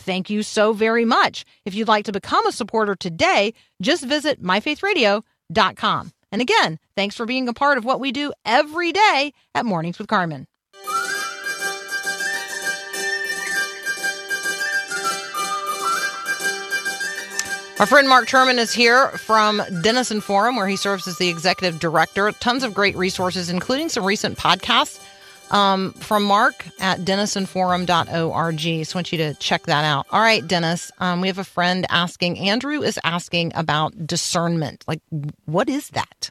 thank 0.00 0.30
you 0.30 0.42
so 0.42 0.72
very 0.72 1.04
much. 1.04 1.44
If 1.64 1.74
you'd 1.74 1.88
like 1.88 2.04
to 2.06 2.12
become 2.12 2.46
a 2.46 2.52
supporter 2.52 2.94
today, 2.94 3.54
just 3.80 4.04
visit 4.04 4.42
myfaithradio.com. 4.42 6.12
And 6.32 6.42
again, 6.42 6.78
thanks 6.96 7.16
for 7.16 7.26
being 7.26 7.48
a 7.48 7.52
part 7.52 7.78
of 7.78 7.84
what 7.84 8.00
we 8.00 8.12
do 8.12 8.32
every 8.44 8.92
day 8.92 9.32
at 9.54 9.66
Mornings 9.66 9.98
with 9.98 10.08
Carmen. 10.08 10.46
Our 17.80 17.86
friend 17.86 18.10
Mark 18.10 18.28
Turman 18.28 18.58
is 18.58 18.74
here 18.74 19.08
from 19.12 19.62
Denison 19.80 20.20
Forum, 20.20 20.56
where 20.56 20.68
he 20.68 20.76
serves 20.76 21.08
as 21.08 21.16
the 21.16 21.30
executive 21.30 21.80
director. 21.80 22.30
Tons 22.32 22.62
of 22.62 22.74
great 22.74 22.94
resources, 22.94 23.48
including 23.48 23.88
some 23.88 24.04
recent 24.04 24.36
podcasts 24.36 25.00
um, 25.50 25.92
from 25.92 26.24
Mark 26.24 26.66
at 26.80 27.00
denisonforum.org. 27.00 28.86
So 28.86 28.96
I 28.96 28.98
want 28.98 29.12
you 29.12 29.18
to 29.18 29.34
check 29.34 29.64
that 29.66 29.84
out. 29.84 30.06
All 30.10 30.20
right, 30.20 30.46
Dennis, 30.46 30.90
um, 30.98 31.20
we 31.20 31.28
have 31.28 31.38
a 31.38 31.44
friend 31.44 31.86
asking, 31.90 32.38
Andrew 32.38 32.82
is 32.82 32.98
asking 33.04 33.52
about 33.54 34.06
discernment. 34.06 34.84
Like, 34.86 35.00
what 35.46 35.68
is 35.68 35.88
that? 35.90 36.30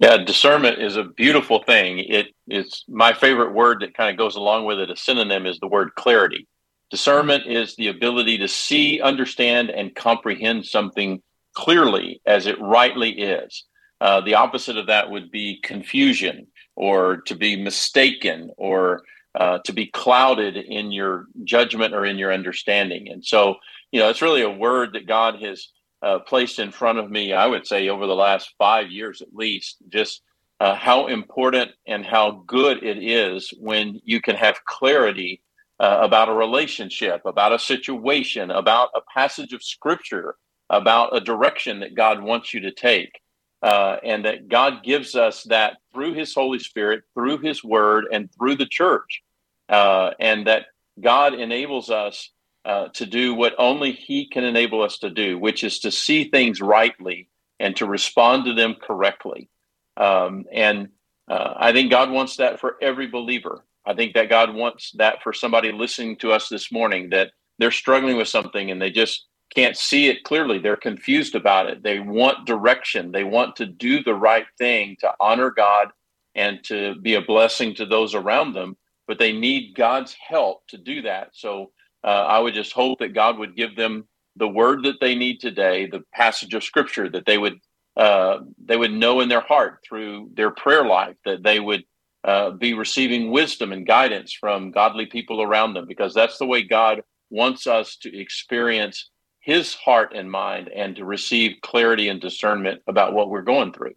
Yeah, 0.00 0.18
discernment 0.18 0.80
is 0.82 0.96
a 0.96 1.04
beautiful 1.04 1.62
thing. 1.62 2.00
It 2.00 2.26
it's 2.48 2.84
my 2.88 3.12
favorite 3.12 3.54
word 3.54 3.80
that 3.80 3.96
kind 3.96 4.10
of 4.10 4.18
goes 4.18 4.34
along 4.34 4.66
with 4.66 4.80
it. 4.80 4.90
A 4.90 4.96
synonym 4.96 5.46
is 5.46 5.58
the 5.60 5.68
word 5.68 5.94
clarity. 5.94 6.48
Discernment 6.90 7.46
is 7.46 7.76
the 7.76 7.88
ability 7.88 8.38
to 8.38 8.48
see, 8.48 9.00
understand, 9.00 9.70
and 9.70 9.94
comprehend 9.94 10.66
something 10.66 11.22
clearly 11.54 12.20
as 12.26 12.46
it 12.46 12.60
rightly 12.60 13.10
is. 13.10 13.64
Uh, 14.00 14.20
the 14.20 14.34
opposite 14.34 14.76
of 14.76 14.88
that 14.88 15.10
would 15.10 15.30
be 15.30 15.60
confusion 15.62 16.48
or 16.76 17.18
to 17.18 17.34
be 17.34 17.56
mistaken 17.56 18.50
or 18.56 19.02
uh, 19.34 19.58
to 19.64 19.72
be 19.72 19.86
clouded 19.86 20.56
in 20.56 20.92
your 20.92 21.26
judgment 21.44 21.94
or 21.94 22.04
in 22.04 22.18
your 22.18 22.32
understanding. 22.32 23.08
And 23.10 23.24
so, 23.24 23.56
you 23.90 24.00
know, 24.00 24.08
it's 24.08 24.22
really 24.22 24.42
a 24.42 24.50
word 24.50 24.92
that 24.92 25.06
God 25.06 25.42
has 25.42 25.68
uh, 26.02 26.20
placed 26.20 26.58
in 26.58 26.70
front 26.70 26.98
of 26.98 27.10
me, 27.10 27.32
I 27.32 27.46
would 27.46 27.66
say, 27.66 27.88
over 27.88 28.06
the 28.06 28.14
last 28.14 28.54
five 28.58 28.90
years 28.90 29.22
at 29.22 29.34
least, 29.34 29.78
just 29.88 30.22
uh, 30.60 30.74
how 30.74 31.08
important 31.08 31.72
and 31.86 32.04
how 32.04 32.44
good 32.46 32.82
it 32.82 32.98
is 32.98 33.52
when 33.58 34.00
you 34.04 34.20
can 34.20 34.36
have 34.36 34.64
clarity 34.64 35.42
uh, 35.80 35.98
about 36.00 36.28
a 36.28 36.34
relationship, 36.34 37.22
about 37.24 37.52
a 37.52 37.58
situation, 37.58 38.50
about 38.50 38.90
a 38.94 39.00
passage 39.12 39.52
of 39.52 39.62
scripture, 39.62 40.36
about 40.70 41.16
a 41.16 41.20
direction 41.20 41.80
that 41.80 41.94
God 41.94 42.22
wants 42.22 42.54
you 42.54 42.60
to 42.60 42.72
take. 42.72 43.20
Uh, 43.62 43.96
and 44.04 44.26
that 44.26 44.46
God 44.46 44.84
gives 44.84 45.14
us 45.14 45.42
that 45.44 45.78
through 45.94 46.14
His 46.14 46.34
Holy 46.34 46.58
Spirit, 46.58 47.04
through 47.14 47.38
His 47.38 47.64
Word, 47.64 48.06
and 48.12 48.28
through 48.34 48.56
the 48.56 48.66
church. 48.66 49.22
Uh, 49.68 50.10
and 50.20 50.46
that 50.46 50.66
God 51.00 51.34
enables 51.34 51.90
us 51.90 52.30
uh, 52.64 52.88
to 52.94 53.06
do 53.06 53.34
what 53.34 53.54
only 53.58 53.92
He 53.92 54.28
can 54.28 54.44
enable 54.44 54.82
us 54.82 54.98
to 54.98 55.10
do, 55.10 55.38
which 55.38 55.64
is 55.64 55.80
to 55.80 55.90
see 55.90 56.24
things 56.24 56.60
rightly 56.60 57.28
and 57.60 57.76
to 57.76 57.86
respond 57.86 58.44
to 58.46 58.54
them 58.54 58.74
correctly. 58.80 59.48
Um, 59.96 60.44
and 60.52 60.88
uh, 61.28 61.54
I 61.56 61.72
think 61.72 61.90
God 61.90 62.10
wants 62.10 62.36
that 62.36 62.60
for 62.60 62.76
every 62.82 63.06
believer. 63.06 63.64
I 63.86 63.94
think 63.94 64.14
that 64.14 64.28
God 64.28 64.54
wants 64.54 64.92
that 64.92 65.22
for 65.22 65.32
somebody 65.32 65.72
listening 65.72 66.16
to 66.16 66.32
us 66.32 66.48
this 66.48 66.72
morning 66.72 67.10
that 67.10 67.30
they're 67.58 67.70
struggling 67.70 68.16
with 68.16 68.28
something 68.28 68.70
and 68.70 68.80
they 68.80 68.90
just 68.90 69.26
can't 69.54 69.76
see 69.76 70.08
it 70.08 70.24
clearly. 70.24 70.58
They're 70.58 70.76
confused 70.76 71.34
about 71.34 71.68
it. 71.68 71.82
They 71.82 72.00
want 72.00 72.46
direction. 72.46 73.12
They 73.12 73.24
want 73.24 73.56
to 73.56 73.66
do 73.66 74.02
the 74.02 74.14
right 74.14 74.46
thing 74.58 74.96
to 75.00 75.12
honor 75.20 75.50
God 75.50 75.88
and 76.34 76.62
to 76.64 76.96
be 76.96 77.14
a 77.14 77.20
blessing 77.22 77.74
to 77.76 77.86
those 77.86 78.14
around 78.14 78.54
them, 78.54 78.76
but 79.06 79.18
they 79.18 79.32
need 79.32 79.76
God's 79.76 80.14
help 80.14 80.66
to 80.68 80.78
do 80.78 81.02
that. 81.02 81.30
So 81.32 81.70
uh, 82.02 82.08
I 82.08 82.38
would 82.38 82.54
just 82.54 82.72
hope 82.72 82.98
that 82.98 83.14
God 83.14 83.38
would 83.38 83.56
give 83.56 83.76
them 83.76 84.08
the 84.36 84.48
word 84.48 84.82
that 84.84 85.00
they 85.00 85.14
need 85.14 85.40
today, 85.40 85.86
the 85.86 86.02
passage 86.12 86.54
of 86.54 86.64
scripture 86.64 87.08
that 87.10 87.26
they 87.26 87.38
would 87.38 87.60
uh, 87.96 88.40
they 88.64 88.76
would 88.76 88.92
know 88.92 89.20
in 89.20 89.28
their 89.28 89.40
heart 89.40 89.78
through 89.88 90.28
their 90.34 90.50
prayer 90.50 90.84
life 90.84 91.14
that 91.24 91.44
they 91.44 91.60
would 91.60 91.84
uh, 92.24 92.50
be 92.50 92.74
receiving 92.74 93.30
wisdom 93.30 93.70
and 93.70 93.86
guidance 93.86 94.32
from 94.32 94.72
godly 94.72 95.06
people 95.06 95.40
around 95.40 95.74
them 95.74 95.86
because 95.86 96.12
that's 96.12 96.38
the 96.38 96.46
way 96.46 96.62
God 96.62 97.02
wants 97.30 97.68
us 97.68 97.96
to 97.98 98.18
experience 98.18 99.10
his 99.44 99.74
heart 99.74 100.12
and 100.14 100.30
mind 100.30 100.68
and 100.70 100.96
to 100.96 101.04
receive 101.04 101.58
clarity 101.60 102.08
and 102.08 102.18
discernment 102.18 102.80
about 102.86 103.12
what 103.12 103.28
we're 103.28 103.42
going 103.42 103.74
through. 103.74 103.94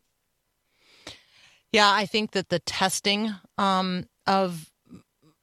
Yeah, 1.72 1.90
I 1.90 2.06
think 2.06 2.32
that 2.32 2.50
the 2.50 2.60
testing 2.60 3.34
um, 3.58 4.08
of 4.26 4.70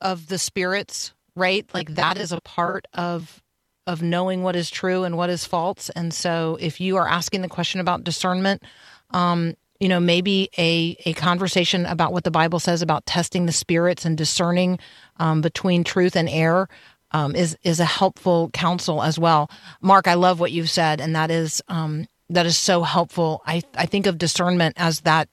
of 0.02 0.26
the 0.28 0.38
spirits, 0.38 1.14
right? 1.34 1.66
Like 1.72 1.94
that 1.94 2.18
is 2.18 2.32
a 2.32 2.40
part 2.42 2.86
of 2.92 3.42
of 3.86 4.02
knowing 4.02 4.42
what 4.42 4.56
is 4.56 4.70
true 4.70 5.04
and 5.04 5.16
what 5.16 5.30
is 5.30 5.44
false. 5.46 5.90
And 5.90 6.12
so, 6.12 6.58
if 6.60 6.80
you 6.80 6.96
are 6.96 7.08
asking 7.08 7.40
the 7.40 7.48
question 7.48 7.80
about 7.80 8.04
discernment, 8.04 8.62
um, 9.10 9.54
you 9.80 9.88
know, 9.88 10.00
maybe 10.00 10.50
a, 10.58 10.96
a 11.06 11.14
conversation 11.14 11.86
about 11.86 12.12
what 12.12 12.24
the 12.24 12.30
Bible 12.30 12.58
says 12.58 12.82
about 12.82 13.06
testing 13.06 13.46
the 13.46 13.52
spirits 13.52 14.04
and 14.04 14.16
discerning 14.16 14.78
um, 15.18 15.40
between 15.40 15.82
truth 15.82 16.14
and 16.14 16.28
error 16.28 16.68
um, 17.14 17.34
is 17.34 17.56
is 17.62 17.80
a 17.80 17.84
helpful 17.86 18.50
counsel 18.52 19.02
as 19.02 19.18
well. 19.18 19.50
Mark, 19.80 20.06
I 20.06 20.14
love 20.14 20.40
what 20.40 20.52
you've 20.52 20.70
said, 20.70 21.00
and 21.00 21.16
that 21.16 21.30
is 21.30 21.62
um, 21.68 22.06
that 22.28 22.44
is 22.44 22.58
so 22.58 22.82
helpful. 22.82 23.42
I 23.46 23.62
I 23.76 23.86
think 23.86 24.06
of 24.06 24.18
discernment 24.18 24.74
as 24.76 25.00
that 25.02 25.28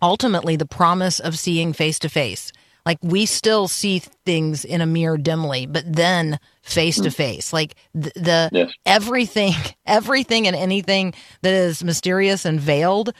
ultimately 0.00 0.56
the 0.56 0.66
promise 0.66 1.20
of 1.20 1.38
seeing 1.38 1.74
face 1.74 1.98
to 2.00 2.08
face. 2.08 2.52
Like 2.86 2.98
we 3.02 3.26
still 3.26 3.68
see 3.68 4.00
things 4.24 4.64
in 4.64 4.80
a 4.80 4.86
mirror 4.86 5.18
dimly, 5.18 5.66
but 5.66 5.84
then 5.86 6.40
face 6.62 7.00
to 7.00 7.10
face. 7.10 7.52
Like 7.52 7.76
the, 7.94 8.10
the 8.16 8.48
yes. 8.52 8.72
everything, 8.86 9.54
everything 9.86 10.48
and 10.48 10.56
anything 10.56 11.14
that 11.42 11.52
is 11.52 11.84
mysterious 11.84 12.44
and 12.44 12.58
veiled 12.58 13.12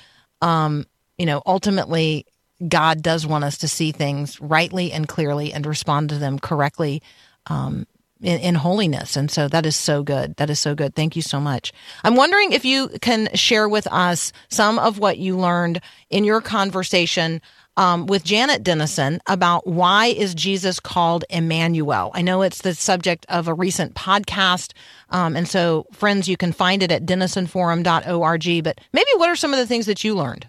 um, 0.42 0.84
you 1.16 1.24
know, 1.24 1.40
ultimately, 1.46 2.26
God 2.66 3.02
does 3.02 3.26
want 3.26 3.44
us 3.44 3.58
to 3.58 3.68
see 3.68 3.92
things 3.92 4.40
rightly 4.40 4.92
and 4.92 5.08
clearly 5.08 5.52
and 5.52 5.64
respond 5.64 6.10
to 6.10 6.18
them 6.18 6.38
correctly 6.38 7.02
um, 7.46 7.86
in, 8.20 8.38
in, 8.38 8.54
holiness. 8.54 9.16
And 9.16 9.30
so 9.30 9.48
that 9.48 9.66
is 9.66 9.74
so 9.74 10.02
good. 10.02 10.36
That 10.36 10.48
is 10.48 10.60
so 10.60 10.74
good. 10.74 10.94
Thank 10.94 11.16
you 11.16 11.22
so 11.22 11.40
much. 11.40 11.72
I'm 12.04 12.14
wondering 12.14 12.52
if 12.52 12.64
you 12.64 12.88
can 13.00 13.28
share 13.34 13.68
with 13.68 13.88
us 13.90 14.32
some 14.48 14.78
of 14.78 14.98
what 14.98 15.18
you 15.18 15.36
learned 15.36 15.80
in 16.08 16.22
your 16.22 16.40
conversation 16.40 17.40
um, 17.76 18.06
with 18.06 18.24
Janet 18.24 18.62
Denison 18.62 19.20
about 19.26 19.66
why 19.66 20.06
is 20.06 20.34
Jesus 20.34 20.78
called 20.78 21.24
Emmanuel. 21.30 22.10
I 22.14 22.22
know 22.22 22.42
it's 22.42 22.62
the 22.62 22.74
subject 22.74 23.24
of 23.28 23.48
a 23.48 23.54
recent 23.54 23.94
podcast, 23.94 24.72
um, 25.10 25.36
and 25.36 25.48
so 25.48 25.86
friends, 25.92 26.28
you 26.28 26.36
can 26.36 26.52
find 26.52 26.82
it 26.82 26.92
at 26.92 27.06
denisonforum.org. 27.06 28.64
But 28.64 28.80
maybe 28.92 29.10
what 29.16 29.28
are 29.28 29.36
some 29.36 29.52
of 29.52 29.58
the 29.58 29.66
things 29.66 29.86
that 29.86 30.04
you 30.04 30.14
learned? 30.14 30.48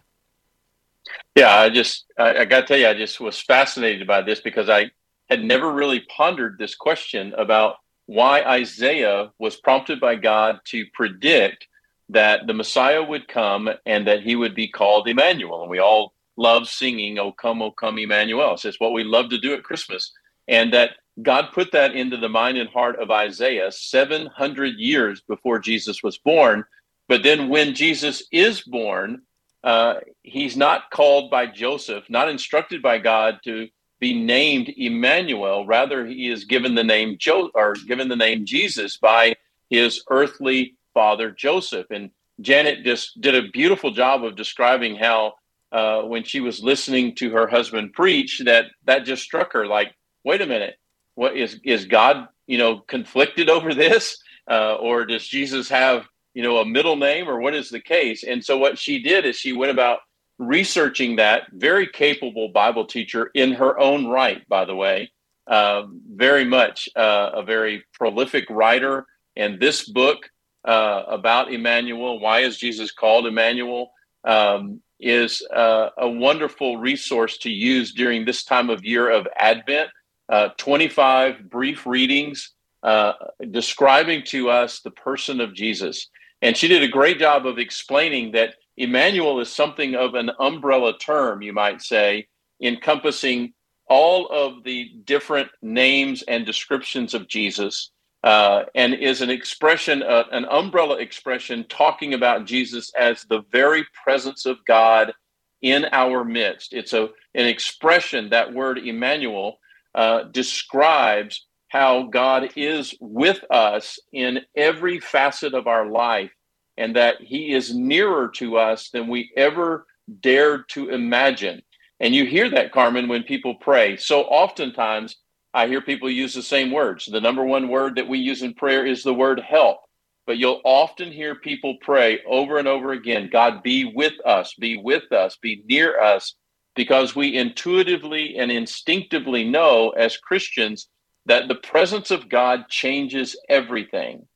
Yeah, 1.36 1.56
I 1.56 1.70
just 1.70 2.06
I, 2.18 2.40
I 2.40 2.46
got 2.46 2.62
to 2.62 2.68
tell 2.68 2.78
you, 2.78 2.88
I 2.88 2.94
just 2.94 3.20
was 3.20 3.40
fascinated 3.40 4.06
by 4.06 4.22
this 4.22 4.42
because 4.42 4.70
I 4.70 4.92
had 5.34 5.44
never 5.44 5.72
really 5.72 6.02
pondered 6.16 6.60
this 6.60 6.76
question 6.76 7.34
about 7.36 7.78
why 8.06 8.44
Isaiah 8.44 9.32
was 9.40 9.56
prompted 9.56 10.00
by 10.00 10.14
God 10.14 10.60
to 10.66 10.86
predict 10.94 11.68
that 12.10 12.46
the 12.46 12.54
Messiah 12.54 13.02
would 13.02 13.28
come 13.28 13.68
and 13.88 14.06
that 14.08 14.22
he 14.22 14.36
would 14.36 14.54
be 14.54 14.68
called 14.68 15.08
Emmanuel. 15.08 15.62
And 15.62 15.72
we 15.72 15.80
all 15.80 16.14
love 16.38 16.68
singing, 16.68 17.18
O 17.18 17.32
come, 17.32 17.64
O 17.64 17.72
come, 17.72 17.98
Emmanuel. 17.98 18.54
It's 18.64 18.80
what 18.80 18.94
we 18.94 19.04
love 19.04 19.30
to 19.30 19.40
do 19.40 19.56
at 19.56 19.64
Christmas. 19.64 20.12
And 20.48 20.72
that 20.74 20.92
God 21.24 21.48
put 21.52 21.72
that 21.72 21.96
into 21.96 22.18
the 22.18 22.30
mind 22.30 22.60
and 22.60 22.70
heart 22.70 23.00
of 23.00 23.10
Isaiah 23.10 23.72
700 23.72 24.76
years 24.78 25.22
before 25.22 25.58
Jesus 25.58 26.04
was 26.04 26.20
born. 26.20 26.64
But 27.08 27.24
then 27.24 27.50
when 27.50 27.74
Jesus 27.74 28.24
is 28.32 28.62
born, 28.62 29.24
uh, 29.64 29.96
he's 30.22 30.56
not 30.56 30.92
called 30.92 31.32
by 31.32 31.48
Joseph, 31.48 32.08
not 32.08 32.30
instructed 32.30 32.84
by 32.84 33.00
God 33.00 33.40
to 33.46 33.70
be 34.04 34.14
named 34.14 34.68
Emmanuel. 34.76 35.66
Rather, 35.66 36.06
he 36.06 36.28
is 36.28 36.44
given 36.44 36.76
the 36.76 36.84
name 36.84 37.16
jo- 37.18 37.52
or 37.56 37.74
given 37.88 38.10
the 38.10 38.18
name 38.18 38.46
Jesus 38.46 38.98
by 38.98 39.36
his 39.70 40.04
earthly 40.10 40.76
father 40.94 41.32
Joseph. 41.32 41.88
And 41.90 42.12
Janet 42.42 42.84
just 42.84 43.22
did 43.22 43.34
a 43.34 43.48
beautiful 43.52 43.92
job 43.92 44.26
of 44.26 44.36
describing 44.36 44.98
how 44.98 45.36
uh, 45.72 46.02
when 46.02 46.26
she 46.26 46.42
was 46.42 46.62
listening 46.62 47.16
to 47.16 47.30
her 47.32 47.48
husband 47.48 47.94
preach 47.94 48.42
that 48.44 48.66
that 48.84 49.06
just 49.06 49.24
struck 49.24 49.54
her 49.54 49.66
like 49.66 49.96
wait 50.26 50.42
a 50.42 50.46
minute 50.46 50.76
what 51.16 51.36
is 51.36 51.60
is 51.64 51.86
god 51.86 52.28
you 52.46 52.60
know 52.60 52.80
conflicted 52.82 53.50
over 53.50 53.74
this 53.74 54.18
uh, 54.52 54.76
or 54.76 55.04
does 55.04 55.28
jesus 55.28 55.68
have 55.70 56.06
you 56.34 56.42
know, 56.42 56.58
a 56.58 56.66
middle 56.66 56.96
name 56.96 57.30
or 57.30 57.40
what 57.40 57.54
is 57.54 57.70
the 57.70 57.80
case? 57.80 58.24
And 58.24 58.44
so 58.44 58.58
what 58.58 58.78
she 58.78 59.02
did 59.02 59.26
is 59.26 59.36
she 59.36 59.54
went 59.54 59.72
about 59.72 60.00
researching 60.40 61.18
that. 61.18 61.44
Very 61.52 61.88
capable 61.88 62.50
Bible 62.50 62.86
teacher 62.86 63.32
in 63.34 63.54
her 63.54 63.80
own 63.80 64.08
right, 64.08 64.48
by 64.48 64.66
the 64.66 64.76
way. 64.76 65.12
Uh, 65.46 65.84
very 66.10 66.46
much 66.46 66.88
uh, 66.96 67.32
a 67.34 67.44
very 67.44 67.84
prolific 67.94 68.50
writer. 68.50 69.06
And 69.36 69.60
this 69.60 69.90
book 69.90 70.30
uh, 70.66 71.04
about 71.08 71.52
Emmanuel, 71.52 72.20
why 72.20 72.40
is 72.40 72.58
Jesus 72.58 72.92
called 72.92 73.26
Emmanuel, 73.26 73.92
um, 74.24 74.82
is 75.00 75.46
uh, 75.54 75.90
a 75.98 76.08
wonderful 76.08 76.78
resource 76.78 77.38
to 77.40 77.52
use 77.52 77.94
during 77.94 78.24
this 78.24 78.44
time 78.44 78.70
of 78.70 78.86
year 78.86 79.10
of 79.10 79.28
Advent. 79.36 79.90
Uh, 80.30 80.50
25 80.58 81.50
brief 81.50 81.86
readings 81.86 82.54
uh, 82.84 83.14
describing 83.52 84.24
to 84.24 84.50
us 84.50 84.80
the 84.80 84.92
person 84.92 85.42
of 85.42 85.54
Jesus. 85.54 86.08
And 86.42 86.56
she 86.56 86.68
did 86.68 86.84
a 86.84 86.88
great 86.88 87.20
job 87.20 87.46
of 87.46 87.60
explaining 87.60 88.32
that 88.32 88.56
Emmanuel 88.78 89.40
is 89.40 89.52
something 89.52 89.96
of 89.96 90.16
an 90.16 90.32
umbrella 90.40 90.98
term, 90.98 91.42
you 91.42 91.54
might 91.54 91.82
say, 91.82 92.28
encompassing 92.62 93.54
all 93.88 94.28
of 94.28 94.64
the 94.64 94.90
different 95.06 95.50
names 95.62 96.24
and 96.24 96.46
descriptions 96.46 97.14
of 97.14 97.28
Jesus, 97.28 97.92
uh, 98.24 98.64
and 98.74 98.94
is 98.94 99.22
an 99.22 99.30
expression, 99.30 100.02
uh, 100.02 100.24
an 100.32 100.46
umbrella 100.46 100.98
expression, 100.98 101.66
talking 101.68 102.14
about 102.14 102.46
Jesus 102.46 102.92
as 102.98 103.24
the 103.24 103.44
very 103.52 103.86
presence 104.04 104.46
of 104.46 104.58
God 104.66 105.14
in 105.62 105.86
our 105.92 106.24
midst. 106.24 106.74
It's 106.74 106.94
a 106.94 107.10
an 107.36 107.48
expression. 107.48 108.30
That 108.30 108.54
word 108.54 108.78
Emmanuel 108.78 109.60
uh, 109.96 110.24
describes 110.24 111.46
how 111.70 112.04
God 112.04 112.52
is 112.56 112.96
with 113.00 113.44
us 113.50 114.00
in 114.12 114.42
every 114.56 115.00
facet 115.00 115.54
of 115.54 115.68
our 115.68 115.90
life, 115.90 116.32
and 116.78 116.96
that 116.96 117.22
He 117.22 117.54
is 117.54 117.74
nearer 117.74 118.30
to 118.36 118.58
us 118.58 118.90
than 118.90 119.08
we 119.08 119.32
ever 119.36 119.86
dared 120.22 120.68
to 120.70 120.90
imagine. 120.90 121.62
And 122.00 122.14
you 122.14 122.26
hear 122.26 122.50
that, 122.50 122.72
Carmen, 122.72 123.08
when 123.08 123.24
people 123.24 123.56
pray. 123.56 123.98
So 123.98 124.24
oftentimes 124.24 125.16
I 125.54 125.68
hear 125.68 125.82
people 125.82 126.10
use 126.10 126.34
the 126.34 126.42
same 126.42 126.72
words. 126.72 127.06
The 127.06 127.22
number 127.22 127.46
one 127.46 127.70
word 127.70 127.96
that 127.96 128.08
we 128.08 128.18
use 128.18 128.42
in 128.42 128.54
prayer 128.56 128.86
is 128.86 129.04
the 129.04 129.14
word 129.14 129.40
help. 129.40 129.80
But 130.26 130.38
you'll 130.38 130.62
often 130.64 131.12
hear 131.12 131.36
people 131.36 131.78
pray 131.82 132.22
over 132.26 132.58
and 132.58 132.68
over 132.68 132.94
again 132.94 133.30
God, 133.32 133.62
be 133.62 133.86
with 133.86 134.14
us, 134.26 134.54
be 134.56 134.78
with 134.78 135.12
us, 135.12 135.38
be 135.42 135.64
near 135.66 136.00
us, 136.00 136.36
because 136.76 137.16
we 137.16 137.36
intuitively 137.36 138.38
and 138.38 138.52
instinctively 138.52 139.44
know 139.44 139.90
as 139.92 140.18
Christians 140.18 140.88
that 141.26 141.48
the 141.48 141.56
presence 141.56 142.10
of 142.10 142.30
God 142.30 142.68
changes 142.70 143.36
everything. 143.50 144.28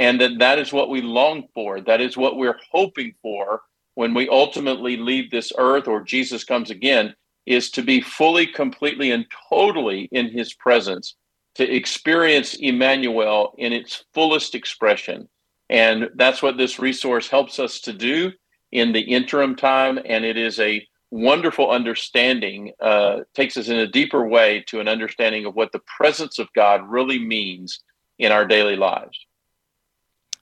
And 0.00 0.18
that 0.22 0.38
that 0.38 0.58
is 0.58 0.72
what 0.72 0.88
we 0.88 1.02
long 1.02 1.44
for. 1.54 1.82
That 1.82 2.00
is 2.00 2.16
what 2.16 2.36
we're 2.36 2.58
hoping 2.72 3.14
for 3.20 3.60
when 3.94 4.14
we 4.14 4.30
ultimately 4.30 4.96
leave 4.96 5.30
this 5.30 5.52
earth 5.58 5.86
or 5.86 6.00
Jesus 6.00 6.42
comes 6.42 6.70
again 6.70 7.14
is 7.44 7.70
to 7.72 7.82
be 7.82 8.00
fully, 8.00 8.46
completely, 8.46 9.10
and 9.10 9.26
totally 9.50 10.08
in 10.10 10.30
his 10.30 10.54
presence, 10.54 11.16
to 11.56 11.70
experience 11.70 12.54
Emmanuel 12.54 13.54
in 13.58 13.74
its 13.74 14.04
fullest 14.14 14.54
expression. 14.54 15.28
And 15.68 16.08
that's 16.14 16.42
what 16.42 16.56
this 16.56 16.78
resource 16.78 17.28
helps 17.28 17.58
us 17.58 17.80
to 17.80 17.92
do 17.92 18.32
in 18.72 18.92
the 18.92 19.02
interim 19.02 19.54
time. 19.54 19.98
And 20.06 20.24
it 20.24 20.38
is 20.38 20.58
a 20.60 20.86
wonderful 21.10 21.70
understanding, 21.70 22.72
uh, 22.80 23.20
takes 23.34 23.58
us 23.58 23.68
in 23.68 23.76
a 23.76 23.86
deeper 23.86 24.26
way 24.26 24.64
to 24.68 24.80
an 24.80 24.88
understanding 24.88 25.44
of 25.44 25.56
what 25.56 25.72
the 25.72 25.82
presence 25.98 26.38
of 26.38 26.48
God 26.54 26.88
really 26.88 27.18
means 27.18 27.80
in 28.18 28.32
our 28.32 28.46
daily 28.46 28.76
lives. 28.76 29.18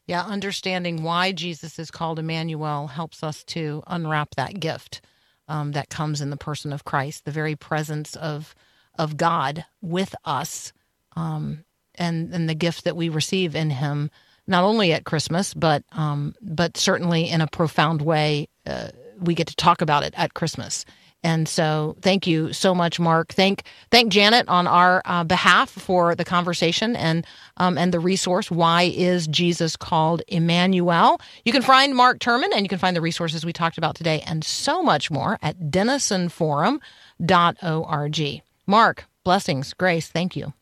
Yeah, 0.08 0.24
understanding 0.24 1.02
why 1.02 1.32
Jesus 1.32 1.78
is 1.78 1.90
called 1.90 2.18
Emmanuel 2.18 2.86
helps 2.86 3.22
us 3.22 3.44
to 3.44 3.82
unwrap 3.86 4.34
that 4.36 4.58
gift 4.58 5.02
um, 5.48 5.72
that 5.72 5.90
comes 5.90 6.22
in 6.22 6.30
the 6.30 6.38
person 6.38 6.72
of 6.72 6.84
Christ, 6.84 7.26
the 7.26 7.30
very 7.30 7.54
presence 7.54 8.16
of 8.16 8.54
of 8.98 9.18
God 9.18 9.66
with 9.82 10.14
us, 10.24 10.72
um, 11.14 11.64
and 11.94 12.32
and 12.32 12.48
the 12.48 12.54
gift 12.54 12.84
that 12.84 12.96
we 12.96 13.10
receive 13.10 13.54
in 13.54 13.68
Him, 13.68 14.10
not 14.46 14.64
only 14.64 14.94
at 14.94 15.04
Christmas, 15.04 15.52
but 15.52 15.84
um, 15.92 16.34
but 16.40 16.78
certainly 16.78 17.28
in 17.28 17.42
a 17.42 17.46
profound 17.46 18.00
way. 18.00 18.48
Uh, 18.66 18.88
we 19.20 19.34
get 19.34 19.48
to 19.48 19.56
talk 19.56 19.82
about 19.82 20.04
it 20.04 20.14
at 20.16 20.32
Christmas. 20.32 20.86
And 21.24 21.48
so, 21.48 21.96
thank 22.00 22.28
you 22.28 22.52
so 22.52 22.76
much, 22.76 23.00
Mark. 23.00 23.32
Thank 23.32 23.64
thank 23.90 24.12
Janet 24.12 24.48
on 24.48 24.68
our 24.68 25.02
uh, 25.04 25.24
behalf 25.24 25.68
for 25.68 26.14
the 26.14 26.24
conversation 26.24 26.94
and 26.94 27.26
um, 27.56 27.76
and 27.76 27.92
the 27.92 27.98
resource. 27.98 28.52
Why 28.52 28.84
is 28.84 29.26
Jesus 29.26 29.76
called 29.76 30.22
Emmanuel? 30.28 31.20
You 31.44 31.50
can 31.52 31.62
find 31.62 31.96
Mark 31.96 32.20
Turman 32.20 32.50
and 32.54 32.64
you 32.64 32.68
can 32.68 32.78
find 32.78 32.94
the 32.94 33.00
resources 33.00 33.44
we 33.44 33.52
talked 33.52 33.78
about 33.78 33.96
today 33.96 34.22
and 34.26 34.44
so 34.44 34.80
much 34.80 35.10
more 35.10 35.40
at 35.42 35.58
denisonforum.org. 35.58 38.42
Mark, 38.66 39.04
blessings, 39.24 39.74
grace. 39.74 40.08
Thank 40.08 40.36
you. 40.36 40.52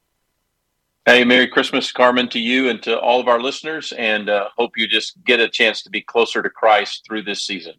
Hey, 1.05 1.25
Merry 1.25 1.47
Christmas, 1.47 1.93
Carmen, 1.93 2.29
to 2.31 2.41
you 2.41 2.69
and 2.69 2.83
to 2.83 2.99
all 2.99 3.21
of 3.21 3.29
our 3.29 3.41
listeners, 3.41 3.93
and 3.93 4.29
uh, 4.29 4.49
hope 4.57 4.77
you 4.77 4.89
just 4.89 5.23
get 5.25 5.39
a 5.39 5.49
chance 5.49 5.83
to 5.83 5.91
be 5.91 6.01
closer 6.01 6.43
to 6.43 6.51
Christ 6.51 7.05
through 7.07 7.23
this 7.23 7.45
season. 7.45 7.75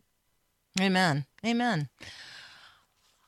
Amen. 0.80 1.26
Amen. 1.46 1.90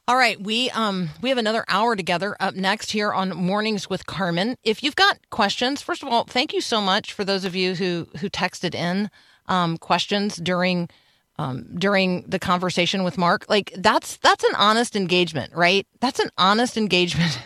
All 0.10 0.18
right, 0.18 0.42
we 0.42 0.72
um 0.72 1.12
we 1.22 1.30
have 1.30 1.38
another 1.38 1.64
hour 1.68 1.96
together 1.96 2.36
up 2.40 2.56
next 2.56 2.94
here 2.94 3.14
on 3.14 3.30
Mornings 3.30 3.92
with 3.92 4.08
Carmen. 4.08 4.56
If 4.64 4.82
you've 4.82 4.96
got 4.96 5.20
questions, 5.30 5.84
first 5.84 6.02
of 6.02 6.10
all, 6.10 6.24
thank 6.24 6.52
you 6.52 6.62
so 6.62 6.82
much 6.82 7.14
for 7.14 7.24
those 7.24 7.46
of 7.46 7.56
you 7.56 7.76
who 7.76 8.08
who 8.18 8.28
texted 8.28 8.74
in 8.74 9.12
um, 9.46 9.78
questions 9.78 10.38
during 10.38 10.90
um, 11.38 11.68
during 11.78 12.24
the 12.24 12.40
conversation 12.40 13.04
with 13.04 13.20
Mark. 13.20 13.46
Like 13.50 13.72
that's 13.78 14.18
that's 14.18 14.44
an 14.44 14.56
honest 14.58 14.96
engagement, 14.96 15.54
right? 15.54 15.86
That's 16.00 16.20
an 16.20 16.32
honest 16.40 16.76
engagement. 16.76 17.40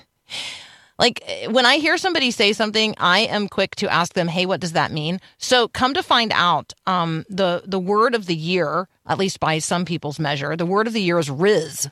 like 0.97 1.22
when 1.49 1.66
I 1.66 1.80
hear 1.80 1.97
somebody 1.97 2.32
say 2.32 2.53
something, 2.53 2.95
I 2.97 3.24
am 3.26 3.49
quick 3.49 3.76
to 3.76 3.91
ask 3.91 4.14
them, 4.14 4.30
"Hey, 4.30 4.45
what 4.45 4.61
does 4.61 4.72
that 4.72 4.93
mean?" 4.93 5.20
So, 5.38 5.68
come 5.68 5.93
to 5.95 6.01
find 6.01 6.32
out, 6.34 6.72
um, 6.88 7.26
the 7.28 7.64
the 7.66 7.78
word 7.78 8.16
of 8.16 8.26
the 8.26 8.38
year, 8.38 8.88
at 9.05 9.18
least 9.18 9.41
by 9.41 9.59
some 9.59 9.84
people's 9.84 10.18
measure, 10.18 10.55
the 10.55 10.66
word 10.66 10.88
of 10.88 10.93
the 10.93 11.01
year 11.01 11.20
is 11.20 11.28
Rizz. 11.28 11.91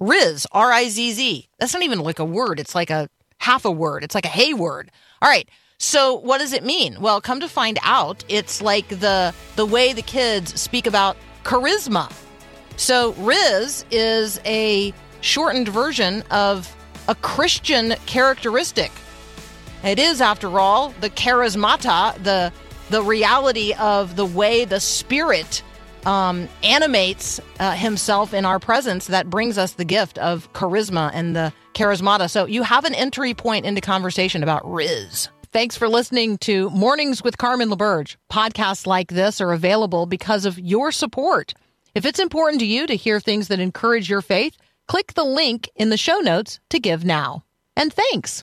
Rizz, 0.00 0.46
R 0.52 0.72
I 0.72 0.88
Z 0.88 1.12
Z. 1.12 1.48
That's 1.58 1.74
not 1.74 1.82
even 1.82 2.00
like 2.00 2.18
a 2.18 2.24
word. 2.24 2.58
It's 2.58 2.74
like 2.74 2.90
a 2.90 3.08
half 3.38 3.64
a 3.64 3.70
word. 3.70 4.04
It's 4.04 4.14
like 4.14 4.24
a 4.24 4.28
hey 4.28 4.54
word. 4.54 4.90
All 5.20 5.28
right. 5.28 5.48
So 5.78 6.14
what 6.14 6.38
does 6.38 6.52
it 6.52 6.62
mean? 6.62 7.00
Well, 7.00 7.20
come 7.20 7.40
to 7.40 7.48
find 7.48 7.78
out, 7.82 8.24
it's 8.28 8.60
like 8.60 8.88
the 8.88 9.34
the 9.56 9.66
way 9.66 9.92
the 9.92 10.02
kids 10.02 10.60
speak 10.60 10.86
about 10.86 11.16
charisma. 11.44 12.12
So 12.76 13.12
Rizz 13.14 13.84
is 13.90 14.40
a 14.44 14.92
shortened 15.20 15.68
version 15.68 16.22
of 16.30 16.74
a 17.08 17.14
Christian 17.14 17.94
characteristic. 18.06 18.90
It 19.82 19.98
is, 19.98 20.20
after 20.20 20.60
all, 20.60 20.90
the 21.00 21.10
charismata, 21.10 22.22
the 22.22 22.52
the 22.90 23.02
reality 23.02 23.72
of 23.78 24.16
the 24.16 24.26
way 24.26 24.64
the 24.64 24.80
spirit 24.80 25.62
um, 26.06 26.48
animates 26.62 27.40
uh, 27.58 27.72
himself 27.72 28.34
in 28.34 28.44
our 28.44 28.58
presence 28.58 29.06
that 29.08 29.30
brings 29.30 29.58
us 29.58 29.72
the 29.72 29.84
gift 29.84 30.18
of 30.18 30.52
charisma 30.52 31.10
and 31.14 31.34
the 31.34 31.52
charismata. 31.74 32.28
So 32.28 32.46
you 32.46 32.62
have 32.62 32.84
an 32.84 32.94
entry 32.94 33.34
point 33.34 33.66
into 33.66 33.80
conversation 33.80 34.42
about 34.42 34.62
Rizz. 34.62 35.28
Thanks 35.52 35.76
for 35.76 35.88
listening 35.88 36.38
to 36.38 36.70
Mornings 36.70 37.24
with 37.24 37.36
Carmen 37.36 37.70
LaBerge. 37.70 38.16
Podcasts 38.30 38.86
like 38.86 39.08
this 39.08 39.40
are 39.40 39.52
available 39.52 40.06
because 40.06 40.44
of 40.44 40.58
your 40.58 40.92
support. 40.92 41.54
If 41.94 42.04
it's 42.04 42.20
important 42.20 42.60
to 42.60 42.66
you 42.66 42.86
to 42.86 42.94
hear 42.94 43.18
things 43.18 43.48
that 43.48 43.58
encourage 43.58 44.08
your 44.08 44.22
faith, 44.22 44.56
click 44.86 45.14
the 45.14 45.24
link 45.24 45.68
in 45.74 45.90
the 45.90 45.96
show 45.96 46.18
notes 46.18 46.60
to 46.68 46.78
give 46.78 47.04
now. 47.04 47.42
And 47.76 47.92
thanks. 47.92 48.38